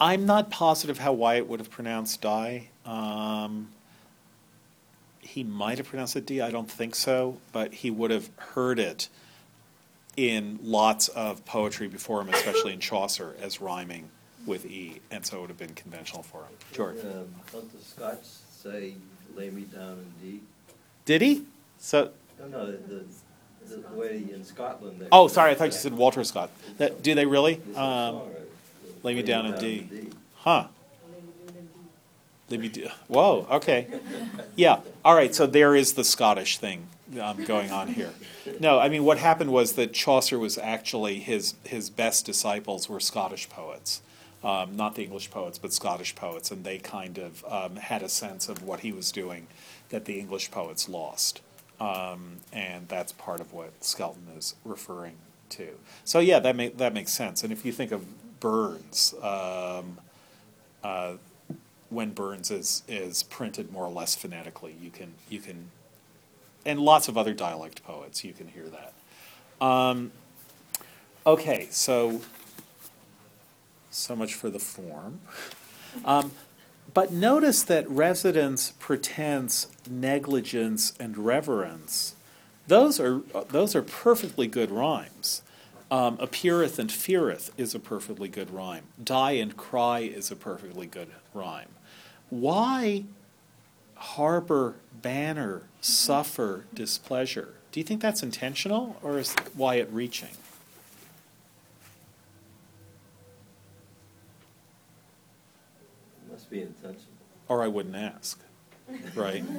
I'm 0.00 0.24
not 0.26 0.50
positive 0.50 0.98
how 0.98 1.12
Wyatt 1.12 1.46
would 1.48 1.60
have 1.60 1.70
pronounced 1.70 2.20
die. 2.20 2.68
Um, 2.86 3.68
he 5.20 5.44
might 5.44 5.78
have 5.78 5.86
pronounced 5.88 6.16
it 6.16 6.26
D. 6.26 6.40
I 6.40 6.50
don't 6.50 6.70
think 6.70 6.94
so, 6.94 7.36
but 7.52 7.72
he 7.74 7.90
would 7.90 8.10
have 8.10 8.30
heard 8.36 8.78
it 8.78 9.08
in 10.16 10.58
lots 10.62 11.08
of 11.08 11.44
poetry 11.44 11.86
before 11.88 12.20
him, 12.22 12.30
especially 12.30 12.72
in 12.72 12.80
Chaucer, 12.80 13.36
as 13.40 13.60
rhyming 13.60 14.08
with 14.46 14.66
E, 14.66 15.00
and 15.10 15.24
so 15.24 15.36
it 15.36 15.40
would 15.42 15.50
have 15.50 15.58
been 15.58 15.74
conventional 15.74 16.22
for 16.22 16.38
him. 16.40 16.52
George, 16.72 16.96
Um, 17.04 17.28
Don't 17.52 17.70
the 17.78 17.84
Scots 17.84 18.40
say, 18.50 18.94
lay 19.36 19.50
me 19.50 19.62
down 19.62 19.98
in 20.22 20.30
D? 20.32 20.40
did 21.04 21.20
he? 21.22 21.44
So, 21.78 22.10
No, 22.38 22.46
no, 22.48 22.66
the, 22.72 22.78
the 23.66 23.76
the 23.76 23.88
way 23.96 24.24
in 24.32 24.44
Scotland. 24.44 25.00
they- 25.00 25.08
oh, 25.12 25.28
sorry, 25.28 25.52
I 25.52 25.54
thought 25.54 25.66
you 25.66 25.70
said 25.72 25.92
Walter 25.94 26.24
Scott. 26.24 26.50
That, 26.78 27.02
do 27.02 27.14
they 27.14 27.26
really? 27.26 27.60
Um? 27.76 28.22
Lay 29.02 29.14
Me 29.14 29.22
Down 29.22 29.46
in 29.46 29.58
D. 29.58 30.10
Huh. 30.34 30.68
Let 32.48 32.58
me 32.58 32.68
do, 32.68 32.88
whoa, 33.06 33.46
okay. 33.48 33.86
Yeah, 34.56 34.80
all 35.04 35.14
right, 35.14 35.32
so 35.32 35.46
there 35.46 35.76
is 35.76 35.92
the 35.92 36.02
Scottish 36.02 36.58
thing 36.58 36.88
um, 37.20 37.44
going 37.44 37.70
on 37.70 37.86
here. 37.88 38.10
No, 38.58 38.80
I 38.80 38.88
mean, 38.88 39.04
what 39.04 39.18
happened 39.18 39.52
was 39.52 39.74
that 39.74 39.92
Chaucer 39.92 40.36
was 40.36 40.58
actually, 40.58 41.20
his, 41.20 41.54
his 41.62 41.90
best 41.90 42.26
disciples 42.26 42.88
were 42.88 42.98
Scottish 42.98 43.48
poets. 43.48 44.02
Um, 44.42 44.74
not 44.74 44.96
the 44.96 45.04
English 45.04 45.30
poets, 45.30 45.58
but 45.58 45.72
Scottish 45.72 46.16
poets, 46.16 46.50
and 46.50 46.64
they 46.64 46.78
kind 46.78 47.18
of 47.18 47.44
um, 47.44 47.76
had 47.76 48.02
a 48.02 48.08
sense 48.08 48.48
of 48.48 48.64
what 48.64 48.80
he 48.80 48.90
was 48.90 49.12
doing 49.12 49.46
that 49.90 50.06
the 50.06 50.18
English 50.18 50.50
poets 50.50 50.88
lost. 50.88 51.42
Um, 51.78 52.38
and 52.52 52.88
that's 52.88 53.12
part 53.12 53.40
of 53.40 53.52
what 53.52 53.84
Skelton 53.84 54.26
is 54.36 54.54
referring 54.64 55.16
to. 55.50 55.68
So 56.04 56.18
yeah, 56.18 56.38
that 56.40 56.56
make, 56.56 56.78
that 56.78 56.94
makes 56.94 57.12
sense. 57.12 57.44
And 57.44 57.52
if 57.52 57.64
you 57.64 57.72
think 57.72 57.92
of 57.92 58.04
Burns, 58.40 59.14
um, 59.22 59.98
uh, 60.82 61.12
when 61.90 62.10
Burns 62.12 62.50
is 62.50 62.82
is 62.88 63.22
printed 63.22 63.70
more 63.70 63.84
or 63.84 63.92
less 63.92 64.16
phonetically, 64.16 64.74
you 64.80 64.90
can 64.90 65.14
you 65.28 65.40
can, 65.40 65.70
and 66.64 66.80
lots 66.80 67.08
of 67.08 67.18
other 67.18 67.34
dialect 67.34 67.84
poets, 67.84 68.24
you 68.24 68.32
can 68.32 68.48
hear 68.48 68.66
that. 68.68 69.64
Um, 69.64 70.12
okay, 71.26 71.68
so 71.70 72.22
so 73.90 74.16
much 74.16 74.34
for 74.34 74.50
the 74.50 74.58
form. 74.58 75.20
Um, 76.04 76.32
but 76.94 77.12
notice 77.12 77.62
that 77.64 77.88
residence, 77.88 78.72
pretense, 78.78 79.68
negligence, 79.88 80.94
and 80.98 81.18
reverence, 81.18 82.14
those 82.66 82.98
are 82.98 83.20
those 83.48 83.74
are 83.74 83.82
perfectly 83.82 84.46
good 84.46 84.70
rhymes. 84.70 85.42
Um, 85.90 86.18
appeareth 86.20 86.78
and 86.78 86.90
feareth 86.90 87.50
is 87.58 87.74
a 87.74 87.80
perfectly 87.80 88.28
good 88.28 88.52
rhyme. 88.52 88.84
Die 89.02 89.32
and 89.32 89.56
cry 89.56 90.00
is 90.00 90.30
a 90.30 90.36
perfectly 90.36 90.86
good 90.86 91.08
rhyme. 91.34 91.68
Why 92.28 93.04
harbor, 93.96 94.76
banner, 95.02 95.62
suffer 95.80 96.64
displeasure? 96.72 97.54
Do 97.72 97.80
you 97.80 97.84
think 97.84 98.00
that's 98.00 98.22
intentional, 98.22 98.96
or 99.02 99.18
is 99.18 99.34
Wyatt 99.56 99.88
reaching? 99.90 100.28
Must 106.30 106.48
be 106.50 106.62
intentional. 106.62 107.06
Or 107.48 107.64
I 107.64 107.68
wouldn't 107.68 107.96
ask, 107.96 108.38
right? 109.16 109.42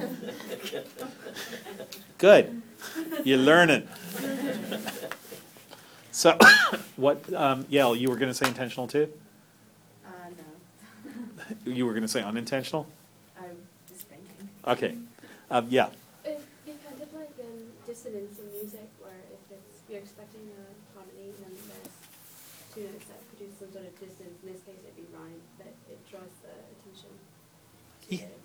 Good, 2.17 2.61
you're 3.25 3.37
learning. 3.37 3.87
So, 6.11 6.37
what? 6.97 7.21
Um, 7.33 7.63
Yael, 7.65 7.97
you 7.99 8.09
were 8.09 8.15
going 8.17 8.29
to 8.29 8.33
say 8.37 8.47
intentional 8.47 8.87
too. 8.87 9.09
Uh, 10.05 10.09
no, 11.65 11.71
You 11.71 11.85
were 11.85 11.93
going 11.93 12.03
to 12.03 12.07
say 12.07 12.21
unintentional. 12.21 12.87
I'm 13.39 13.57
just 13.87 14.07
thinking. 14.07 14.49
Okay, 14.67 14.95
um, 15.49 15.67
yeah. 15.69 15.87
It, 16.25 16.41
it 16.67 16.77
kind 16.85 17.01
of 17.01 17.13
like 17.13 17.31
um, 17.39 17.63
dissonance 17.85 18.39
in 18.39 18.51
music, 18.51 18.89
where 18.99 19.13
if 19.31 19.39
it's 19.57 19.81
you're 19.89 19.99
expecting 19.99 20.41
a 20.51 20.97
harmony, 20.97 21.29
and 21.29 21.37
then 21.39 21.51
there's 21.67 21.95
two 22.75 22.81
notes 22.91 23.05
that 23.07 23.19
produce 23.31 23.55
some 23.59 23.71
sort 23.71 23.85
of 23.85 23.93
dissonance. 23.99 24.37
In 24.43 24.51
this 24.53 24.61
case, 24.63 24.75
it'd 24.83 24.95
be 24.95 25.07
rhyme, 25.15 25.41
but 25.57 25.73
it 25.89 25.99
draws 26.09 26.31
the 26.43 26.51
attention 26.75 27.09
to 28.09 28.15
Yeah. 28.15 28.23
it. 28.23 28.39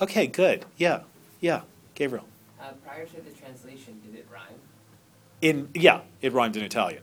Okay, 0.00 0.26
good. 0.28 0.64
Yeah, 0.78 1.00
yeah. 1.40 1.62
Gabriel. 1.94 2.24
Uh, 2.60 2.72
prior 2.86 3.04
to 3.06 3.20
the 3.20 3.30
translation, 3.30 4.00
did 4.04 4.18
it 4.18 4.26
rhyme? 4.32 4.60
In 5.40 5.68
yeah, 5.74 6.00
it 6.20 6.32
rhymed 6.32 6.56
in 6.56 6.62
Italian. 6.64 7.02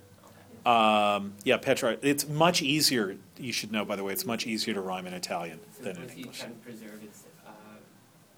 Um, 0.66 1.34
yeah, 1.44 1.58
Petra. 1.58 1.98
It's 2.02 2.28
much 2.28 2.62
easier. 2.62 3.16
You 3.38 3.54
should 3.54 3.72
know, 3.72 3.86
by 3.86 3.96
the 3.96 4.04
way, 4.04 4.14
it's 4.14 4.26
much 4.26 4.46
easier 4.46 4.74
to 4.74 4.82
rhyme 4.82 5.08
in 5.08 5.14
Italian 5.14 5.60
So 5.78 5.84
than 5.84 5.96
in 5.96 6.10
English. 6.10 6.44
preserve 6.62 7.02
its, 7.04 7.24
uh, 7.46 7.52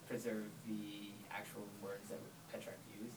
preserve 0.07 0.43
the 0.67 1.09
actual 1.31 1.63
words 1.81 2.09
that 2.09 2.19
Petrarch 2.51 2.77
used? 3.01 3.15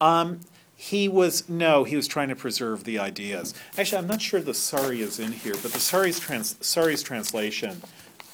Um, 0.00 0.40
he 0.74 1.08
was 1.08 1.48
no, 1.48 1.84
he 1.84 1.96
was 1.96 2.06
trying 2.06 2.28
to 2.28 2.36
preserve 2.36 2.84
the 2.84 2.98
ideas. 2.98 3.54
Actually, 3.78 3.98
I'm 3.98 4.06
not 4.08 4.20
sure 4.20 4.40
the 4.40 4.54
Surrey 4.54 5.00
is 5.00 5.18
in 5.18 5.32
here, 5.32 5.54
but 5.62 5.72
the 5.72 5.80
Surrey's 5.80 6.18
trans, 6.18 6.56
Surrey's 6.60 7.02
translation 7.02 7.80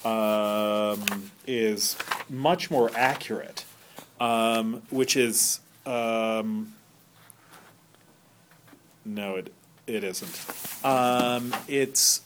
um, 0.03 1.31
is 1.47 1.97
much 2.29 2.69
more 2.69 2.91
accurate, 2.95 3.63
um, 4.19 4.81
which 4.89 5.15
is 5.15 5.61
um, 5.85 6.73
no, 9.05 9.35
it 9.35 9.53
it 9.85 10.03
isn't. 10.03 10.85
Um, 10.85 11.53
it's 11.67 12.21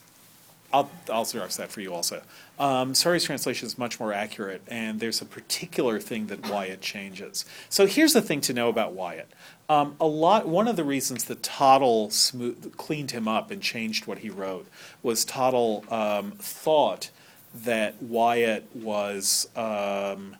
I'll 0.71 0.89
I'll 1.11 1.25
Xerox 1.25 1.57
that 1.57 1.71
for 1.71 1.81
you 1.81 1.93
also. 1.93 2.21
Um, 2.59 2.95
Surrey's 2.95 3.23
translation 3.23 3.67
is 3.67 3.77
much 3.77 3.99
more 3.99 4.11
accurate, 4.13 4.61
and 4.67 4.99
there's 4.99 5.21
a 5.21 5.25
particular 5.25 5.99
thing 5.99 6.27
that 6.27 6.49
Wyatt 6.49 6.81
changes. 6.81 7.45
So 7.69 7.85
here's 7.85 8.13
the 8.13 8.21
thing 8.21 8.41
to 8.41 8.53
know 8.53 8.69
about 8.69 8.93
Wyatt. 8.93 9.29
Um, 9.69 9.95
a 9.99 10.07
lot. 10.07 10.47
One 10.47 10.67
of 10.67 10.75
the 10.75 10.83
reasons 10.83 11.25
that 11.25 11.41
Tottel 11.41 12.11
smooth, 12.11 12.75
cleaned 12.77 13.11
him 13.11 13.27
up 13.27 13.51
and 13.51 13.61
changed 13.61 14.07
what 14.07 14.19
he 14.19 14.29
wrote 14.29 14.67
was 15.03 15.25
Tottel 15.25 15.89
um, 15.91 16.31
thought 16.31 17.11
that 17.53 18.01
Wyatt 18.01 18.65
was 18.75 19.47
um, 19.55 20.35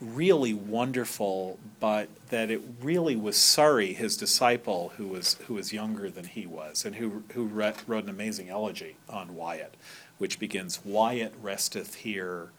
really 0.00 0.54
wonderful, 0.54 1.58
but 1.78 2.08
that 2.30 2.50
it 2.50 2.62
really 2.80 3.16
was 3.16 3.36
Surrey, 3.36 3.92
his 3.92 4.16
disciple, 4.16 4.92
who 4.96 5.08
was 5.08 5.34
who 5.46 5.54
was 5.54 5.72
younger 5.72 6.08
than 6.08 6.24
he 6.24 6.46
was, 6.46 6.84
and 6.84 6.96
who 6.96 7.24
who 7.32 7.44
re- 7.44 7.74
wrote 7.86 8.04
an 8.04 8.10
amazing 8.10 8.48
elegy 8.48 8.96
on 9.08 9.34
Wyatt, 9.34 9.74
which 10.18 10.38
begins, 10.38 10.80
"Wyatt 10.84 11.34
resteth 11.42 11.96
here, 11.96 12.50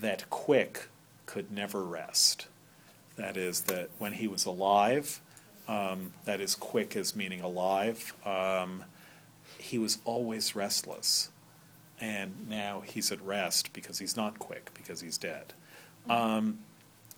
that 0.00 0.30
quick 0.30 0.88
could 1.26 1.50
never 1.50 1.82
rest." 1.84 2.46
That 3.16 3.36
is 3.36 3.62
that 3.62 3.90
when 3.98 4.14
he 4.14 4.28
was 4.28 4.46
alive, 4.46 5.20
um, 5.66 6.12
that 6.24 6.40
is 6.40 6.54
quick 6.54 6.96
as 6.96 7.14
meaning 7.16 7.40
alive. 7.40 8.14
Um, 8.24 8.84
he 9.58 9.76
was 9.76 9.98
always 10.04 10.54
restless, 10.54 11.30
and 12.00 12.48
now 12.48 12.80
he's 12.80 13.10
at 13.10 13.20
rest 13.20 13.72
because 13.72 13.98
he's 13.98 14.16
not 14.16 14.38
quick 14.38 14.70
because 14.74 15.00
he's 15.00 15.18
dead. 15.18 15.52
Um, 16.08 16.60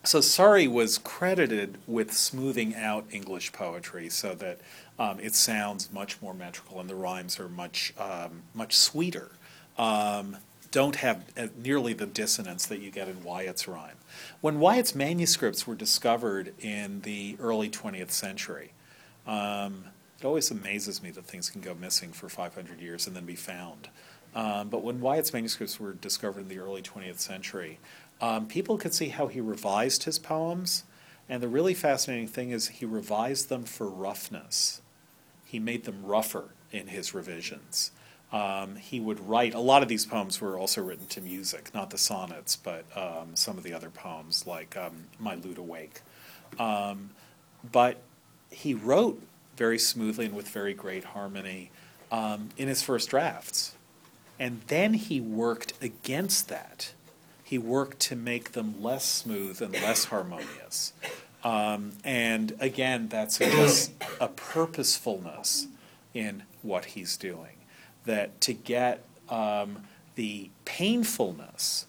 so 0.05 0.21
Surrey 0.21 0.67
was 0.67 0.99
credited 0.99 1.79
with 1.87 2.13
smoothing 2.13 2.75
out 2.75 3.07
English 3.11 3.53
poetry 3.53 4.09
so 4.09 4.35
that 4.35 4.61
um, 4.99 5.21
it 5.21 5.35
sounds 5.35 5.93
much 5.93 6.21
more 6.21 6.35
metrical 6.35 6.81
and 6.81 6.91
the 6.91 6.95
rhymes 6.95 7.39
are 7.39 7.49
much 7.49 7.95
um, 7.99 8.43
much 8.55 8.77
sweeter. 8.77 9.31
Um, 9.79 10.37
don't 10.71 10.97
have 10.97 11.25
uh, 11.37 11.49
nearly 11.63 11.93
the 11.93 12.07
dissonance 12.07 12.67
that 12.67 12.81
you 12.81 12.91
get 12.91 13.07
in 13.07 13.23
Wyatt's 13.23 13.69
rhyme. 13.69 13.97
When 14.41 14.59
Wyatt's 14.59 14.95
manuscripts 14.95 15.67
were 15.67 15.75
discovered 15.75 16.55
in 16.59 17.03
the 17.03 17.37
early 17.39 17.69
20th 17.69 18.11
century, 18.11 18.73
um, 19.27 19.85
it 20.19 20.25
always 20.25 20.51
amazes 20.51 21.03
me 21.03 21.11
that 21.11 21.27
things 21.27 21.51
can 21.51 21.61
go 21.61 21.75
missing 21.75 22.13
for 22.13 22.29
500 22.29 22.81
years 22.81 23.07
and 23.07 23.15
then 23.15 23.27
be 23.27 23.37
found. 23.37 23.89
Um, 24.35 24.69
but 24.69 24.83
when 24.83 25.01
Wyatt's 25.01 25.33
manuscripts 25.33 25.79
were 25.79 25.93
discovered 25.93 26.41
in 26.41 26.49
the 26.49 26.59
early 26.59 26.81
20th 26.81 27.19
century, 27.19 27.79
um, 28.23 28.47
people 28.47 28.79
could 28.79 28.95
see 28.95 29.09
how 29.09 29.27
he 29.27 29.41
revised 29.41 30.05
his 30.05 30.19
poems. 30.19 30.85
And 31.29 31.43
the 31.43 31.49
really 31.49 31.75
fascinating 31.75 32.29
thing 32.29 32.51
is 32.51 32.69
he 32.69 32.87
revised 32.87 33.49
them 33.49 33.65
for 33.65 33.89
roughness. 33.89 34.81
He 35.45 35.59
made 35.59 35.85
them 35.85 36.05
rougher 36.05 36.51
in 36.71 36.87
his 36.87 37.13
revisions. 37.13 37.91
Um, 38.33 38.77
he 38.77 38.99
would 39.01 39.29
write, 39.29 39.55
a 39.55 39.61
lot 39.61 39.83
of 39.83 39.89
these 39.89 40.07
poems 40.07 40.41
were 40.41 40.59
also 40.59 40.83
written 40.83 41.07
to 41.09 41.21
music, 41.21 41.71
not 41.75 41.91
the 41.91 41.99
sonnets, 41.99 42.57
but 42.57 42.85
um, 42.97 43.35
some 43.35 43.59
of 43.59 43.65
the 43.65 43.75
other 43.75 43.91
poems, 43.91 44.47
like 44.47 44.77
um, 44.77 45.05
My 45.19 45.35
Lute 45.35 45.59
Awake. 45.59 46.01
Um, 46.59 47.11
but 47.71 47.99
he 48.51 48.73
wrote 48.73 49.21
very 49.57 49.79
smoothly 49.79 50.27
and 50.27 50.35
with 50.35 50.49
very 50.49 50.75
great 50.75 51.05
harmony 51.05 51.71
um, 52.11 52.51
in 52.57 52.69
his 52.69 52.83
first 52.83 53.11
drafts. 53.11 53.75
And 54.39 54.63
then 54.69 54.95
he 54.95 55.21
worked 55.21 55.75
against 55.83 56.49
that. 56.49 56.93
He 57.53 57.59
worked 57.59 58.01
to 58.09 58.17
make 58.17 58.53
them 58.53 58.83
less 58.83 59.05
smooth 59.05 59.61
and 59.61 59.75
less 59.75 60.07
harmonious. 60.07 60.95
Um, 61.45 61.93
and 62.03 62.57
again, 62.61 63.09
that's 63.09 63.37
just 63.37 63.93
a 64.19 64.29
purposefulness 64.29 65.67
in 66.15 66.45
what 66.63 66.87
he's 66.87 67.19
doing. 67.19 67.57
That 68.07 68.41
to 68.41 68.55
get 68.55 69.05
um, 69.29 69.83
the 70.15 70.49
painfulness 70.65 71.85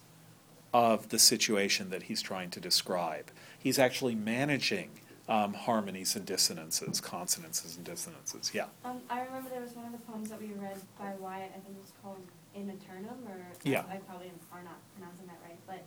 of 0.74 1.08
the 1.08 1.18
situation 1.18 1.88
that 1.88 2.02
he's 2.02 2.20
trying 2.20 2.50
to 2.50 2.60
describe, 2.60 3.30
he's 3.58 3.78
actually 3.78 4.14
managing 4.14 4.90
um, 5.30 5.54
harmonies 5.54 6.14
and 6.14 6.26
dissonances, 6.26 7.00
consonances 7.00 7.78
and 7.78 7.86
dissonances. 7.86 8.50
Yeah. 8.52 8.66
Um, 8.84 9.00
I 9.08 9.22
remember 9.22 9.48
there 9.48 9.62
was 9.62 9.72
one 9.72 9.86
of 9.86 9.92
the 9.92 9.98
poems 10.12 10.28
that 10.28 10.42
we 10.42 10.48
read 10.60 10.76
by 10.98 11.14
Wyatt, 11.18 11.52
I 11.56 11.60
think 11.60 11.74
it 11.74 11.80
was 11.80 11.92
called 12.02 12.20
In 12.54 12.70
Aeternum, 12.70 13.18
or 13.28 13.46
Yeah. 13.64 13.84
I 13.90 13.96
probably 13.96 14.30
are 14.52 14.62
not 14.62 14.78
pronouncing 14.94 15.26
that 15.26 15.38
right, 15.44 15.58
but 15.66 15.84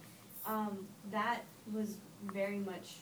um, 0.52 0.86
that 1.12 1.44
was 1.74 1.96
very 2.34 2.60
much 2.60 2.98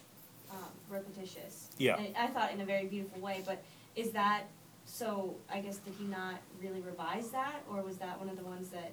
um, 0.51 0.69
repetitious. 0.89 1.69
Yeah. 1.77 1.97
And 1.97 2.15
I 2.15 2.27
thought 2.27 2.53
in 2.53 2.61
a 2.61 2.65
very 2.65 2.85
beautiful 2.85 3.21
way, 3.21 3.43
but 3.45 3.63
is 3.95 4.11
that 4.11 4.43
so? 4.85 5.35
I 5.51 5.59
guess 5.59 5.77
did 5.77 5.93
he 5.97 6.05
not 6.05 6.35
really 6.61 6.81
revise 6.81 7.29
that, 7.31 7.63
or 7.69 7.81
was 7.81 7.97
that 7.97 8.19
one 8.19 8.29
of 8.29 8.37
the 8.37 8.43
ones 8.43 8.69
that? 8.69 8.91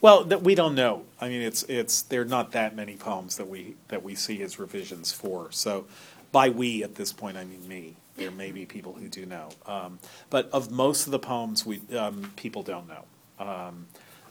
Well, 0.00 0.24
that 0.24 0.42
we 0.42 0.54
don't 0.54 0.74
know. 0.74 1.04
I 1.20 1.28
mean, 1.28 1.42
it's 1.42 1.62
it's 1.64 2.02
there 2.02 2.22
are 2.22 2.26
not 2.26 2.52
that 2.52 2.74
many 2.74 2.96
poems 2.96 3.36
that 3.36 3.48
we 3.48 3.76
that 3.88 4.02
we 4.02 4.14
see 4.14 4.36
his 4.36 4.58
revisions 4.58 5.12
for. 5.12 5.50
So, 5.52 5.86
by 6.32 6.48
we 6.48 6.82
at 6.82 6.94
this 6.94 7.12
point, 7.12 7.36
I 7.36 7.44
mean 7.44 7.66
me. 7.68 7.96
There 8.16 8.30
may 8.30 8.52
be 8.52 8.64
people 8.64 8.92
who 8.92 9.08
do 9.08 9.26
know, 9.26 9.48
um, 9.66 9.98
but 10.30 10.48
of 10.50 10.70
most 10.70 11.06
of 11.06 11.10
the 11.10 11.18
poems, 11.18 11.66
we 11.66 11.82
um, 11.98 12.32
people 12.36 12.62
don't 12.62 12.86
know. 12.86 13.04
Um, 13.40 13.86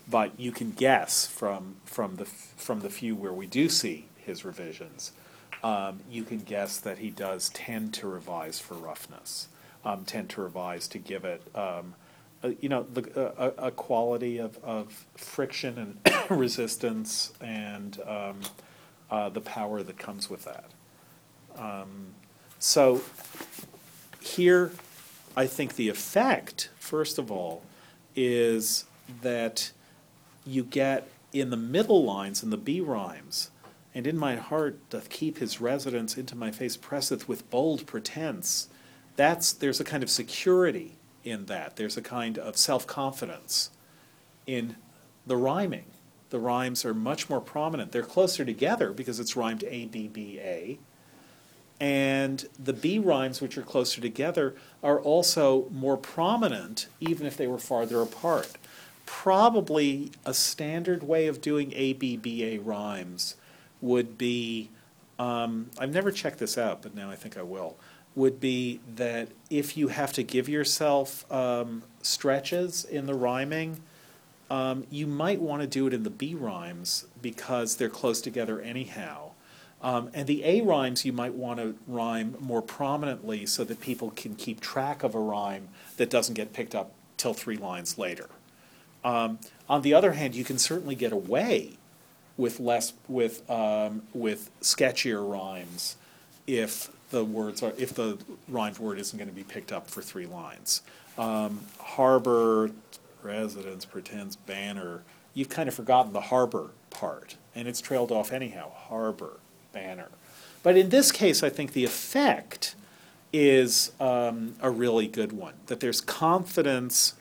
but 0.07 0.39
you 0.39 0.51
can 0.51 0.71
guess 0.71 1.25
from 1.27 1.75
from 1.85 2.15
the 2.15 2.25
from 2.25 2.81
the 2.81 2.89
few 2.89 3.15
where 3.15 3.33
we 3.33 3.47
do 3.47 3.69
see 3.69 4.07
his 4.17 4.45
revisions. 4.45 5.11
Um, 5.63 6.01
you 6.09 6.23
can 6.23 6.39
guess 6.39 6.77
that 6.79 6.97
he 6.97 7.09
does 7.09 7.49
tend 7.49 7.93
to 7.95 8.07
revise 8.07 8.59
for 8.59 8.73
roughness, 8.73 9.47
um, 9.85 10.03
tend 10.03 10.29
to 10.31 10.41
revise 10.41 10.87
to 10.89 10.97
give 10.97 11.23
it. 11.23 11.41
Um, 11.55 11.95
uh, 12.43 12.51
you 12.59 12.67
know, 12.67 12.83
the, 12.83 13.33
a, 13.37 13.67
a 13.67 13.71
quality 13.71 14.37
of, 14.37 14.61
of 14.63 15.05
friction 15.15 15.97
and 16.05 16.29
resistance 16.29 17.31
and 17.39 18.01
um, 18.05 18.41
uh, 19.09 19.29
the 19.29 19.39
power 19.39 19.81
that 19.81 19.97
comes 19.97 20.29
with 20.29 20.43
that. 20.43 20.65
Um, 21.57 22.07
so 22.59 23.01
here, 24.19 24.71
I 25.37 25.47
think 25.47 25.75
the 25.75 25.87
effect, 25.87 26.69
first 26.79 27.17
of 27.17 27.31
all, 27.31 27.63
is 28.15 28.85
that 29.21 29.71
you 30.45 30.63
get 30.63 31.09
in 31.31 31.49
the 31.49 31.57
middle 31.57 32.03
lines, 32.03 32.43
in 32.43 32.49
the 32.49 32.57
B 32.57 32.79
rhymes, 32.79 33.51
and 33.95 34.05
in 34.07 34.17
my 34.17 34.35
heart 34.35 34.77
doth 34.89 35.09
keep 35.09 35.37
his 35.37 35.61
residence, 35.61 36.17
into 36.17 36.35
my 36.35 36.51
face 36.51 36.77
presseth 36.77 37.27
with 37.27 37.49
bold 37.49 37.85
pretense. 37.85 38.67
That's 39.15 39.51
there's 39.53 39.79
a 39.79 39.83
kind 39.83 40.03
of 40.03 40.09
security 40.09 40.95
in 41.23 41.45
that. 41.45 41.75
There's 41.75 41.97
a 41.97 42.01
kind 42.01 42.37
of 42.37 42.57
self-confidence 42.57 43.69
in 44.45 44.75
the 45.25 45.37
rhyming. 45.37 45.85
The 46.31 46.39
rhymes 46.39 46.83
are 46.83 46.93
much 46.93 47.29
more 47.29 47.39
prominent. 47.39 47.91
They're 47.91 48.01
closer 48.01 48.43
together 48.43 48.91
because 48.91 49.19
it's 49.19 49.35
rhymed 49.35 49.63
A 49.63 49.85
B 49.85 50.07
B 50.07 50.39
A. 50.39 50.79
And 51.79 52.47
the 52.57 52.73
B 52.73 52.97
rhymes, 52.97 53.41
which 53.41 53.57
are 53.57 53.63
closer 53.63 54.01
together, 54.01 54.55
are 54.81 54.99
also 54.99 55.67
more 55.69 55.97
prominent, 55.97 56.87
even 56.99 57.27
if 57.27 57.37
they 57.37 57.47
were 57.47 57.59
farther 57.59 58.01
apart. 58.01 58.53
Probably 59.05 60.11
a 60.25 60.33
standard 60.33 61.03
way 61.03 61.27
of 61.27 61.41
doing 61.41 61.71
A 61.75 61.93
B 61.93 62.17
B 62.17 62.43
A 62.43 62.57
rhymes 62.57 63.35
would 63.81 64.17
be 64.17 64.69
um, 65.19 65.69
I've 65.77 65.93
never 65.93 66.11
checked 66.11 66.39
this 66.39 66.57
out, 66.57 66.81
but 66.81 66.95
now 66.95 67.09
I 67.09 67.15
think 67.15 67.37
I 67.37 67.43
will. 67.43 67.75
Would 68.15 68.39
be 68.39 68.79
that 68.95 69.29
if 69.49 69.77
you 69.77 69.87
have 69.87 70.13
to 70.13 70.23
give 70.23 70.49
yourself 70.49 71.31
um, 71.31 71.83
stretches 72.01 72.85
in 72.85 73.05
the 73.05 73.13
rhyming, 73.13 73.81
um, 74.49 74.85
you 74.91 75.07
might 75.07 75.41
want 75.41 75.61
to 75.61 75.67
do 75.67 75.87
it 75.87 75.93
in 75.93 76.03
the 76.03 76.09
B 76.09 76.35
rhymes 76.35 77.05
because 77.21 77.77
they're 77.77 77.89
close 77.89 78.21
together 78.21 78.61
anyhow. 78.61 79.31
Um, 79.81 80.09
and 80.13 80.27
the 80.27 80.43
A 80.45 80.61
rhymes 80.61 81.05
you 81.05 81.11
might 81.11 81.33
want 81.33 81.59
to 81.59 81.75
rhyme 81.87 82.35
more 82.39 82.61
prominently 82.61 83.45
so 83.45 83.63
that 83.63 83.81
people 83.81 84.11
can 84.11 84.35
keep 84.35 84.61
track 84.61 85.03
of 85.03 85.15
a 85.15 85.19
rhyme 85.19 85.69
that 85.97 86.09
doesn't 86.09 86.35
get 86.35 86.53
picked 86.53 86.75
up 86.75 86.91
till 87.17 87.33
three 87.33 87.57
lines 87.57 87.97
later. 87.97 88.29
Um, 89.03 89.39
on 89.69 89.81
the 89.81 89.93
other 89.93 90.13
hand, 90.13 90.35
you 90.35 90.43
can 90.43 90.57
certainly 90.57 90.95
get 90.95 91.11
away 91.11 91.77
with 92.37 92.59
less 92.59 92.93
with 93.07 93.49
um, 93.49 94.03
with 94.13 94.49
sketchier 94.61 95.29
rhymes 95.29 95.97
if 96.47 96.91
the 97.11 97.23
words 97.23 97.61
are 97.61 97.73
if 97.77 97.93
the 97.93 98.17
rhymed 98.47 98.79
word 98.79 98.99
isn't 98.99 99.17
going 99.17 99.29
to 99.29 99.35
be 99.35 99.43
picked 99.43 99.71
up 99.71 99.89
for 99.89 100.01
three 100.01 100.25
lines. 100.25 100.81
Um, 101.17 101.61
harbor, 101.79 102.71
residence, 103.21 103.85
pretends, 103.85 104.35
banner. 104.35 105.03
You've 105.33 105.49
kind 105.49 105.67
of 105.67 105.75
forgotten 105.75 106.13
the 106.13 106.21
harbor 106.21 106.69
part, 106.89 107.37
and 107.55 107.67
it's 107.67 107.81
trailed 107.81 108.11
off 108.11 108.31
anyhow. 108.31 108.71
Harbor, 108.71 109.39
banner. 109.71 110.09
But 110.63 110.77
in 110.77 110.89
this 110.89 111.11
case, 111.11 111.43
I 111.43 111.49
think 111.49 111.73
the 111.73 111.83
effect 111.83 112.75
is 113.31 113.91
um, 113.99 114.55
a 114.61 114.69
really 114.69 115.07
good 115.07 115.33
one. 115.33 115.55
That 115.67 115.79
there's 115.79 116.01
confidence 116.01 117.15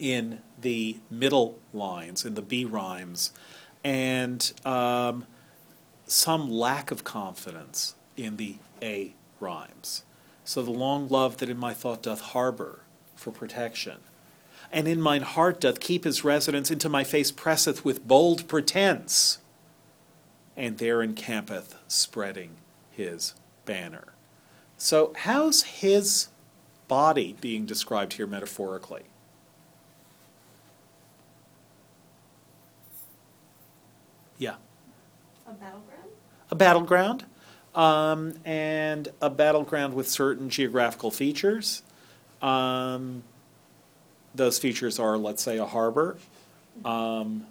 in 0.00 0.40
the 0.60 0.96
middle 1.10 1.58
lines, 1.72 2.24
in 2.24 2.34
the 2.34 2.42
B 2.42 2.64
rhymes, 2.64 3.32
and 3.84 4.52
um, 4.64 5.26
some 6.06 6.50
lack 6.50 6.90
of 6.90 7.04
confidence 7.04 7.94
in 8.16 8.36
the 8.36 8.56
A 8.82 9.14
rhymes. 9.38 10.02
So 10.44 10.62
the 10.62 10.70
long 10.70 11.08
love 11.08 11.36
that 11.36 11.48
in 11.48 11.58
my 11.58 11.74
thought 11.74 12.02
doth 12.02 12.20
harbor 12.20 12.80
for 13.14 13.30
protection, 13.30 13.98
and 14.72 14.88
in 14.88 15.00
mine 15.00 15.22
heart 15.22 15.60
doth 15.60 15.80
keep 15.80 16.04
his 16.04 16.24
residence, 16.24 16.70
into 16.70 16.88
my 16.88 17.04
face 17.04 17.30
presseth 17.30 17.84
with 17.84 18.08
bold 18.08 18.48
pretense, 18.48 19.38
and 20.56 20.78
there 20.78 21.02
encampeth 21.02 21.76
spreading 21.86 22.56
his 22.90 23.34
banner. 23.66 24.14
So, 24.76 25.12
how's 25.18 25.62
his 25.62 26.28
body 26.88 27.36
being 27.40 27.66
described 27.66 28.14
here 28.14 28.26
metaphorically? 28.26 29.04
Yeah. 34.40 34.54
A 35.46 35.52
battleground? 35.52 36.00
a 36.50 36.54
battleground, 36.54 37.24
um, 37.74 38.34
and 38.44 39.08
a 39.20 39.30
battleground 39.30 39.94
with 39.94 40.08
certain 40.08 40.50
geographical 40.50 41.10
features. 41.10 41.82
Um, 42.42 43.22
those 44.34 44.58
features 44.58 44.98
are, 44.98 45.16
let's 45.16 45.42
say, 45.42 45.58
a 45.58 45.66
harbor. 45.66 46.18
Um, 46.84 47.46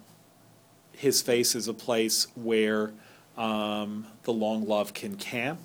his 0.92 1.22
face 1.22 1.54
is 1.54 1.68
a 1.68 1.74
place 1.74 2.26
where 2.34 2.92
um, 3.38 4.06
the 4.24 4.32
long 4.32 4.66
love 4.66 4.92
can 4.92 5.16
camp 5.16 5.60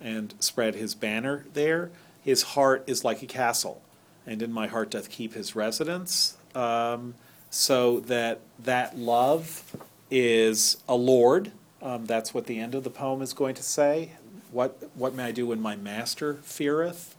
and 0.00 0.34
spread 0.40 0.74
his 0.74 0.94
banner 0.94 1.46
there. 1.54 1.90
His 2.22 2.42
heart 2.42 2.84
is 2.86 3.04
like 3.04 3.22
a 3.22 3.26
castle, 3.26 3.80
and 4.26 4.42
in 4.42 4.52
my 4.52 4.66
heart 4.66 4.90
doth 4.90 5.08
keep 5.08 5.34
his 5.34 5.56
residence. 5.56 6.36
Um, 6.54 7.14
so 7.50 8.00
that 8.00 8.40
that 8.58 8.98
love 8.98 9.62
is 10.10 10.78
a 10.88 10.94
lord. 10.94 11.52
Um, 11.80 12.06
that's 12.06 12.34
what 12.34 12.46
the 12.46 12.58
end 12.58 12.74
of 12.74 12.84
the 12.84 12.90
poem 12.90 13.22
is 13.22 13.32
going 13.32 13.54
to 13.54 13.62
say. 13.62 14.12
What 14.50 14.90
what 14.94 15.14
may 15.14 15.24
I 15.24 15.32
do 15.32 15.46
when 15.46 15.60
my 15.60 15.76
master 15.76 16.34
feareth? 16.42 17.14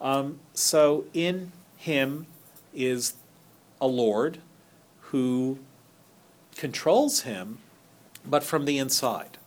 Um, 0.00 0.40
so 0.54 1.04
in 1.12 1.52
him 1.76 2.26
is 2.74 3.14
a 3.80 3.86
lord 3.86 4.38
who 5.10 5.58
controls 6.56 7.22
him, 7.22 7.58
but 8.24 8.42
from 8.42 8.64
the 8.64 8.78
inside. 8.78 9.38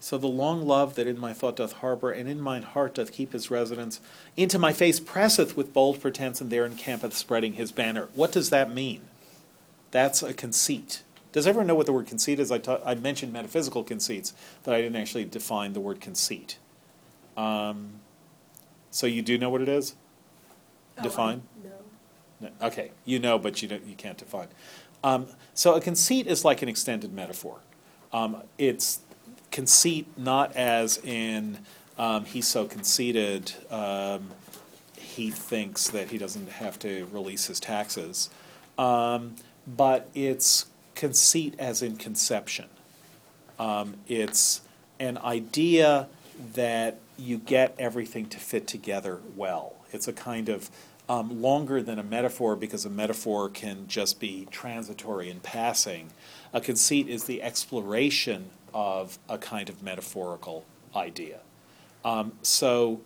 So 0.00 0.18
the 0.18 0.26
long 0.26 0.66
love 0.66 0.96
that 0.96 1.06
in 1.06 1.18
my 1.18 1.32
thought 1.32 1.56
doth 1.56 1.72
harbor, 1.74 2.10
and 2.10 2.28
in 2.28 2.38
mine 2.38 2.62
heart 2.62 2.96
doth 2.96 3.10
keep 3.10 3.32
his 3.32 3.50
residence, 3.50 4.00
into 4.36 4.58
my 4.58 4.72
face 4.74 5.00
presseth 5.00 5.56
with 5.56 5.72
bold 5.72 6.02
pretense, 6.02 6.42
and 6.42 6.50
there 6.50 6.66
encampeth 6.66 7.14
spreading 7.14 7.54
his 7.54 7.72
banner. 7.72 8.08
What 8.14 8.30
does 8.30 8.50
that 8.50 8.70
mean? 8.70 9.00
That's 9.92 10.22
a 10.22 10.34
conceit. 10.34 11.02
Does 11.34 11.48
everyone 11.48 11.66
know 11.66 11.74
what 11.74 11.86
the 11.86 11.92
word 11.92 12.06
conceit 12.06 12.38
is? 12.38 12.52
I, 12.52 12.58
ta- 12.58 12.78
I 12.86 12.94
mentioned 12.94 13.32
metaphysical 13.32 13.82
conceits, 13.82 14.34
but 14.62 14.72
I 14.72 14.80
didn't 14.80 14.94
actually 14.94 15.24
define 15.24 15.72
the 15.72 15.80
word 15.80 16.00
conceit. 16.00 16.58
Um, 17.36 17.94
so 18.92 19.08
you 19.08 19.20
do 19.20 19.36
know 19.36 19.50
what 19.50 19.60
it 19.60 19.68
is? 19.68 19.96
Oh, 20.96 21.02
Define? 21.02 21.42
No. 21.64 21.70
No, 22.40 22.50
Okay, 22.68 22.92
you 23.04 23.18
know, 23.18 23.36
but 23.36 23.60
you 23.62 23.66
don't, 23.66 23.84
you 23.84 23.96
can't 23.96 24.16
define. 24.16 24.46
Um, 25.02 25.26
so 25.54 25.74
a 25.74 25.80
conceit 25.80 26.28
is 26.28 26.44
like 26.44 26.62
an 26.62 26.68
extended 26.68 27.12
metaphor. 27.12 27.58
Um, 28.12 28.36
it's 28.56 29.00
conceit 29.50 30.06
not 30.16 30.54
as 30.54 30.98
in 30.98 31.58
um, 31.98 32.26
he's 32.26 32.46
so 32.46 32.64
conceited, 32.64 33.54
um, 33.72 34.30
he 34.96 35.32
thinks 35.32 35.88
that 35.88 36.10
he 36.10 36.18
doesn't 36.18 36.48
have 36.48 36.78
to 36.78 37.08
release 37.10 37.46
his 37.46 37.58
taxes, 37.58 38.30
um, 38.78 39.34
but 39.66 40.08
it's 40.14 40.66
conceit 40.94 41.54
as 41.58 41.82
in 41.82 41.96
conception. 41.96 42.66
Um, 43.58 43.94
it's 44.08 44.62
an 44.98 45.18
idea 45.18 46.08
that 46.54 46.98
you 47.16 47.38
get 47.38 47.74
everything 47.78 48.26
to 48.26 48.38
fit 48.38 48.66
together 48.66 49.20
well. 49.36 49.74
It's 49.92 50.08
a 50.08 50.12
kind 50.12 50.48
of 50.48 50.70
um, 51.08 51.42
longer 51.42 51.82
than 51.82 51.98
a 51.98 52.02
metaphor 52.02 52.56
because 52.56 52.84
a 52.84 52.90
metaphor 52.90 53.48
can 53.48 53.86
just 53.86 54.18
be 54.18 54.48
transitory 54.50 55.30
and 55.30 55.42
passing. 55.42 56.10
A 56.52 56.60
conceit 56.60 57.08
is 57.08 57.24
the 57.24 57.42
exploration 57.42 58.50
of 58.72 59.18
a 59.28 59.38
kind 59.38 59.68
of 59.68 59.82
metaphorical 59.82 60.64
idea. 60.96 61.40
Um, 62.04 62.32
so 62.42 63.00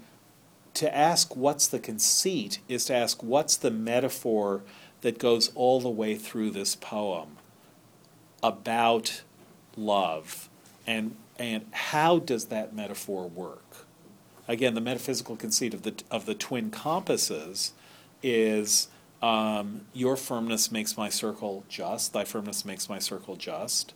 to 0.75 0.95
ask 0.95 1.37
what's 1.37 1.67
the 1.67 1.79
conceit 1.79 2.61
is 2.69 2.85
to 2.87 2.95
ask 2.95 3.23
what's 3.23 3.57
the 3.57 3.71
metaphor 3.71 4.63
that 5.01 5.19
goes 5.19 5.51
all 5.55 5.81
the 5.81 5.89
way 5.89 6.15
through 6.15 6.51
this 6.51 6.75
poem 6.77 7.38
about 8.43 9.23
love 9.77 10.49
and 10.87 11.17
and 11.39 11.67
how 11.71 12.19
does 12.19 12.47
that 12.47 12.75
metaphor 12.75 13.29
work? 13.29 13.87
Again 14.47 14.75
the 14.75 14.81
metaphysical 14.81 15.37
conceit 15.37 15.75
of 15.75 15.83
the 15.83 15.95
of 16.11 16.27
the 16.27 16.35
twin 16.35 16.71
compasses 16.71 17.73
is 18.23 18.89
um, 19.21 19.83
your 19.93 20.17
firmness 20.17 20.71
makes 20.71 20.97
my 20.97 21.09
circle 21.09 21.65
just 21.69 22.13
thy 22.13 22.25
firmness 22.25 22.65
makes 22.65 22.89
my 22.89 22.99
circle 22.99 23.37
just 23.37 23.95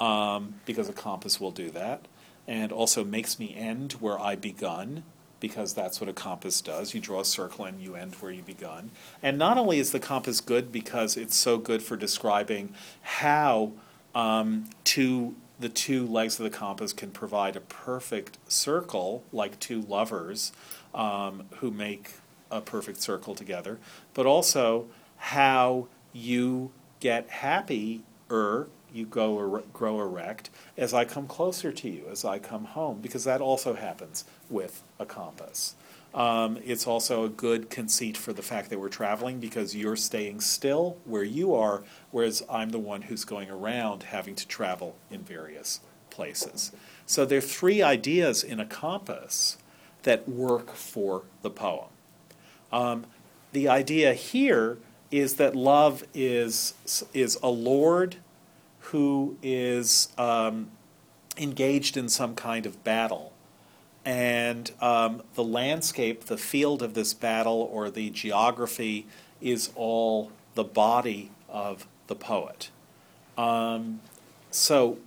um, 0.00 0.54
because 0.66 0.88
a 0.88 0.92
compass 0.92 1.40
will 1.40 1.50
do 1.52 1.70
that 1.70 2.06
and 2.46 2.72
also 2.72 3.04
makes 3.04 3.38
me 3.38 3.54
end 3.56 3.92
where 3.94 4.18
i 4.20 4.34
begun 4.34 5.04
because 5.44 5.74
that's 5.74 6.00
what 6.00 6.08
a 6.08 6.12
compass 6.14 6.62
does. 6.62 6.94
You 6.94 7.02
draw 7.02 7.20
a 7.20 7.24
circle 7.24 7.66
and 7.66 7.78
you 7.78 7.96
end 7.96 8.14
where 8.14 8.32
you 8.32 8.40
begun. 8.40 8.90
And 9.22 9.36
not 9.36 9.58
only 9.58 9.78
is 9.78 9.92
the 9.92 10.00
compass 10.00 10.40
good 10.40 10.72
because 10.72 11.18
it's 11.18 11.36
so 11.36 11.58
good 11.58 11.82
for 11.82 11.98
describing 11.98 12.72
how 13.02 13.72
um, 14.14 14.70
two 14.84 15.34
the 15.60 15.68
two 15.68 16.06
legs 16.06 16.40
of 16.40 16.44
the 16.44 16.56
compass 16.56 16.94
can 16.94 17.10
provide 17.10 17.56
a 17.56 17.60
perfect 17.60 18.38
circle, 18.48 19.22
like 19.34 19.60
two 19.60 19.82
lovers 19.82 20.50
um, 20.94 21.44
who 21.56 21.70
make 21.70 22.12
a 22.50 22.62
perfect 22.62 23.02
circle 23.02 23.34
together, 23.34 23.78
but 24.14 24.24
also 24.24 24.86
how 25.16 25.88
you 26.14 26.70
get 27.00 27.28
happier, 27.28 28.00
you 28.30 29.04
go 29.10 29.38
er- 29.38 29.62
grow 29.74 30.00
erect 30.00 30.48
as 30.78 30.94
I 30.94 31.04
come 31.04 31.26
closer 31.26 31.70
to 31.70 31.90
you, 31.90 32.06
as 32.10 32.24
I 32.24 32.38
come 32.38 32.64
home, 32.64 33.00
because 33.02 33.24
that 33.24 33.42
also 33.42 33.74
happens 33.74 34.24
with 34.48 34.82
a 34.98 35.06
compass. 35.06 35.74
Um, 36.14 36.58
it's 36.64 36.86
also 36.86 37.24
a 37.24 37.28
good 37.28 37.70
conceit 37.70 38.16
for 38.16 38.32
the 38.32 38.42
fact 38.42 38.70
that 38.70 38.78
we're 38.78 38.88
traveling 38.88 39.40
because 39.40 39.74
you're 39.74 39.96
staying 39.96 40.40
still 40.40 40.96
where 41.04 41.24
you 41.24 41.54
are, 41.54 41.82
whereas 42.12 42.44
I'm 42.48 42.70
the 42.70 42.78
one 42.78 43.02
who's 43.02 43.24
going 43.24 43.50
around 43.50 44.04
having 44.04 44.36
to 44.36 44.46
travel 44.46 44.96
in 45.10 45.22
various 45.22 45.80
places. 46.10 46.70
So 47.04 47.24
there 47.24 47.38
are 47.38 47.42
three 47.42 47.82
ideas 47.82 48.44
in 48.44 48.60
a 48.60 48.64
compass 48.64 49.58
that 50.04 50.28
work 50.28 50.70
for 50.74 51.24
the 51.42 51.50
poem. 51.50 51.88
Um, 52.72 53.06
the 53.52 53.68
idea 53.68 54.14
here 54.14 54.78
is 55.10 55.34
that 55.34 55.54
love 55.54 56.04
is 56.14 56.74
is 57.12 57.38
a 57.42 57.48
lord 57.48 58.16
who 58.90 59.36
is 59.42 60.08
um, 60.18 60.70
engaged 61.36 61.96
in 61.96 62.08
some 62.08 62.34
kind 62.34 62.66
of 62.66 62.82
battle. 62.84 63.32
And 64.04 64.70
um, 64.80 65.22
the 65.34 65.44
landscape, 65.44 66.24
the 66.24 66.36
field 66.36 66.82
of 66.82 66.94
this 66.94 67.14
battle, 67.14 67.68
or 67.72 67.90
the 67.90 68.10
geography 68.10 69.06
is 69.40 69.70
all 69.74 70.30
the 70.54 70.64
body 70.64 71.30
of 71.48 71.86
the 72.06 72.14
poet. 72.14 72.70
Um, 73.38 74.00
so, 74.50 74.98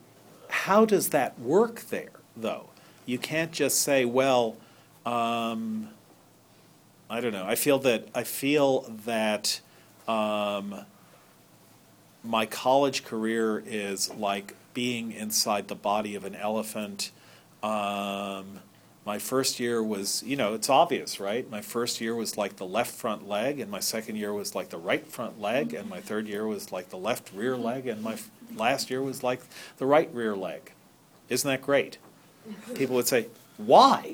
how 0.50 0.86
does 0.86 1.10
that 1.10 1.40
work 1.40 1.82
there, 1.90 2.12
though? 2.36 2.70
You 3.06 3.18
can't 3.18 3.52
just 3.52 3.82
say, 3.82 4.04
well, 4.04 4.58
um, 5.06 5.90
I 7.10 7.22
don't 7.22 7.32
know. 7.32 7.46
I 7.46 7.56
feel 7.56 7.80
that 7.80 8.08
I 8.14 8.24
feel 8.24 8.82
that 9.06 9.62
um, 10.08 10.86
my 12.24 12.46
college 12.46 13.06
career 13.06 13.64
is 13.66 14.14
like 14.14 14.56
being 14.74 15.12
inside 15.12 15.70
the 15.70 15.76
body 15.76 16.16
of 16.16 16.26
an 16.26 16.36
elephant. 16.36 17.12
My 19.08 19.20
first 19.20 19.58
year 19.58 19.82
was, 19.82 20.22
you 20.24 20.36
know, 20.36 20.54
it's 20.54 20.70
obvious, 20.70 21.18
right? 21.18 21.50
My 21.50 21.62
first 21.62 22.02
year 22.02 22.14
was 22.14 22.38
like 22.38 22.58
the 22.58 22.66
left 22.66 22.94
front 22.94 23.26
leg, 23.26 23.62
and 23.62 23.72
my 23.72 23.80
second 23.80 24.18
year 24.18 24.34
was 24.34 24.54
like 24.54 24.68
the 24.68 24.78
right 24.78 25.08
front 25.08 25.40
leg, 25.40 25.74
and 25.74 25.90
my 25.90 26.02
third 26.02 26.28
year 26.28 26.46
was 26.46 26.74
like 26.74 26.90
the 26.90 26.98
left 26.98 27.32
rear 27.34 27.56
leg, 27.56 27.88
and 27.88 28.04
my 28.04 28.16
f- 28.16 28.30
last 28.54 28.90
year 28.90 29.02
was 29.02 29.24
like 29.24 29.40
the 29.78 29.86
right 29.86 30.14
rear 30.14 30.36
leg. 30.36 30.74
Isn't 31.30 31.50
that 31.50 31.62
great? 31.62 32.00
People 32.76 32.98
would 32.98 33.08
say, 33.08 33.28
"Why?" 33.56 34.14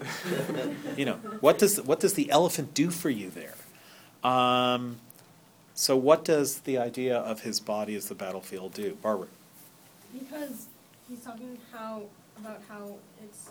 you 0.95 1.05
know, 1.05 1.15
what 1.39 1.57
does 1.57 1.81
what 1.81 1.99
does 1.99 2.13
the 2.13 2.29
elephant 2.29 2.75
do 2.75 2.91
for 2.91 3.09
you 3.09 3.31
there? 3.31 3.55
Um, 4.23 4.97
so, 5.73 5.97
what 5.97 6.23
does 6.23 6.59
the 6.59 6.77
idea 6.77 7.17
of 7.17 7.41
his 7.41 7.59
body 7.59 7.95
as 7.95 8.09
the 8.09 8.15
battlefield 8.15 8.75
do, 8.75 8.95
Barbara? 9.01 9.29
Because 10.13 10.67
he's 11.09 11.21
talking 11.21 11.57
how 11.71 12.03
about 12.37 12.61
how 12.69 12.97
it's 13.23 13.49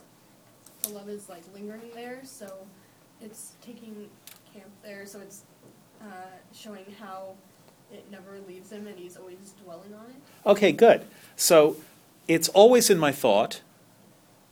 the 0.83 0.91
love 0.91 1.09
is 1.09 1.29
like 1.29 1.43
lingering 1.55 1.91
there, 1.95 2.21
so 2.25 2.67
it's 3.21 3.53
taking 3.61 4.09
camp 4.53 4.71
there, 4.83 5.07
so 5.07 5.21
it's 5.21 5.43
uh, 6.01 6.05
showing 6.53 6.85
how 7.01 7.35
it 7.93 8.11
never 8.11 8.39
leaves 8.49 8.71
him 8.71 8.87
and 8.87 8.99
he's 8.99 9.17
always 9.17 9.55
dwelling 9.63 9.95
on 9.95 10.07
it. 10.07 10.49
Okay, 10.49 10.73
good. 10.73 11.05
So, 11.37 11.77
it's 12.29 12.49
always 12.51 12.91
in 12.91 12.99
my 12.99 13.13
thought. 13.13 13.61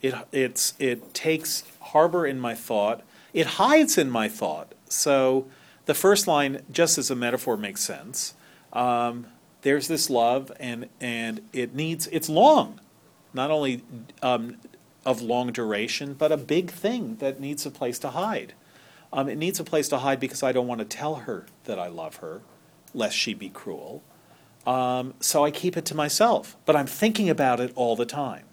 It 0.03 0.15
it's 0.33 0.75
it 0.79 1.15
takes 1.15 1.65
harbor 1.81 2.27
in 2.27 2.41
my 2.41 2.55
thought. 2.55 3.03
It 3.33 3.47
hides 3.47 3.97
in 3.99 4.11
my 4.11 4.29
thought. 4.29 4.73
So, 4.89 5.47
the 5.87 5.95
first 5.95 6.27
line, 6.27 6.63
just 6.71 6.99
as 6.99 7.11
a 7.11 7.17
metaphor, 7.17 7.57
makes 7.57 7.83
sense. 7.83 8.35
Um, 8.73 9.27
there's 9.63 9.89
this 9.89 10.11
love, 10.11 10.53
and 10.59 10.89
and 11.01 11.41
it 11.53 11.75
needs 11.75 12.07
it's 12.09 12.29
long, 12.29 12.81
not 13.35 13.51
only 13.51 13.83
um, 14.23 14.57
of 15.05 15.23
long 15.23 15.53
duration, 15.53 16.15
but 16.15 16.33
a 16.33 16.37
big 16.37 16.71
thing 16.71 17.17
that 17.17 17.41
needs 17.41 17.65
a 17.65 17.71
place 17.71 17.99
to 18.01 18.11
hide. 18.11 18.55
Um, 19.13 19.29
it 19.29 19.39
needs 19.39 19.59
a 19.59 19.65
place 19.65 19.89
to 19.89 19.99
hide 19.99 20.21
because 20.21 20.43
I 20.43 20.53
don't 20.53 20.67
want 20.67 20.81
to 20.81 20.85
tell 20.85 21.17
her 21.17 21.47
that 21.65 21.79
I 21.79 21.89
love 21.89 22.17
her, 22.17 22.43
lest 22.95 23.17
she 23.17 23.35
be 23.35 23.49
cruel. 23.49 24.03
Um, 24.67 25.15
so 25.21 25.45
I 25.45 25.51
keep 25.51 25.77
it 25.77 25.85
to 25.87 25.95
myself, 25.95 26.57
but 26.67 26.77
I'm 26.77 26.87
thinking 26.87 27.29
about 27.29 27.61
it 27.61 27.73
all 27.75 27.97
the 27.97 28.07
time. 28.07 28.45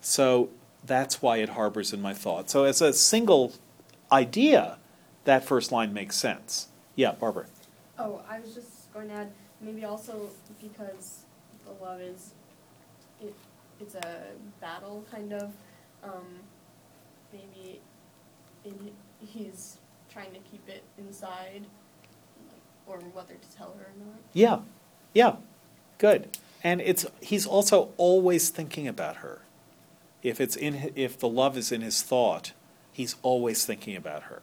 So 0.00 0.50
that's 0.84 1.22
why 1.22 1.38
it 1.38 1.50
harbors 1.50 1.92
in 1.92 2.02
my 2.02 2.12
thought. 2.12 2.50
So 2.50 2.64
as 2.64 2.82
a 2.82 2.92
single 2.92 3.54
idea, 4.10 4.78
that 5.24 5.44
first 5.44 5.70
line 5.70 5.92
makes 5.92 6.16
sense. 6.16 6.68
Yeah, 6.96 7.12
Barbara. 7.12 7.46
Oh, 7.98 8.20
I 8.28 8.40
was 8.40 8.54
just 8.54 8.92
going 8.92 9.08
to 9.08 9.14
add 9.14 9.32
maybe 9.60 9.84
also 9.84 10.28
because 10.60 11.20
the 11.64 11.72
love 11.82 12.00
is 12.00 12.32
it's 13.82 13.94
a 13.94 14.22
battle 14.60 15.04
kind 15.10 15.32
of 15.32 15.52
um, 16.02 16.40
maybe 17.32 17.80
in, 18.64 18.92
he's 19.18 19.78
trying 20.10 20.32
to 20.32 20.38
keep 20.50 20.68
it 20.68 20.82
inside 20.98 21.66
like, 22.48 22.60
or 22.86 22.98
whether 23.12 23.34
to 23.34 23.56
tell 23.56 23.74
her 23.78 23.86
or 23.86 24.06
not. 24.06 24.18
Yeah, 24.32 24.60
yeah, 25.14 25.36
good. 25.98 26.28
And 26.64 26.80
it's 26.80 27.04
he's 27.20 27.46
also 27.46 27.90
always 27.96 28.50
thinking 28.50 28.86
about 28.86 29.16
her. 29.16 29.40
If 30.22 30.40
it's 30.40 30.54
in 30.54 30.92
if 30.94 31.18
the 31.18 31.28
love 31.28 31.56
is 31.56 31.72
in 31.72 31.80
his 31.80 32.02
thought, 32.02 32.52
he's 32.92 33.16
always 33.22 33.64
thinking 33.64 33.96
about 33.96 34.24
her. 34.24 34.42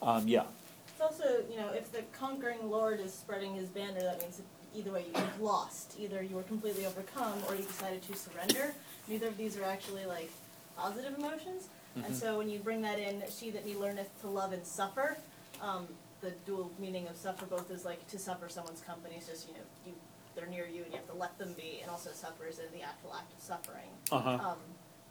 Um, 0.00 0.26
yeah. 0.26 0.44
It's 0.88 1.00
also, 1.00 1.44
you 1.48 1.56
know, 1.56 1.70
if 1.72 1.92
the 1.92 2.02
conquering 2.12 2.68
lord 2.68 2.98
is 2.98 3.12
spreading 3.12 3.54
his 3.54 3.68
banner, 3.68 4.00
that 4.00 4.20
means 4.20 4.38
that 4.38 4.46
either 4.74 4.90
way 4.92 5.04
you've 5.14 5.40
lost. 5.40 5.94
Either 5.98 6.22
you 6.22 6.36
were 6.36 6.42
completely 6.44 6.86
overcome 6.86 7.38
or 7.48 7.54
you 7.54 7.62
decided 7.62 8.02
to 8.02 8.14
surrender. 8.16 8.74
Neither 9.08 9.28
of 9.28 9.36
these 9.36 9.56
are 9.56 9.64
actually 9.64 10.06
like 10.06 10.30
positive 10.76 11.16
emotions. 11.18 11.68
And 11.96 12.06
Mhm. 12.06 12.14
so 12.14 12.38
when 12.38 12.48
you 12.48 12.58
bring 12.58 12.80
that 12.82 12.98
in, 12.98 13.22
she 13.30 13.50
that 13.50 13.64
me 13.66 13.76
learneth 13.76 14.08
to 14.22 14.28
love 14.28 14.52
and 14.52 14.66
suffer, 14.66 15.18
um, 15.60 15.88
the 16.20 16.30
dual 16.46 16.70
meaning 16.78 17.06
of 17.08 17.16
suffer 17.16 17.44
both 17.46 17.70
is 17.70 17.84
like 17.84 18.06
to 18.08 18.18
suffer 18.18 18.48
someone's 18.48 18.80
company 18.80 19.16
is 19.16 19.26
just, 19.26 19.48
you 19.48 19.54
know, 19.54 19.60
you 19.86 19.94
they're 20.34 20.46
near 20.46 20.66
you 20.66 20.82
and 20.82 20.92
you 20.92 20.96
have 20.98 21.06
to 21.06 21.12
let 21.14 21.36
them 21.36 21.52
be, 21.52 21.80
and 21.82 21.90
also 21.90 22.10
suffer 22.12 22.46
is 22.46 22.58
in 22.58 22.72
the 22.72 22.80
actual 22.80 23.12
act 23.14 23.30
of 23.34 23.40
suffering. 23.42 23.90
Uh-huh. 24.10 24.30
Um, 24.30 24.58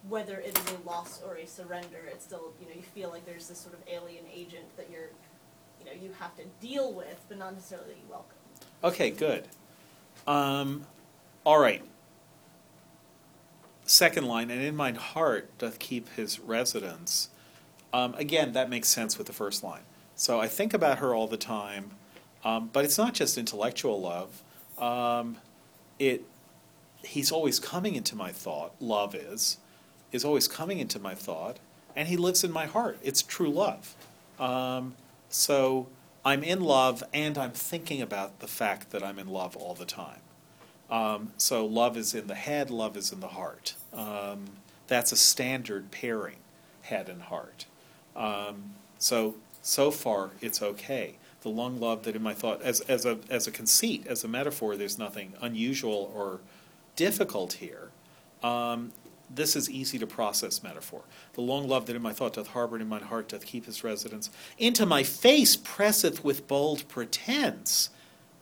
whether 0.09 0.39
it 0.39 0.57
is 0.57 0.73
a 0.73 0.79
loss 0.79 1.21
or 1.21 1.35
a 1.35 1.45
surrender, 1.45 1.99
it's 2.11 2.25
still, 2.25 2.53
you 2.59 2.65
know, 2.67 2.73
you 2.73 2.81
feel 2.81 3.11
like 3.11 3.23
there's 3.27 3.47
this 3.47 3.59
sort 3.59 3.75
of 3.75 3.81
alien 3.87 4.25
agent 4.33 4.75
that 4.77 4.89
you're 4.89 5.09
you 5.79 5.85
know, 5.87 5.93
you 5.99 6.11
have 6.19 6.35
to 6.37 6.43
deal 6.59 6.93
with, 6.93 7.19
but 7.27 7.39
not 7.39 7.53
necessarily 7.55 7.95
welcome. 8.07 8.37
Okay, 8.83 9.11
good. 9.11 9.47
Um, 10.25 10.85
all 11.45 11.59
right. 11.59 11.83
Second 13.85 14.25
line, 14.25 14.49
and 14.49 14.61
in 14.61 14.75
mine 14.75 14.95
heart 14.95 15.55
doth 15.57 15.77
keep 15.79 16.09
his 16.15 16.39
residence. 16.39 17.29
Um, 17.93 18.15
again, 18.15 18.53
that 18.53 18.69
makes 18.69 18.87
sense 18.87 19.17
with 19.17 19.27
the 19.27 19.33
first 19.33 19.63
line. 19.63 19.81
So 20.15 20.39
I 20.39 20.47
think 20.47 20.73
about 20.73 20.99
her 20.99 21.13
all 21.13 21.27
the 21.27 21.37
time, 21.37 21.91
um, 22.43 22.69
but 22.71 22.85
it's 22.85 22.97
not 22.97 23.13
just 23.13 23.37
intellectual 23.37 23.99
love. 23.99 24.43
Um, 24.77 25.37
it, 25.99 26.23
he's 27.03 27.31
always 27.31 27.59
coming 27.59 27.95
into 27.95 28.15
my 28.15 28.31
thought. 28.31 28.73
Love 28.79 29.13
is, 29.13 29.57
is 30.11 30.23
always 30.23 30.47
coming 30.47 30.79
into 30.79 30.99
my 30.99 31.13
thought, 31.13 31.57
and 31.95 32.07
he 32.07 32.17
lives 32.17 32.43
in 32.43 32.51
my 32.51 32.65
heart. 32.65 32.97
It's 33.03 33.21
true 33.21 33.49
love. 33.49 33.95
Um, 34.39 34.95
so 35.29 35.87
I'm 36.23 36.43
in 36.43 36.61
love, 36.61 37.03
and 37.13 37.37
I'm 37.37 37.51
thinking 37.51 38.01
about 38.01 38.39
the 38.39 38.47
fact 38.47 38.91
that 38.91 39.03
I'm 39.03 39.17
in 39.17 39.27
love 39.27 39.55
all 39.57 39.73
the 39.73 39.85
time. 39.85 40.19
Um, 40.89 41.31
so 41.37 41.65
love 41.65 41.97
is 41.97 42.13
in 42.13 42.27
the 42.27 42.35
head, 42.35 42.69
love 42.69 42.97
is 42.97 43.11
in 43.11 43.21
the 43.21 43.29
heart. 43.29 43.75
Um, 43.93 44.45
that's 44.87 45.11
a 45.11 45.15
standard 45.15 45.89
pairing, 45.89 46.37
head 46.83 47.07
and 47.07 47.23
heart. 47.23 47.65
Um, 48.15 48.75
so 48.99 49.35
so 49.61 49.89
far 49.89 50.31
it's 50.41 50.61
okay. 50.61 51.15
The 51.41 51.49
long 51.49 51.79
love 51.79 52.03
that 52.03 52.15
in 52.15 52.21
my 52.21 52.33
thought, 52.33 52.61
as 52.61 52.81
as 52.81 53.05
a 53.05 53.19
as 53.29 53.47
a 53.47 53.51
conceit, 53.51 54.05
as 54.05 54.23
a 54.23 54.27
metaphor, 54.27 54.75
there's 54.75 54.99
nothing 54.99 55.33
unusual 55.41 56.11
or 56.13 56.41
difficult 56.95 57.53
here. 57.53 57.89
Um, 58.43 58.91
this 59.33 59.55
is 59.55 59.69
easy 59.69 59.97
to 59.99 60.07
process 60.07 60.63
metaphor. 60.63 61.01
The 61.33 61.41
long 61.41 61.67
love 61.67 61.85
that 61.85 61.95
in 61.95 62.01
my 62.01 62.13
thought 62.13 62.33
doth 62.33 62.47
harbor, 62.47 62.75
and 62.75 62.83
in 62.83 62.89
mine 62.89 63.03
heart 63.03 63.29
doth 63.29 63.45
keep 63.45 63.65
his 63.65 63.83
residence. 63.83 64.29
Into 64.57 64.85
my 64.85 65.03
face 65.03 65.55
presseth 65.55 66.23
with 66.23 66.47
bold 66.47 66.87
pretense, 66.87 67.89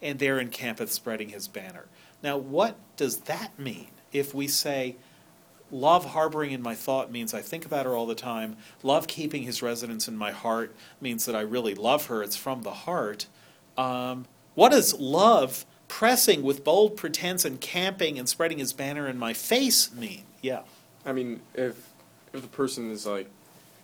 and 0.02 0.20
there 0.20 0.40
encampeth 0.40 0.92
spreading 0.92 1.30
his 1.30 1.48
banner. 1.48 1.86
Now, 2.24 2.38
what 2.38 2.78
does 2.98 3.18
that 3.22 3.58
mean 3.58 3.88
if 4.12 4.34
we 4.34 4.48
say, 4.48 4.96
love 5.72 6.06
harboring 6.06 6.52
in 6.52 6.62
my 6.62 6.76
thought 6.76 7.12
means 7.12 7.34
I 7.34 7.42
think 7.42 7.66
about 7.66 7.86
her 7.86 7.96
all 7.96 8.08
the 8.08 8.16
time, 8.16 8.58
love 8.82 9.08
keeping 9.08 9.44
his 9.44 9.62
residence 9.62 10.08
in 10.08 10.18
my 10.18 10.32
heart 10.32 10.76
means 11.00 11.26
that 11.26 11.36
I 11.36 11.42
really 11.42 11.76
love 11.76 12.08
her, 12.08 12.24
it's 12.24 12.36
from 12.36 12.64
the 12.64 12.72
heart? 12.72 13.28
Um, 13.78 14.26
what 14.56 14.72
does 14.72 15.00
love 15.00 15.66
pressing 15.88 16.42
with 16.44 16.64
bold 16.64 16.98
pretense 16.98 17.46
and 17.46 17.62
camping 17.62 18.18
and 18.18 18.28
spreading 18.28 18.58
his 18.58 18.74
banner 18.74 19.08
in 19.08 19.18
my 19.18 19.34
face 19.34 19.94
mean? 19.94 20.24
Yeah. 20.42 20.62
I 21.10 21.12
mean, 21.12 21.42
if 21.56 21.90
if 22.34 22.44
the 22.44 22.48
person 22.48 22.92
is 22.92 23.08
like 23.08 23.30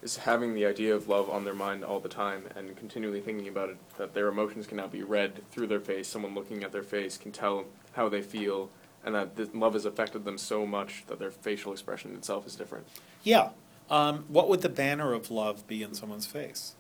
is 0.04 0.18
having 0.18 0.54
the 0.54 0.68
idea 0.68 0.94
of 0.94 1.08
love 1.08 1.28
on 1.28 1.44
their 1.44 1.56
mind 1.56 1.84
all 1.84 2.00
the 2.00 2.08
time 2.10 2.44
and 2.56 2.78
continually 2.78 3.20
thinking 3.20 3.48
about 3.48 3.70
it, 3.70 3.78
that 3.98 4.14
their 4.14 4.28
emotions 4.28 4.68
can 4.68 4.78
now 4.78 4.86
be 4.86 5.02
read 5.02 5.42
through 5.50 5.66
their 5.66 5.80
face. 5.80 6.08
Someone 6.08 6.36
looking 6.36 6.64
at 6.64 6.72
their 6.72 6.84
face 6.84 7.18
can 7.18 7.32
tell 7.32 7.66
how 7.94 8.08
they 8.08 8.22
feel, 8.22 8.70
and 9.04 9.16
that 9.16 9.36
this 9.36 9.50
love 9.56 9.74
has 9.74 9.86
affected 9.86 10.24
them 10.24 10.38
so 10.38 10.68
much 10.68 11.04
that 11.08 11.18
their 11.18 11.32
facial 11.32 11.72
expression 11.72 12.14
itself 12.14 12.46
is 12.46 12.56
different. 12.56 12.86
Yeah. 13.24 13.50
Um, 13.90 14.26
what 14.28 14.48
would 14.48 14.62
the 14.62 14.70
banner 14.70 15.14
of 15.14 15.32
love 15.32 15.66
be 15.66 15.82
in 15.82 15.96
someone's 15.96 16.28
face? 16.28 16.76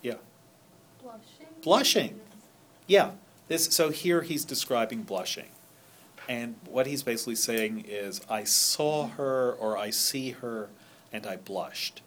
Yeah. 0.00 0.14
Blushing. 1.02 1.46
Blushing. 1.62 2.20
Yeah. 2.86 3.10
This, 3.48 3.66
so 3.66 3.90
here 3.90 4.22
he's 4.22 4.46
describing 4.46 5.02
blushing. 5.02 5.48
And 6.28 6.56
what 6.68 6.86
he's 6.86 7.02
basically 7.02 7.36
saying 7.36 7.86
is, 7.88 8.20
I 8.28 8.44
saw 8.44 9.08
her 9.08 9.52
or 9.52 9.78
I 9.78 9.90
see 9.90 10.32
her 10.32 10.68
and 11.12 11.26
I 11.26 11.36
blushed. 11.36 12.02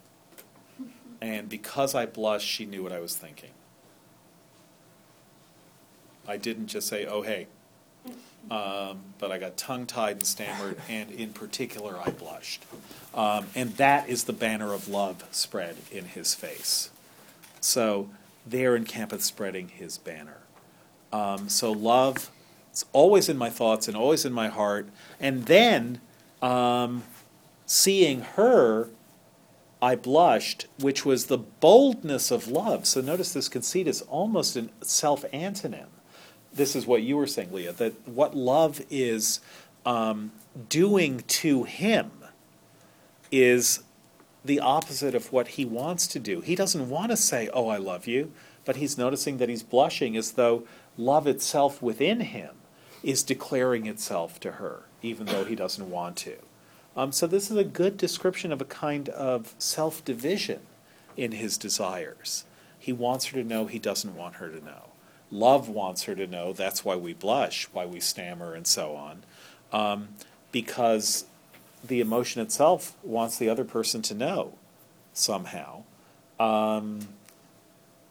And 1.20 1.48
because 1.48 1.94
I 1.94 2.06
blushed, 2.06 2.46
she 2.46 2.64
knew 2.64 2.82
what 2.82 2.92
I 2.92 3.00
was 3.00 3.16
thinking. 3.16 3.50
I 6.26 6.36
didn't 6.36 6.68
just 6.68 6.86
say, 6.88 7.04
oh, 7.04 7.22
hey. 7.22 7.48
Um, 8.50 9.00
but 9.18 9.30
I 9.30 9.38
got 9.38 9.56
tongue 9.56 9.86
tied 9.86 10.16
and 10.16 10.26
stammered, 10.26 10.76
and 10.88 11.10
in 11.10 11.32
particular, 11.32 11.96
I 11.98 12.10
blushed. 12.10 12.64
Um, 13.14 13.46
and 13.54 13.76
that 13.76 14.08
is 14.08 14.24
the 14.24 14.32
banner 14.32 14.72
of 14.72 14.88
love 14.88 15.24
spread 15.30 15.76
in 15.90 16.06
his 16.06 16.34
face. 16.34 16.90
So 17.60 18.08
there 18.46 18.74
encampeth 18.74 19.22
spreading 19.22 19.68
his 19.68 19.98
banner. 19.98 20.38
Um, 21.12 21.48
so 21.48 21.70
love 21.72 22.30
is 22.72 22.84
always 22.92 23.28
in 23.28 23.36
my 23.36 23.50
thoughts 23.50 23.88
and 23.88 23.96
always 23.96 24.24
in 24.24 24.32
my 24.32 24.48
heart. 24.48 24.88
And 25.20 25.46
then 25.46 26.00
um, 26.40 27.02
seeing 27.66 28.22
her, 28.22 28.88
I 29.80 29.96
blushed, 29.96 30.66
which 30.78 31.04
was 31.04 31.26
the 31.26 31.38
boldness 31.38 32.30
of 32.30 32.48
love. 32.48 32.86
So 32.86 33.00
notice 33.00 33.32
this 33.32 33.48
conceit 33.48 33.86
is 33.86 34.02
almost 34.02 34.56
a 34.56 34.68
self 34.80 35.24
antonym. 35.32 35.86
This 36.52 36.76
is 36.76 36.86
what 36.86 37.02
you 37.02 37.16
were 37.16 37.26
saying, 37.26 37.52
Leah, 37.52 37.72
that 37.72 38.06
what 38.06 38.36
love 38.36 38.82
is 38.90 39.40
um, 39.86 40.32
doing 40.68 41.24
to 41.26 41.64
him 41.64 42.10
is 43.30 43.82
the 44.44 44.60
opposite 44.60 45.14
of 45.14 45.32
what 45.32 45.48
he 45.48 45.64
wants 45.64 46.06
to 46.08 46.18
do. 46.18 46.40
He 46.40 46.54
doesn't 46.54 46.88
want 46.88 47.10
to 47.10 47.16
say, 47.16 47.48
Oh, 47.52 47.68
I 47.68 47.78
love 47.78 48.06
you, 48.06 48.32
but 48.64 48.76
he's 48.76 48.98
noticing 48.98 49.38
that 49.38 49.48
he's 49.48 49.62
blushing 49.62 50.16
as 50.16 50.32
though 50.32 50.64
love 50.96 51.26
itself 51.26 51.80
within 51.82 52.20
him 52.20 52.54
is 53.02 53.22
declaring 53.22 53.86
itself 53.86 54.38
to 54.40 54.52
her, 54.52 54.82
even 55.02 55.26
though 55.26 55.44
he 55.44 55.54
doesn't 55.54 55.90
want 55.90 56.16
to. 56.16 56.36
Um, 56.96 57.12
so, 57.12 57.26
this 57.26 57.50
is 57.50 57.56
a 57.56 57.64
good 57.64 57.96
description 57.96 58.52
of 58.52 58.60
a 58.60 58.66
kind 58.66 59.08
of 59.08 59.54
self 59.58 60.04
division 60.04 60.60
in 61.16 61.32
his 61.32 61.56
desires. 61.56 62.44
He 62.78 62.92
wants 62.92 63.26
her 63.26 63.40
to 63.40 63.48
know, 63.48 63.66
he 63.66 63.78
doesn't 63.78 64.16
want 64.16 64.36
her 64.36 64.48
to 64.48 64.64
know. 64.64 64.90
Love 65.30 65.68
wants 65.68 66.02
her 66.04 66.14
to 66.14 66.26
know, 66.26 66.52
that's 66.52 66.84
why 66.84 66.96
we 66.96 67.12
blush, 67.12 67.68
why 67.72 67.86
we 67.86 68.00
stammer, 68.00 68.54
and 68.54 68.66
so 68.66 68.94
on. 68.94 69.22
Um, 69.72 70.08
because 70.50 71.24
the 71.82 72.00
emotion 72.00 72.42
itself 72.42 72.96
wants 73.02 73.38
the 73.38 73.48
other 73.48 73.64
person 73.64 74.02
to 74.02 74.14
know 74.14 74.54
somehow. 75.14 75.84
Um, 76.38 77.08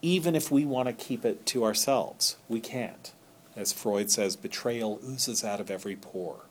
even 0.02 0.36
if 0.36 0.50
we 0.50 0.66
want 0.66 0.88
to 0.88 0.94
keep 0.94 1.26
it 1.26 1.46
to 1.48 1.64
ourselves, 1.64 2.38
we 2.50 2.60
can't. 2.60 3.12
As 3.56 3.74
Freud 3.74 4.10
says, 4.10 4.36
betrayal 4.36 5.00
oozes 5.06 5.44
out 5.44 5.60
of 5.60 5.70
every 5.70 5.96
pore. 5.96 6.46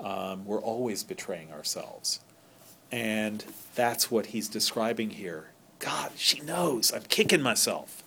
Um, 0.00 0.44
we're 0.46 0.60
always 0.62 1.02
betraying 1.02 1.52
ourselves. 1.52 2.20
And 2.90 3.44
that's 3.74 4.10
what 4.10 4.26
he's 4.26 4.48
describing 4.48 5.10
here. 5.10 5.50
God, 5.78 6.12
she 6.16 6.40
knows. 6.40 6.92
I'm 6.92 7.02
kicking 7.02 7.42
myself. 7.42 8.02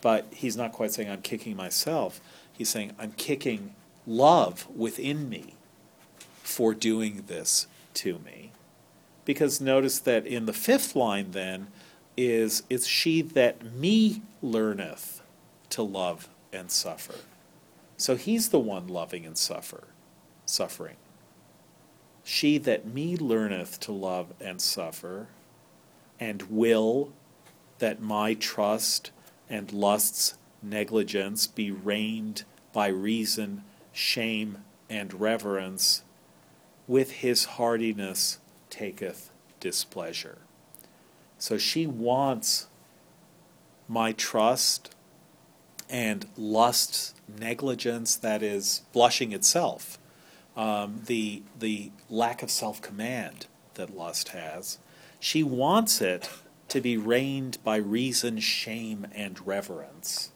But 0.00 0.26
he's 0.30 0.56
not 0.56 0.72
quite 0.72 0.92
saying 0.92 1.10
I'm 1.10 1.22
kicking 1.22 1.56
myself. 1.56 2.20
He's 2.52 2.68
saying 2.68 2.92
I'm 2.98 3.12
kicking 3.12 3.74
love 4.06 4.66
within 4.74 5.28
me 5.28 5.54
for 6.42 6.74
doing 6.74 7.24
this 7.26 7.66
to 7.94 8.18
me. 8.18 8.52
Because 9.24 9.60
notice 9.60 9.98
that 10.00 10.26
in 10.26 10.46
the 10.46 10.52
fifth 10.52 10.94
line, 10.94 11.30
then, 11.32 11.68
is 12.16 12.62
it's 12.68 12.86
she 12.86 13.22
that 13.22 13.64
me 13.72 14.22
learneth 14.42 15.22
to 15.70 15.82
love 15.82 16.28
and 16.52 16.70
suffer. 16.70 17.14
So 17.96 18.16
he's 18.16 18.48
the 18.48 18.58
one 18.58 18.88
loving 18.88 19.24
and 19.24 19.38
suffer, 19.38 19.84
suffering. 20.46 20.96
She 22.22 22.58
that 22.58 22.86
me 22.86 23.16
learneth 23.16 23.78
to 23.80 23.92
love 23.92 24.32
and 24.40 24.60
suffer, 24.60 25.28
and 26.18 26.42
will 26.42 27.12
that 27.78 28.00
my 28.00 28.34
trust 28.34 29.10
and 29.48 29.72
lust's 29.72 30.36
negligence 30.62 31.46
be 31.46 31.70
reined 31.70 32.44
by 32.72 32.88
reason, 32.88 33.62
shame, 33.92 34.64
and 34.88 35.20
reverence, 35.20 36.02
with 36.86 37.10
his 37.12 37.44
hardiness 37.44 38.38
taketh 38.70 39.30
displeasure. 39.60 40.38
So 41.38 41.58
she 41.58 41.86
wants 41.86 42.68
my 43.86 44.12
trust 44.12 44.94
and 45.94 46.26
lust, 46.36 47.14
negligence, 47.38 48.16
that 48.16 48.42
is, 48.42 48.82
blushing 48.92 49.30
itself, 49.30 49.96
um, 50.56 51.02
the, 51.06 51.40
the 51.56 51.92
lack 52.10 52.42
of 52.42 52.50
self 52.50 52.82
command 52.82 53.46
that 53.74 53.96
lust 53.96 54.30
has. 54.30 54.78
She 55.20 55.44
wants 55.44 56.00
it 56.00 56.28
to 56.66 56.80
be 56.80 56.96
reined 56.96 57.58
by 57.62 57.76
reason, 57.76 58.40
shame, 58.40 59.06
and 59.14 59.46
reverence. 59.46 60.32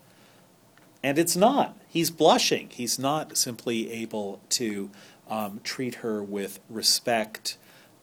And 1.02 1.18
it's 1.18 1.34
not. 1.34 1.76
He's 1.88 2.12
blushing. 2.12 2.68
He's 2.70 2.96
not 2.96 3.36
simply 3.36 3.90
able 3.90 4.40
to 4.50 4.90
um, 5.28 5.60
treat 5.64 5.96
her 5.96 6.22
with 6.22 6.60
respect, 6.70 7.56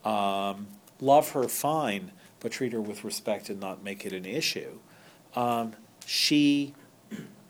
um, 0.04 0.66
love 1.00 1.30
her 1.30 1.48
fine, 1.48 2.12
but 2.38 2.52
treat 2.52 2.74
her 2.74 2.82
with 2.82 3.02
respect 3.02 3.48
and 3.48 3.58
not 3.58 3.82
make 3.82 4.04
it 4.04 4.12
an 4.12 4.26
issue. 4.26 4.78
Um, 5.34 5.72
she 6.04 6.74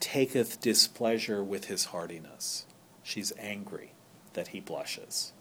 taketh 0.01 0.61
displeasure 0.61 1.43
with 1.43 1.67
his 1.67 1.87
hardiness. 1.87 2.67
She's 3.03 3.33
angry 3.39 3.93
that 4.33 4.49
he 4.49 4.61
blushes. 4.61 5.33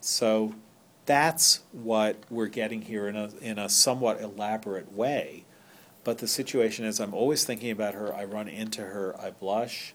So 0.00 0.54
that's 1.06 1.60
what 1.72 2.16
we're 2.30 2.46
getting 2.46 2.82
here 2.82 3.08
in 3.08 3.16
a, 3.16 3.30
in 3.40 3.58
a 3.58 3.68
somewhat 3.68 4.20
elaborate 4.20 4.92
way. 4.92 5.44
But 6.02 6.18
the 6.18 6.28
situation 6.28 6.84
is, 6.84 7.00
I'm 7.00 7.14
always 7.14 7.44
thinking 7.44 7.70
about 7.70 7.94
her. 7.94 8.14
I 8.14 8.24
run 8.24 8.48
into 8.48 8.82
her, 8.82 9.18
I 9.18 9.30
blush, 9.30 9.94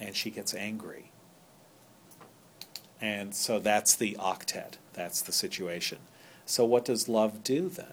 and 0.00 0.16
she 0.16 0.30
gets 0.30 0.54
angry. 0.54 1.12
And 3.00 3.34
so 3.34 3.60
that's 3.60 3.94
the 3.94 4.16
octet. 4.18 4.74
That's 4.94 5.20
the 5.20 5.32
situation. 5.32 5.98
So 6.46 6.64
what 6.64 6.84
does 6.84 7.08
love 7.08 7.44
do 7.44 7.68
then? 7.68 7.86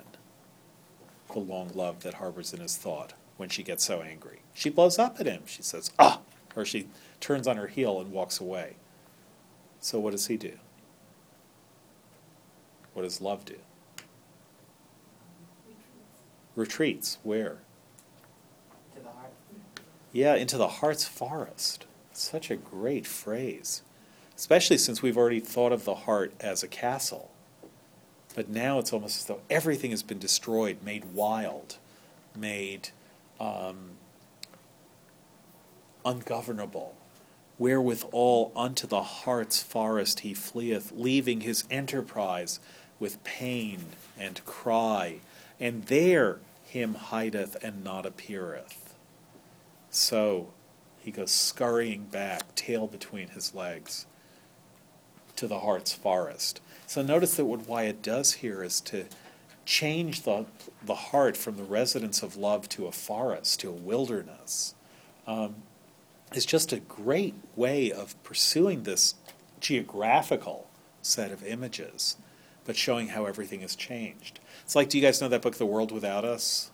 The 1.33 1.39
long 1.39 1.71
love 1.73 2.01
that 2.03 2.15
harbors 2.15 2.53
in 2.53 2.59
his 2.59 2.77
thought 2.77 3.13
when 3.41 3.49
she 3.49 3.63
gets 3.63 3.83
so 3.83 4.03
angry. 4.03 4.37
She 4.53 4.69
blows 4.69 4.99
up 4.99 5.19
at 5.19 5.25
him. 5.25 5.41
She 5.47 5.63
says, 5.63 5.89
ah, 5.97 6.19
or 6.55 6.63
she 6.63 6.87
turns 7.19 7.47
on 7.47 7.57
her 7.57 7.65
heel 7.65 7.99
and 7.99 8.11
walks 8.11 8.39
away. 8.39 8.75
So 9.79 9.99
what 9.99 10.11
does 10.11 10.27
he 10.27 10.37
do? 10.37 10.59
What 12.93 13.01
does 13.01 13.19
love 13.19 13.43
do? 13.43 13.55
Retreats. 16.55 17.17
Where? 17.23 17.57
To 18.93 18.99
the 18.99 19.09
heart. 19.09 19.31
Yeah, 20.13 20.35
into 20.35 20.59
the 20.59 20.67
heart's 20.67 21.05
forest. 21.05 21.87
Such 22.13 22.51
a 22.51 22.55
great 22.55 23.07
phrase. 23.07 23.81
Especially 24.37 24.77
since 24.77 25.01
we've 25.01 25.17
already 25.17 25.39
thought 25.39 25.71
of 25.71 25.85
the 25.85 25.95
heart 25.95 26.31
as 26.39 26.61
a 26.61 26.67
castle. 26.67 27.31
But 28.35 28.49
now 28.49 28.77
it's 28.77 28.93
almost 28.93 29.17
as 29.17 29.25
though 29.25 29.41
everything 29.49 29.89
has 29.89 30.03
been 30.03 30.19
destroyed, 30.19 30.83
made 30.83 31.05
wild, 31.15 31.77
made 32.37 32.89
um, 33.41 33.91
ungovernable. 36.05 36.95
Wherewithal 37.57 38.51
unto 38.55 38.87
the 38.87 39.03
heart's 39.03 39.61
forest 39.61 40.21
he 40.21 40.33
fleeth, 40.33 40.91
leaving 40.95 41.41
his 41.41 41.65
enterprise 41.69 42.59
with 42.99 43.23
pain 43.23 43.85
and 44.17 44.43
cry, 44.45 45.17
and 45.59 45.85
there 45.85 46.39
him 46.65 46.95
hideth 46.95 47.61
and 47.63 47.83
not 47.83 48.05
appeareth. 48.05 48.95
So 49.89 50.53
he 50.99 51.11
goes 51.11 51.31
scurrying 51.31 52.05
back, 52.05 52.55
tail 52.55 52.87
between 52.87 53.29
his 53.29 53.53
legs, 53.53 54.05
to 55.35 55.47
the 55.47 55.59
heart's 55.59 55.93
forest. 55.93 56.61
So 56.87 57.01
notice 57.01 57.35
that 57.35 57.45
what 57.45 57.67
Wyatt 57.67 58.01
does 58.01 58.33
here 58.33 58.63
is 58.63 58.81
to 58.81 59.05
change 59.65 60.23
the, 60.23 60.45
the 60.83 60.95
heart 60.95 61.37
from 61.37 61.57
the 61.57 61.63
residence 61.63 62.23
of 62.23 62.35
love 62.35 62.67
to 62.69 62.87
a 62.87 62.91
forest, 62.91 63.59
to 63.61 63.69
a 63.69 63.73
wilderness. 63.73 64.75
Um, 65.27 65.55
is 66.33 66.45
just 66.45 66.71
a 66.71 66.79
great 66.79 67.35
way 67.55 67.91
of 67.91 68.21
pursuing 68.23 68.83
this 68.83 69.15
geographical 69.59 70.67
set 71.01 71.31
of 71.31 71.43
images, 71.45 72.17
but 72.65 72.75
showing 72.75 73.09
how 73.09 73.25
everything 73.25 73.61
has 73.61 73.75
changed. 73.75 74.39
It's 74.63 74.75
like, 74.75 74.89
do 74.89 74.97
you 74.97 75.03
guys 75.03 75.21
know 75.21 75.27
that 75.27 75.41
book, 75.41 75.55
The 75.55 75.65
World 75.65 75.91
Without 75.91 76.23
Us? 76.23 76.71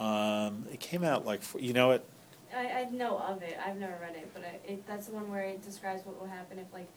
Um, 0.00 0.66
it 0.72 0.80
came 0.80 1.04
out 1.04 1.26
like, 1.26 1.42
you 1.58 1.72
know 1.72 1.90
it? 1.92 2.04
I, 2.54 2.66
I 2.82 2.84
know 2.90 3.18
of 3.18 3.42
it, 3.42 3.58
I've 3.64 3.76
never 3.76 3.96
read 4.00 4.16
it, 4.16 4.30
but 4.34 4.42
I, 4.42 4.72
it, 4.72 4.86
that's 4.86 5.06
the 5.06 5.14
one 5.14 5.30
where 5.30 5.42
it 5.42 5.62
describes 5.64 6.04
what 6.04 6.20
will 6.20 6.28
happen 6.28 6.58
if 6.58 6.72
like, 6.72 6.88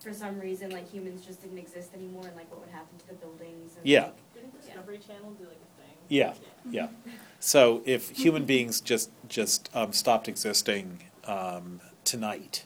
for 0.00 0.12
some 0.12 0.38
reason, 0.38 0.70
like 0.70 0.90
humans 0.90 1.24
just 1.26 1.42
didn't 1.42 1.58
exist 1.58 1.92
anymore 1.94 2.26
and 2.26 2.36
like 2.36 2.50
what 2.50 2.60
would 2.60 2.70
happen 2.70 2.96
to 2.98 3.08
the 3.08 3.14
buildings 3.14 3.76
and 3.76 3.86
Yeah. 3.86 4.04
like, 4.04 4.14
Didn't 4.36 4.60
Discovery 4.60 4.98
Channel 4.98 5.30
do 5.32 5.44
like 5.44 5.56
a 5.56 5.80
thing? 5.80 5.96
Yeah, 6.08 6.34
yeah. 6.70 6.88
So 7.40 7.82
if 7.84 8.10
human 8.10 8.44
beings 8.52 8.80
just 8.80 9.10
just 9.28 9.70
um, 9.74 9.92
stopped 9.92 10.28
existing 10.28 11.04
um, 11.24 11.80
tonight, 12.04 12.64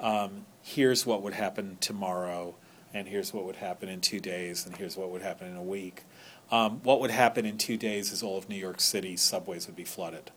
um, 0.00 0.46
here's 0.62 1.04
what 1.04 1.22
would 1.22 1.34
happen 1.34 1.76
tomorrow, 1.80 2.54
and 2.92 3.06
here's 3.08 3.34
what 3.34 3.44
would 3.44 3.56
happen 3.56 3.88
in 3.88 4.00
two 4.00 4.20
days, 4.20 4.66
and 4.66 4.76
here's 4.76 4.96
what 4.96 5.10
would 5.10 5.22
happen 5.22 5.48
in 5.48 5.56
a 5.56 5.62
week. 5.62 6.04
Um, 6.50 6.80
what 6.82 7.00
would 7.00 7.10
happen 7.10 7.44
in 7.44 7.58
two 7.58 7.76
days 7.76 8.12
is 8.12 8.22
all 8.22 8.38
of 8.38 8.48
New 8.48 8.56
York 8.56 8.80
City's 8.80 9.20
subways 9.20 9.66
would 9.66 9.76
be 9.76 9.84
flooded, 9.84 10.30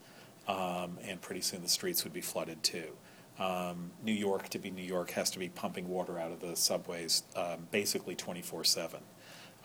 um, 0.48 0.98
and 1.04 1.22
pretty 1.22 1.42
soon 1.42 1.62
the 1.62 1.70
streets 1.70 2.04
would 2.04 2.14
be 2.14 2.22
flooded 2.22 2.62
too. 2.64 2.94
Um, 3.40 3.92
New 4.04 4.14
York, 4.14 4.50
to 4.50 4.60
be 4.60 4.72
New 4.72 4.84
York, 4.84 5.12
has 5.12 5.30
to 5.32 5.40
be 5.40 5.48
pumping 5.50 5.88
water 5.88 6.18
out 6.18 6.32
of 6.32 6.40
the 6.40 6.56
subways 6.56 7.24
um, 7.36 7.68
basically 7.72 8.16
24 8.16 8.64
7. 8.64 9.00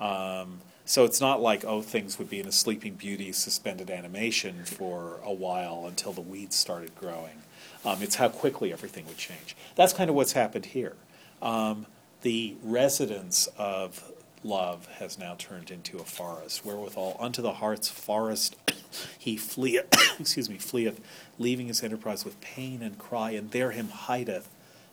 Um, 0.03 0.61
so 0.85 1.05
it's 1.05 1.21
not 1.21 1.41
like, 1.41 1.65
oh, 1.65 1.81
things 1.81 2.19
would 2.19 2.29
be 2.29 2.41
in 2.41 2.47
a 2.47 2.53
Sleeping 2.53 2.95
Beauty 2.95 3.31
suspended 3.31 3.89
animation 3.89 4.65
for 4.65 5.21
a 5.25 5.33
while 5.33 5.85
until 5.87 6.13
the 6.13 6.21
weeds 6.21 6.57
started 6.57 6.95
growing. 6.97 7.43
Um, 7.85 8.03
it's 8.03 8.17
how 8.17 8.29
quickly 8.29 8.73
everything 8.73 9.07
would 9.07 9.17
change. 9.17 9.57
That's 9.77 9.93
kind 9.93 10.11
of 10.11 10.17
what's 10.17 10.33
happened 10.33 10.67
here. 10.67 10.97
Um, 11.41 11.87
the 12.23 12.57
residence 12.63 13.49
of 13.57 14.13
love 14.43 14.87
has 14.99 15.19
now 15.19 15.37
turned 15.39 15.71
into 15.71 15.99
a 15.99 16.05
forest, 16.05 16.65
wherewithal 16.65 17.17
unto 17.21 17.41
the 17.41 17.55
heart's 17.55 17.89
forest 17.89 18.57
he 19.19 19.37
fleeth, 19.37 19.87
excuse 20.21 20.51
me, 20.51 20.59
fleeth, 20.59 21.01
leaving 21.39 21.69
his 21.69 21.83
enterprise 21.83 22.25
with 22.25 22.41
pain 22.41 22.83
and 22.83 22.99
cry, 22.99 23.31
and 23.31 23.53
there 23.53 23.71
him 23.71 23.89
hideth 23.89 24.49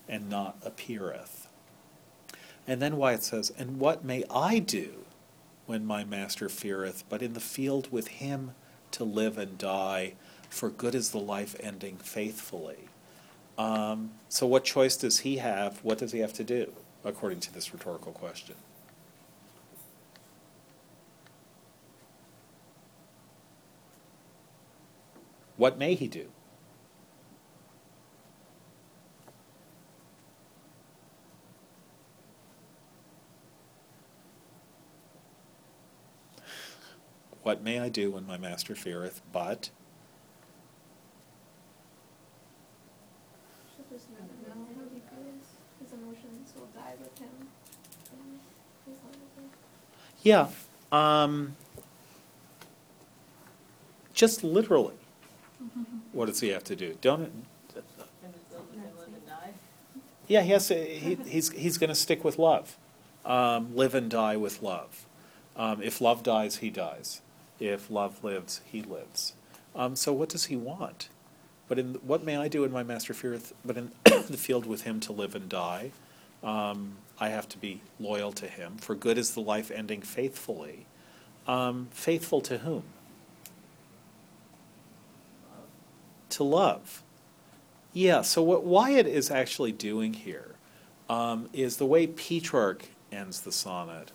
and 0.08 0.30
not 0.30 0.58
appeareth. 0.64 1.39
And 2.70 2.80
then 2.80 2.98
Wyatt 2.98 3.24
says, 3.24 3.52
And 3.58 3.80
what 3.80 4.06
may 4.06 4.24
I 4.30 4.60
do 4.60 5.06
when 5.66 5.88
my 5.88 6.04
master 6.04 6.48
feareth, 6.48 7.04
but 7.10 7.24
in 7.24 7.34
the 7.34 7.40
field 7.40 7.92
with 7.92 8.10
him 8.10 8.52
to 8.92 9.04
live 9.04 9.40
and 9.40 9.58
die, 9.58 10.14
for 10.52 10.70
good 10.70 10.94
is 10.94 11.10
the 11.10 11.18
life 11.18 11.56
ending 11.60 11.98
faithfully. 11.98 12.88
Um, 13.58 14.12
so, 14.30 14.46
what 14.46 14.66
choice 14.66 14.96
does 14.96 15.22
he 15.22 15.38
have? 15.38 15.84
What 15.84 15.98
does 15.98 16.12
he 16.12 16.20
have 16.20 16.34
to 16.34 16.44
do, 16.44 16.72
according 17.04 17.40
to 17.40 17.54
this 17.54 17.74
rhetorical 17.74 18.12
question? 18.12 18.56
What 25.58 25.80
may 25.80 25.96
he 25.96 26.08
do? 26.08 26.28
What 37.50 37.64
may 37.64 37.80
I 37.80 37.90
do 37.90 38.12
when 38.12 38.28
my 38.28 38.38
master 38.38 38.76
feareth, 38.76 39.24
but 39.34 39.72
Should 43.76 43.90
just 43.90 44.06
let 44.14 44.30
know 44.56 44.68
how 44.78 44.84
he 44.94 45.00
feels. 45.00 45.48
His 45.82 45.94
emotions 45.94 46.54
will 46.56 46.68
die 46.76 46.94
with 47.02 47.18
him. 47.18 47.30
And 48.12 48.40
he's 48.86 48.98
not 49.04 49.16
okay. 49.16 49.48
Yeah, 50.22 50.50
um, 50.92 51.56
just 54.14 54.44
literally. 54.44 54.94
What 56.12 56.28
does 56.28 56.42
he 56.42 56.50
have 56.50 56.66
to 56.66 56.76
do? 56.76 57.00
Don't. 57.02 57.22
And 57.22 57.46
it's 57.74 57.92
still 58.48 58.62
the 58.72 58.78
same 58.78 58.96
live 58.96 59.08
and 59.08 59.26
die? 59.26 59.54
Yeah, 60.28 60.44
he 60.44 60.52
has 60.52 60.68
to. 60.68 60.76
He, 60.76 61.16
he's 61.26 61.52
he's 61.54 61.80
going 61.80 61.88
to 61.88 61.96
stick 61.96 62.24
with 62.24 62.38
love, 62.38 62.78
um, 63.26 63.76
live 63.76 63.96
and 63.96 64.08
die 64.08 64.38
with 64.38 64.62
love. 64.62 65.08
Um, 65.56 65.82
if 65.82 66.00
love 66.00 66.22
dies, 66.22 66.58
he 66.58 66.70
dies. 66.70 67.22
If 67.60 67.90
love 67.90 68.24
lives, 68.24 68.62
he 68.66 68.82
lives. 68.82 69.34
Um, 69.76 69.96
so 69.96 70.14
what 70.14 70.30
does 70.30 70.46
he 70.46 70.56
want? 70.56 71.10
But 71.68 71.78
in 71.78 71.96
what 71.96 72.24
may 72.24 72.38
I 72.38 72.48
do 72.48 72.64
in 72.64 72.72
my 72.72 72.84
master 72.84 73.14
feareth? 73.14 73.54
But 73.64 73.78
in 73.78 73.92
the 74.04 74.38
field 74.38 74.66
with 74.66 74.84
him 74.84 75.00
to 75.02 75.14
live 75.14 75.36
and 75.36 75.48
die, 75.48 75.92
um, 76.44 76.98
I 77.20 77.30
have 77.30 77.48
to 77.50 77.58
be 77.58 77.82
loyal 78.00 78.32
to 78.34 78.48
him. 78.48 78.78
For 78.78 78.96
good 78.96 79.18
is 79.18 79.34
the 79.34 79.42
life 79.42 79.70
ending 79.72 80.02
faithfully. 80.02 80.86
Um, 81.48 81.90
faithful 81.92 82.42
to 82.42 82.60
whom? 82.60 82.84
To 86.32 86.44
love. 86.44 87.04
Yeah, 87.92 88.22
so 88.22 88.42
what 88.44 88.64
Wyatt 88.64 89.08
is 89.08 89.32
actually 89.32 89.72
doing 89.72 90.14
here 90.14 90.56
um, 91.10 91.50
is 91.54 91.78
the 91.78 91.88
way 91.88 92.06
Petrarch 92.06 92.86
ends 93.12 93.42
the 93.42 93.52
sonnet 93.52 94.12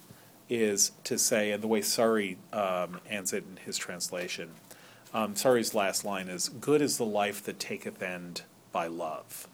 is 0.48 0.92
to 1.04 1.18
say, 1.18 1.50
and 1.50 1.62
the 1.62 1.68
way 1.68 1.82
Surrey 1.82 2.36
um, 2.52 3.00
ends 3.08 3.32
it 3.32 3.44
in 3.48 3.56
his 3.64 3.76
translation, 3.76 4.50
um, 5.12 5.36
Surrey's 5.36 5.74
last 5.74 6.04
line 6.04 6.28
is, 6.28 6.48
Good 6.48 6.82
is 6.82 6.98
the 6.98 7.06
life 7.06 7.42
that 7.44 7.58
taketh 7.58 8.02
end 8.02 8.42
by 8.72 8.86
love. 8.86 9.46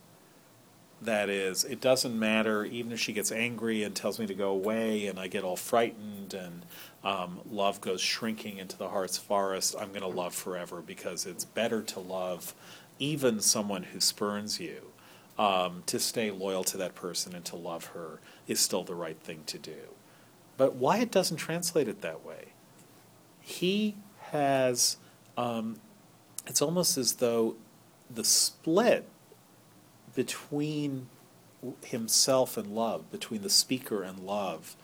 That 1.02 1.30
is, 1.30 1.64
it 1.64 1.80
doesn't 1.80 2.18
matter, 2.18 2.64
even 2.64 2.92
if 2.92 3.00
she 3.00 3.12
gets 3.12 3.32
angry 3.32 3.82
and 3.82 3.94
tells 3.94 4.18
me 4.18 4.26
to 4.26 4.34
go 4.34 4.50
away, 4.50 5.06
and 5.06 5.18
I 5.18 5.28
get 5.28 5.44
all 5.44 5.56
frightened, 5.56 6.34
and 6.34 6.62
um, 7.02 7.40
love 7.50 7.80
goes 7.80 8.00
shrinking 8.00 8.58
into 8.58 8.76
the 8.76 8.88
heart's 8.88 9.16
forest, 9.16 9.74
I'm 9.78 9.88
going 9.88 10.00
to 10.00 10.06
love 10.06 10.34
forever 10.34 10.82
because 10.82 11.24
it's 11.24 11.44
better 11.44 11.82
to 11.82 12.00
love 12.00 12.54
even 12.98 13.40
someone 13.40 13.84
who 13.84 14.00
spurns 14.00 14.60
you. 14.60 14.86
Um, 15.38 15.84
to 15.86 15.98
stay 15.98 16.30
loyal 16.30 16.64
to 16.64 16.76
that 16.76 16.94
person 16.94 17.34
and 17.34 17.42
to 17.46 17.56
love 17.56 17.86
her 17.94 18.20
is 18.46 18.60
still 18.60 18.84
the 18.84 18.94
right 18.94 19.18
thing 19.18 19.42
to 19.46 19.58
do. 19.58 19.94
But 20.60 20.74
Wyatt 20.74 21.10
doesn't 21.10 21.38
translate 21.38 21.88
it 21.88 22.02
that 22.02 22.22
way. 22.22 22.48
He 23.40 23.96
has, 24.24 24.98
um, 25.34 25.80
it's 26.46 26.60
almost 26.60 26.98
as 26.98 27.14
though 27.14 27.56
the 28.10 28.24
split 28.24 29.08
between 30.14 31.08
himself 31.82 32.58
and 32.58 32.74
love, 32.74 33.10
between 33.10 33.40
the 33.40 33.48
speaker 33.48 34.02
and 34.02 34.18
love, 34.18 34.76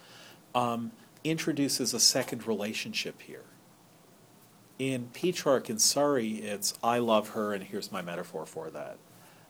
um, 0.54 0.92
introduces 1.24 1.92
a 1.92 2.00
second 2.00 2.46
relationship 2.46 3.20
here. 3.20 3.44
In 4.78 5.08
Petrarch 5.08 5.68
and 5.68 5.78
Surrey, 5.78 6.36
it's 6.36 6.72
I 6.82 7.00
love 7.00 7.28
her, 7.30 7.52
and 7.52 7.64
here's 7.64 7.92
my 7.92 8.00
metaphor 8.00 8.46
for 8.46 8.70
that. 8.70 8.96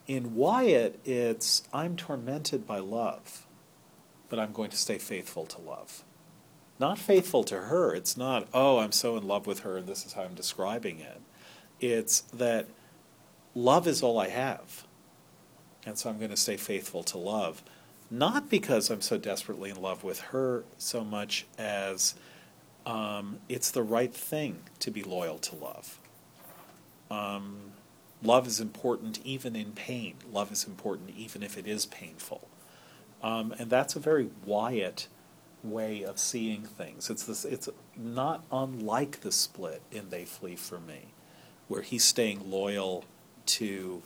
In 0.09 0.35
Wyatt, 0.35 0.99
it's 1.05 1.63
I'm 1.73 1.95
tormented 1.95 2.67
by 2.67 2.81
love, 2.81 3.47
but 4.29 4.41
I'm 4.41 4.51
going 4.51 4.71
to 4.71 4.77
stay 4.77 4.99
faithful 4.99 5.47
to 5.47 5.61
love. 5.61 6.03
Not 6.79 6.99
faithful 6.99 7.45
to 7.45 7.63
her. 7.63 7.95
It's 7.95 8.17
not, 8.17 8.49
oh, 8.53 8.79
I'm 8.79 8.93
so 8.93 9.17
in 9.17 9.27
love 9.27 9.47
with 9.47 9.61
her, 9.61 9.79
and 9.79 9.87
this 9.87 10.05
is 10.05 10.13
how 10.13 10.23
I'm 10.23 10.35
describing 10.35 11.01
it. 11.01 11.21
It's 11.81 12.21
that 12.33 12.67
love 13.55 13.87
is 13.87 14.03
all 14.03 14.19
I 14.19 14.29
have. 14.29 14.85
And 15.87 15.97
so 15.97 16.11
I'm 16.11 16.19
going 16.19 16.31
to 16.31 16.37
stay 16.37 16.57
faithful 16.57 17.03
to 17.05 17.19
love. 17.19 17.63
Not 18.11 18.51
because 18.51 18.91
I'm 18.91 19.01
so 19.01 19.17
desperately 19.17 19.71
in 19.71 19.81
love 19.81 20.05
with 20.05 20.21
her 20.21 20.65
so 20.79 21.03
much 21.05 21.47
as 21.59 22.15
um, 22.85 23.39
it's 23.49 23.71
the 23.71 23.83
right 23.83 24.15
thing 24.15 24.59
to 24.81 24.91
be 24.91 25.03
loyal 25.03 25.39
to 25.39 25.57
love. 25.57 25.99
Um, 27.11 27.73
love 28.23 28.47
is 28.47 28.61
important 28.61 29.21
even 29.25 29.57
in 29.57 29.73
pain. 29.73 30.15
Love 30.31 30.53
is 30.53 30.65
important 30.65 31.11
even 31.17 31.43
if 31.43 31.57
it 31.59 31.67
is 31.67 31.87
painful. 31.87 32.49
Um, 33.23 33.55
and 33.59 33.71
that's 33.71 33.97
a 33.97 34.01
very 34.01 34.31
Wyatt 34.45 35.09
way 35.71 36.03
of 36.03 36.19
seeing 36.19 36.63
things. 36.63 37.11
It's 37.11 37.25
this. 37.25 37.45
It's 37.45 37.69
not 37.97 38.45
unlike 38.51 39.21
the 39.21 39.33
split 39.33 39.83
in 39.91 40.11
They 40.11 40.25
Flee 40.25 40.57
from 40.57 40.87
Me, 40.87 41.07
where 41.69 41.83
he's 41.83 42.05
staying 42.05 42.51
loyal 42.51 43.05
to 43.47 44.03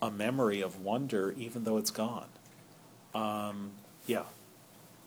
a 0.00 0.10
memory 0.10 0.60
of 0.60 0.80
wonder 0.80 1.34
even 1.36 1.64
though 1.64 1.76
it's 1.76 1.90
gone. 1.90 2.28
Um, 3.14 3.72
yeah. 4.06 4.22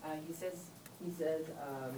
Uh, 0.04 0.10
he 0.28 0.34
says, 0.34 0.66
he 1.04 1.12
says, 1.12 1.46
um, 1.68 1.92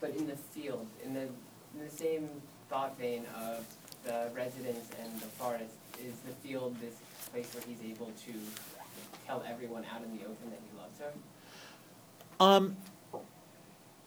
but 0.00 0.10
in 0.10 0.26
the 0.26 0.36
field, 0.36 0.86
in 1.04 1.14
the, 1.14 1.22
in 1.22 1.84
the 1.84 1.90
same 1.90 2.28
thought 2.68 2.98
vein 2.98 3.24
of 3.36 3.64
the 4.04 4.30
residence 4.34 4.90
and 5.02 5.20
the 5.20 5.26
forest, 5.26 5.74
is 6.04 6.14
the 6.26 6.32
field 6.46 6.76
this 6.80 6.94
place 7.32 7.52
where 7.54 7.62
he's 7.66 7.90
able 7.90 8.10
to 8.26 8.32
tell 9.26 9.42
everyone 9.48 9.84
out 9.92 10.02
in 10.02 10.18
the 10.18 10.24
open 10.24 10.50
that 10.50 10.60
he 10.70 10.78
loves 10.78 10.98
her? 11.00 11.12
Um, 12.38 12.76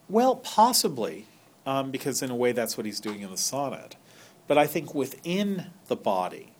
well, 0.09 0.35
possibly, 0.35 1.27
um, 1.65 1.91
because 1.91 2.21
in 2.21 2.31
a 2.31 2.35
way 2.35 2.51
that's 2.51 2.75
what 2.77 2.85
he's 2.85 2.99
doing 2.99 3.21
in 3.21 3.29
the 3.29 3.37
sonnet. 3.37 3.95
But 4.47 4.57
I 4.57 4.65
think 4.65 4.95
within 4.95 5.67
the 5.87 5.95
body, 5.95 6.51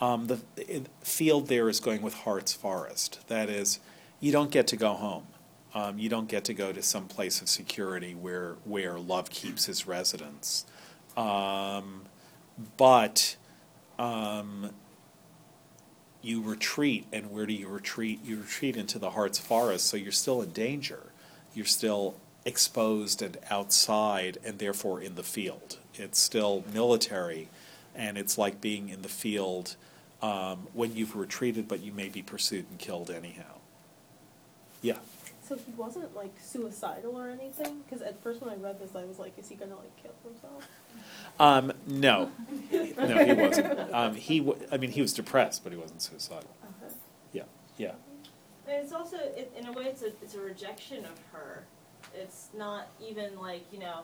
um, 0.00 0.26
the 0.26 0.40
it, 0.56 0.86
field 1.02 1.48
there 1.48 1.68
is 1.68 1.80
going 1.80 2.00
with 2.00 2.14
heart's 2.14 2.54
forest. 2.54 3.20
That 3.28 3.50
is, 3.50 3.80
you 4.20 4.32
don't 4.32 4.50
get 4.50 4.66
to 4.68 4.76
go 4.76 4.94
home. 4.94 5.26
Um, 5.74 5.98
you 5.98 6.08
don't 6.08 6.28
get 6.28 6.44
to 6.44 6.54
go 6.54 6.72
to 6.72 6.82
some 6.82 7.06
place 7.08 7.42
of 7.42 7.48
security 7.48 8.14
where 8.14 8.56
where 8.64 8.98
love 8.98 9.28
keeps 9.28 9.66
his 9.66 9.86
residence. 9.86 10.64
Um, 11.16 12.06
but 12.76 13.36
um, 13.98 14.70
you 16.22 16.40
retreat, 16.40 17.06
and 17.12 17.30
where 17.30 17.44
do 17.44 17.52
you 17.52 17.68
retreat? 17.68 18.24
You 18.24 18.40
retreat 18.40 18.76
into 18.76 18.98
the 18.98 19.10
heart's 19.10 19.38
forest, 19.38 19.86
so 19.86 19.96
you're 19.96 20.10
still 20.12 20.40
in 20.40 20.52
danger. 20.52 21.12
You're 21.54 21.66
still 21.66 22.16
exposed 22.48 23.20
and 23.20 23.36
outside, 23.50 24.38
and 24.42 24.58
therefore 24.58 25.02
in 25.02 25.14
the 25.16 25.22
field. 25.22 25.76
It's 25.94 26.18
still 26.18 26.64
military, 26.72 27.48
and 27.94 28.16
it's 28.16 28.38
like 28.38 28.60
being 28.60 28.88
in 28.88 29.02
the 29.02 29.08
field 29.08 29.76
um, 30.22 30.66
when 30.72 30.96
you've 30.96 31.14
retreated, 31.14 31.68
but 31.68 31.80
you 31.80 31.92
may 31.92 32.08
be 32.08 32.22
pursued 32.22 32.64
and 32.70 32.78
killed 32.78 33.10
anyhow. 33.10 33.58
Yeah. 34.80 34.96
So 35.46 35.56
he 35.56 35.72
wasn't 35.76 36.16
like 36.16 36.34
suicidal 36.42 37.18
or 37.18 37.28
anything? 37.28 37.80
Because 37.84 38.02
at 38.02 38.22
first 38.22 38.40
when 38.40 38.50
I 38.50 38.56
read 38.56 38.80
this, 38.80 38.96
I 38.96 39.04
was 39.04 39.18
like, 39.18 39.38
is 39.38 39.48
he 39.48 39.54
gonna 39.54 39.76
like 39.76 39.94
kill 40.02 40.14
himself? 40.24 40.66
Um, 41.38 41.72
no, 41.86 42.30
no, 42.72 43.24
he 43.24 43.32
wasn't. 43.34 43.94
Um, 43.94 44.14
he, 44.14 44.40
w- 44.40 44.58
I 44.72 44.78
mean, 44.78 44.90
he 44.90 45.02
was 45.02 45.12
depressed, 45.12 45.62
but 45.64 45.72
he 45.72 45.78
wasn't 45.78 46.02
suicidal. 46.02 46.50
Okay. 46.82 46.94
Yeah, 47.32 47.42
yeah. 47.76 47.92
And 48.66 48.82
it's 48.82 48.92
also, 48.92 49.16
it, 49.16 49.52
in 49.56 49.66
a 49.66 49.72
way, 49.72 49.84
it's 49.84 50.02
a 50.02 50.08
it's 50.22 50.34
a 50.34 50.40
rejection 50.40 51.04
of 51.04 51.18
her. 51.32 51.64
It's 52.14 52.48
not 52.56 52.88
even 53.00 53.38
like 53.38 53.64
you 53.72 53.78
know, 53.80 54.02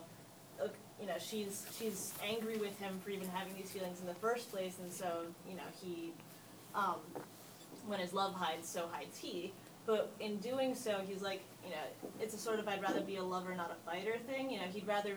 you 0.99 1.07
know, 1.07 1.15
she's 1.19 1.65
she's 1.77 2.13
angry 2.23 2.57
with 2.57 2.77
him 2.79 2.99
for 3.03 3.09
even 3.09 3.27
having 3.29 3.53
these 3.55 3.71
feelings 3.71 3.99
in 3.99 4.07
the 4.07 4.15
first 4.15 4.51
place, 4.51 4.77
and 4.81 4.91
so 4.91 5.23
you 5.47 5.55
know 5.55 5.63
he, 5.81 6.11
um, 6.73 6.95
when 7.87 7.99
his 7.99 8.13
love 8.13 8.33
hides, 8.33 8.67
so 8.67 8.87
hides 8.91 9.17
he. 9.17 9.53
But 9.85 10.11
in 10.19 10.37
doing 10.37 10.73
so, 10.73 11.01
he's 11.07 11.21
like, 11.21 11.43
you 11.63 11.69
know, 11.69 12.09
it's 12.19 12.33
a 12.33 12.39
sort 12.39 12.59
of 12.59 12.67
I'd 12.67 12.81
rather 12.81 13.01
be 13.01 13.17
a 13.17 13.23
lover, 13.23 13.53
not 13.55 13.71
a 13.71 13.89
fighter 13.89 14.17
thing. 14.25 14.49
You 14.49 14.59
know, 14.59 14.65
he'd 14.65 14.87
rather 14.87 15.15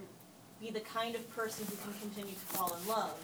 be 0.61 0.71
the 0.71 0.81
kind 0.81 1.15
of 1.15 1.35
person 1.35 1.65
who 1.67 1.77
can 1.77 1.99
continue 2.01 2.35
to 2.35 2.41
fall 2.41 2.77
in 2.81 2.89
love, 2.89 3.15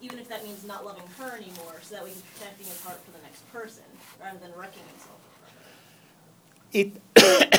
even 0.00 0.18
if 0.18 0.28
that 0.28 0.44
means 0.44 0.64
not 0.64 0.84
loving 0.84 1.02
her 1.18 1.36
anymore, 1.36 1.80
so 1.82 1.94
that 1.94 2.04
way 2.04 2.10
he's 2.10 2.22
protecting 2.34 2.66
his 2.66 2.80
heart 2.82 3.00
for 3.04 3.10
the 3.12 3.22
next 3.22 3.50
person, 3.52 3.84
rather 4.20 4.38
than 4.38 4.52
wrecking 4.56 4.82
himself. 4.90 5.18
It, 6.72 6.92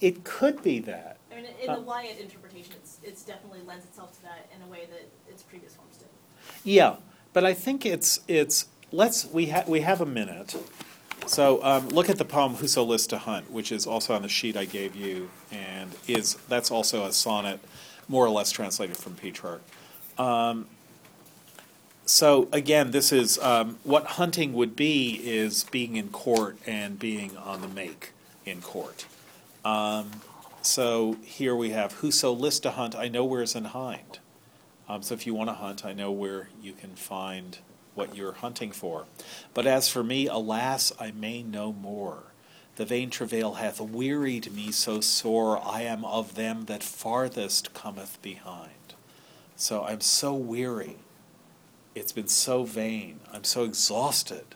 it 0.00 0.24
could 0.24 0.62
be 0.62 0.78
that. 0.80 1.18
I 1.30 1.36
mean, 1.36 1.46
in 1.62 1.72
the 1.72 1.80
Wyatt 1.80 2.18
interpretation, 2.18 2.74
it's, 2.82 2.98
it's 3.02 3.22
definitely 3.22 3.60
lends 3.66 3.84
itself 3.84 4.12
to 4.16 4.22
that 4.22 4.48
in 4.54 4.62
a 4.62 4.66
way 4.66 4.86
that 4.90 5.08
its 5.28 5.42
previous 5.42 5.74
forms 5.74 5.96
did. 5.96 6.08
Yeah, 6.64 6.96
but 7.32 7.44
I 7.44 7.54
think 7.54 7.84
it's 7.84 8.20
it's 8.28 8.66
let's 8.92 9.26
we 9.26 9.46
have 9.46 9.68
we 9.68 9.80
have 9.80 10.00
a 10.00 10.06
minute. 10.06 10.56
So 11.26 11.62
um, 11.64 11.88
look 11.88 12.08
at 12.08 12.18
the 12.18 12.24
poem 12.24 12.54
"Whoso 12.54 12.84
Lists 12.84 13.08
to 13.08 13.18
Hunt," 13.18 13.50
which 13.50 13.72
is 13.72 13.86
also 13.86 14.14
on 14.14 14.22
the 14.22 14.28
sheet 14.28 14.56
I 14.56 14.64
gave 14.64 14.94
you, 14.94 15.28
and 15.50 15.90
is 16.06 16.34
that's 16.48 16.70
also 16.70 17.04
a 17.04 17.12
sonnet, 17.12 17.60
more 18.08 18.24
or 18.24 18.30
less 18.30 18.50
translated 18.50 18.96
from 18.96 19.14
Petrarch. 19.14 19.62
Um, 20.18 20.66
so 22.04 22.48
again, 22.52 22.92
this 22.92 23.12
is 23.12 23.38
um, 23.40 23.78
what 23.82 24.04
hunting 24.06 24.52
would 24.52 24.76
be: 24.76 25.20
is 25.24 25.64
being 25.64 25.96
in 25.96 26.08
court 26.10 26.58
and 26.66 26.98
being 26.98 27.36
on 27.36 27.60
the 27.60 27.68
make 27.68 28.12
in 28.44 28.62
court. 28.62 29.06
Um, 29.66 30.12
so 30.62 31.16
here 31.24 31.56
we 31.56 31.70
have 31.70 31.94
"Whoso 31.94 32.32
list 32.32 32.62
to 32.62 32.70
hunt, 32.70 32.94
I 32.94 33.08
know 33.08 33.24
where's 33.24 33.56
in 33.56 33.64
hind." 33.64 34.20
Um, 34.88 35.02
so 35.02 35.12
if 35.14 35.26
you 35.26 35.34
want 35.34 35.50
to 35.50 35.54
hunt, 35.54 35.84
I 35.84 35.92
know 35.92 36.12
where 36.12 36.50
you 36.62 36.72
can 36.72 36.94
find 36.94 37.58
what 37.96 38.14
you're 38.14 38.34
hunting 38.34 38.70
for. 38.70 39.06
But 39.54 39.66
as 39.66 39.88
for 39.88 40.04
me, 40.04 40.28
alas, 40.28 40.92
I 41.00 41.10
may 41.10 41.42
no 41.42 41.72
more. 41.72 42.22
The 42.76 42.84
vain 42.84 43.10
travail 43.10 43.54
hath 43.54 43.80
wearied 43.80 44.54
me 44.54 44.70
so 44.70 45.00
sore, 45.00 45.60
I 45.60 45.82
am 45.82 46.04
of 46.04 46.36
them 46.36 46.66
that 46.66 46.84
farthest 46.84 47.74
cometh 47.74 48.22
behind. 48.22 48.94
So 49.56 49.82
I'm 49.82 50.00
so 50.00 50.32
weary. 50.32 50.98
It's 51.96 52.12
been 52.12 52.28
so 52.28 52.62
vain. 52.62 53.18
I'm 53.32 53.42
so 53.42 53.64
exhausted 53.64 54.54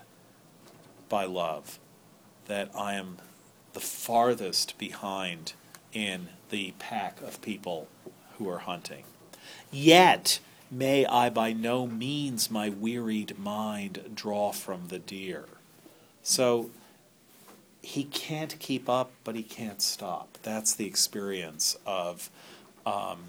by 1.08 1.24
love 1.24 1.80
that 2.46 2.70
I 2.76 2.94
am 2.94 3.16
the 3.72 3.80
farthest 3.80 4.78
behind 4.78 5.52
in 5.92 6.28
the 6.50 6.74
pack 6.78 7.20
of 7.22 7.40
people 7.42 7.88
who 8.38 8.48
are 8.48 8.58
hunting. 8.58 9.04
Yet 9.70 10.40
may 10.70 11.06
I 11.06 11.30
by 11.30 11.52
no 11.52 11.86
means 11.86 12.50
my 12.50 12.68
wearied 12.68 13.38
mind 13.38 14.12
draw 14.14 14.52
from 14.52 14.88
the 14.88 14.98
deer. 14.98 15.44
So 16.22 16.70
he 17.82 18.04
can't 18.04 18.58
keep 18.58 18.88
up, 18.88 19.10
but 19.24 19.34
he 19.34 19.42
can't 19.42 19.80
stop. 19.80 20.38
That's 20.42 20.74
the 20.74 20.86
experience 20.86 21.76
of, 21.86 22.30
um, 22.84 23.20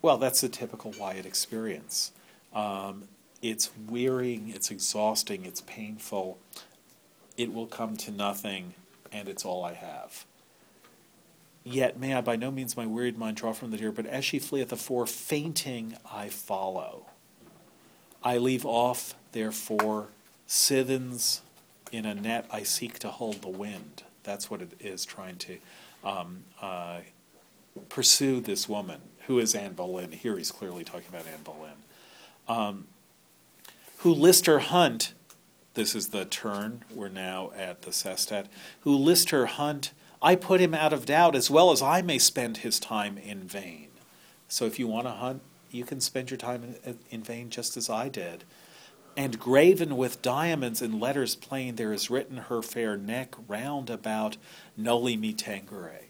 well, 0.00 0.16
that's 0.16 0.40
the 0.40 0.48
typical 0.48 0.94
Wyatt 0.98 1.26
experience. 1.26 2.12
Um, 2.54 3.04
it's 3.42 3.70
wearying, 3.88 4.50
it's 4.54 4.70
exhausting, 4.70 5.44
it's 5.44 5.62
painful. 5.62 6.38
It 7.40 7.54
will 7.54 7.66
come 7.66 7.96
to 7.96 8.10
nothing, 8.10 8.74
and 9.10 9.26
it's 9.26 9.46
all 9.46 9.64
I 9.64 9.72
have. 9.72 10.26
Yet 11.64 11.98
may 11.98 12.12
I 12.12 12.20
by 12.20 12.36
no 12.36 12.50
means 12.50 12.76
my 12.76 12.84
wearied 12.84 13.16
mind 13.16 13.38
draw 13.38 13.54
from 13.54 13.70
the 13.70 13.78
deer, 13.78 13.92
but 13.92 14.04
as 14.04 14.26
she 14.26 14.38
fleeth 14.38 14.70
afore, 14.70 15.06
fainting 15.06 15.96
I 16.12 16.28
follow. 16.28 17.06
I 18.22 18.36
leave 18.36 18.66
off, 18.66 19.14
therefore, 19.32 20.08
sithens 20.46 21.40
in 21.90 22.04
a 22.04 22.14
net 22.14 22.44
I 22.50 22.62
seek 22.62 22.98
to 22.98 23.08
hold 23.08 23.40
the 23.40 23.48
wind. 23.48 24.02
That's 24.22 24.50
what 24.50 24.60
it 24.60 24.72
is 24.78 25.06
trying 25.06 25.36
to 25.36 25.56
um, 26.04 26.44
uh, 26.60 27.00
pursue 27.88 28.42
this 28.42 28.68
woman, 28.68 29.00
who 29.28 29.38
is 29.38 29.54
Anne 29.54 29.72
Boleyn. 29.72 30.12
Here 30.12 30.36
he's 30.36 30.52
clearly 30.52 30.84
talking 30.84 31.08
about 31.08 31.24
Anne 31.26 31.42
Boleyn. 31.42 31.72
Um, 32.46 32.86
who 34.00 34.12
list 34.12 34.44
her 34.44 34.58
hunt, 34.58 35.14
this 35.74 35.94
is 35.94 36.08
the 36.08 36.24
turn, 36.24 36.84
we're 36.94 37.08
now 37.08 37.52
at 37.56 37.82
the 37.82 37.92
sestet, 37.92 38.46
who 38.80 38.94
list 38.94 39.30
her 39.30 39.46
hunt 39.46 39.92
I 40.22 40.34
put 40.34 40.60
him 40.60 40.74
out 40.74 40.92
of 40.92 41.06
doubt 41.06 41.34
as 41.34 41.50
well 41.50 41.70
as 41.70 41.80
I 41.80 42.02
may 42.02 42.18
spend 42.18 42.58
his 42.58 42.78
time 42.78 43.16
in 43.16 43.44
vain. 43.44 43.88
So 44.48 44.66
if 44.66 44.78
you 44.78 44.86
want 44.86 45.06
to 45.06 45.12
hunt, 45.12 45.42
you 45.70 45.84
can 45.84 46.00
spend 46.00 46.30
your 46.30 46.36
time 46.36 46.74
in, 46.84 46.98
in 47.10 47.22
vain 47.22 47.48
just 47.48 47.76
as 47.76 47.88
I 47.88 48.08
did. 48.08 48.44
And 49.16 49.40
graven 49.40 49.96
with 49.96 50.22
diamonds 50.22 50.82
in 50.82 51.00
letters 51.00 51.34
plain, 51.34 51.76
there 51.76 51.92
is 51.92 52.10
written 52.10 52.36
her 52.36 52.62
fair 52.62 52.96
neck 52.96 53.34
round 53.48 53.88
about 53.88 54.36
noli 54.76 55.16
me 55.16 55.32
tangere. 55.32 56.04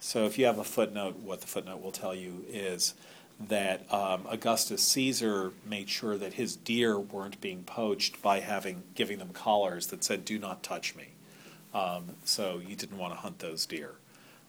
So 0.00 0.24
if 0.24 0.38
you 0.38 0.46
have 0.46 0.58
a 0.58 0.64
footnote, 0.64 1.16
what 1.16 1.40
the 1.40 1.48
footnote 1.48 1.82
will 1.82 1.92
tell 1.92 2.14
you 2.14 2.44
is 2.48 2.94
that 3.40 3.92
um, 3.92 4.26
Augustus 4.28 4.82
Caesar 4.82 5.52
made 5.64 5.88
sure 5.88 6.16
that 6.18 6.34
his 6.34 6.56
deer 6.56 6.98
weren't 6.98 7.40
being 7.40 7.62
poached 7.62 8.20
by 8.20 8.40
having 8.40 8.82
giving 8.94 9.18
them 9.18 9.30
collars 9.30 9.88
that 9.88 10.02
said 10.02 10.24
"Do 10.24 10.38
not 10.38 10.62
touch 10.62 10.96
me." 10.96 11.08
Um, 11.72 12.16
so 12.24 12.60
you 12.66 12.74
didn't 12.74 12.98
want 12.98 13.12
to 13.14 13.20
hunt 13.20 13.38
those 13.38 13.66
deer. 13.66 13.94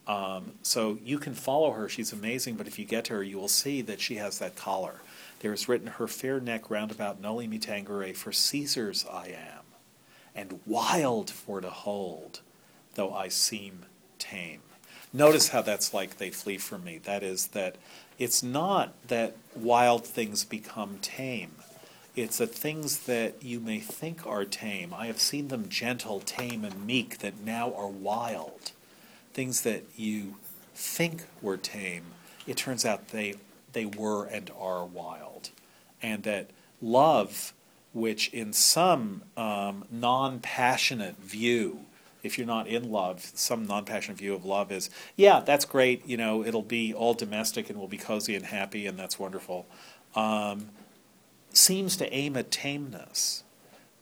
Um, 0.07 0.53
so 0.63 0.97
you 1.03 1.19
can 1.19 1.35
follow 1.35 1.71
her; 1.71 1.87
she's 1.87 2.11
amazing. 2.11 2.55
But 2.55 2.67
if 2.67 2.79
you 2.79 2.85
get 2.85 3.05
to 3.05 3.13
her, 3.13 3.23
you 3.23 3.37
will 3.37 3.47
see 3.47 3.81
that 3.83 4.01
she 4.01 4.15
has 4.15 4.39
that 4.39 4.55
collar. 4.55 5.01
There 5.41 5.53
is 5.53 5.69
written, 5.69 5.87
"Her 5.87 6.07
fair 6.07 6.39
neck 6.39 6.71
round 6.71 6.89
about 6.89 7.21
noli 7.21 7.47
me 7.47 7.59
tangere, 7.59 8.15
for 8.15 8.31
Caesar's 8.31 9.05
I 9.05 9.27
am, 9.27 9.65
and 10.33 10.61
wild 10.65 11.29
for 11.29 11.61
to 11.61 11.69
hold, 11.69 12.41
though 12.95 13.13
I 13.13 13.27
seem 13.27 13.85
tame." 14.17 14.61
Notice 15.13 15.49
how 15.49 15.61
that's 15.61 15.93
like 15.93 16.17
they 16.17 16.29
flee 16.29 16.57
from 16.57 16.83
me. 16.83 16.99
That 16.99 17.23
is 17.23 17.47
that 17.47 17.75
it's 18.19 18.43
not 18.43 18.93
that 19.07 19.37
wild 19.55 20.05
things 20.05 20.43
become 20.43 20.99
tame. 21.01 21.55
It's 22.15 22.39
that 22.39 22.53
things 22.53 22.99
that 23.05 23.41
you 23.41 23.61
may 23.61 23.79
think 23.79 24.27
are 24.27 24.43
tame. 24.43 24.93
I 24.93 25.07
have 25.07 25.21
seen 25.21 25.47
them 25.47 25.69
gentle, 25.69 26.19
tame, 26.19 26.65
and 26.65 26.85
meek 26.85 27.19
that 27.19 27.39
now 27.39 27.73
are 27.73 27.87
wild. 27.87 28.71
Things 29.33 29.61
that 29.61 29.83
you 29.95 30.35
think 30.75 31.23
were 31.41 31.55
tame, 31.57 32.03
it 32.45 32.57
turns 32.57 32.85
out 32.85 33.09
they 33.09 33.35
they 33.71 33.85
were 33.85 34.25
and 34.25 34.51
are 34.59 34.83
wild. 34.83 35.51
And 36.01 36.23
that 36.23 36.49
love, 36.81 37.53
which 37.93 38.29
in 38.33 38.51
some 38.51 39.23
um, 39.37 39.85
non 39.91 40.39
passionate 40.39 41.17
view, 41.17 41.85
if 42.23 42.37
you're 42.37 42.47
not 42.47 42.67
in 42.67 42.91
love, 42.91 43.21
some 43.21 43.65
non 43.65 43.85
passionate 43.85 44.17
view 44.17 44.33
of 44.33 44.45
love 44.45 44.71
is, 44.71 44.89
yeah, 45.15 45.39
that's 45.39 45.65
great, 45.65 46.05
you 46.05 46.17
know, 46.17 46.43
it'll 46.45 46.61
be 46.61 46.93
all 46.93 47.13
domestic 47.13 47.69
and 47.69 47.79
we'll 47.79 47.87
be 47.87 47.97
cozy 47.97 48.35
and 48.35 48.45
happy 48.45 48.87
and 48.87 48.97
that's 48.97 49.17
wonderful, 49.17 49.65
um, 50.15 50.69
seems 51.51 51.97
to 51.97 52.13
aim 52.13 52.35
at 52.35 52.51
tameness. 52.51 53.43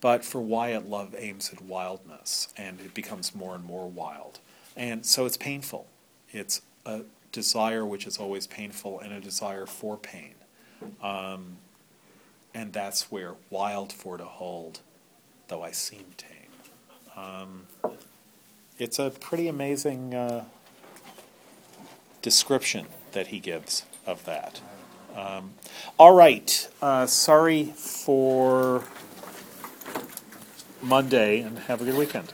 But 0.00 0.24
for 0.24 0.40
Wyatt, 0.40 0.88
love 0.88 1.14
aims 1.18 1.52
at 1.52 1.60
wildness 1.60 2.48
and 2.56 2.80
it 2.80 2.94
becomes 2.94 3.34
more 3.34 3.54
and 3.54 3.64
more 3.64 3.88
wild. 3.88 4.38
And 4.76 5.04
so 5.04 5.26
it's 5.26 5.36
painful. 5.36 5.86
It's 6.30 6.62
a 6.86 7.02
desire 7.32 7.84
which 7.84 8.06
is 8.06 8.18
always 8.18 8.46
painful 8.46 9.00
and 9.00 9.12
a 9.12 9.20
desire 9.20 9.66
for 9.66 9.96
pain. 9.96 10.34
Um, 11.02 11.56
and 12.54 12.72
that's 12.72 13.10
where 13.10 13.34
wild 13.50 13.92
for 13.92 14.16
to 14.16 14.24
hold, 14.24 14.80
though 15.48 15.62
I 15.62 15.72
seem 15.72 16.06
tame. 16.16 16.36
Um, 17.16 17.66
it's 18.78 18.98
a 18.98 19.10
pretty 19.10 19.48
amazing 19.48 20.14
uh, 20.14 20.44
description 22.22 22.86
that 23.12 23.28
he 23.28 23.40
gives 23.40 23.84
of 24.06 24.24
that. 24.24 24.60
Um, 25.16 25.54
all 25.98 26.14
right. 26.14 26.68
Uh, 26.80 27.06
sorry 27.06 27.64
for 27.64 28.84
Monday, 30.80 31.40
and 31.40 31.58
have 31.60 31.82
a 31.82 31.84
good 31.84 31.96
weekend. 31.96 32.32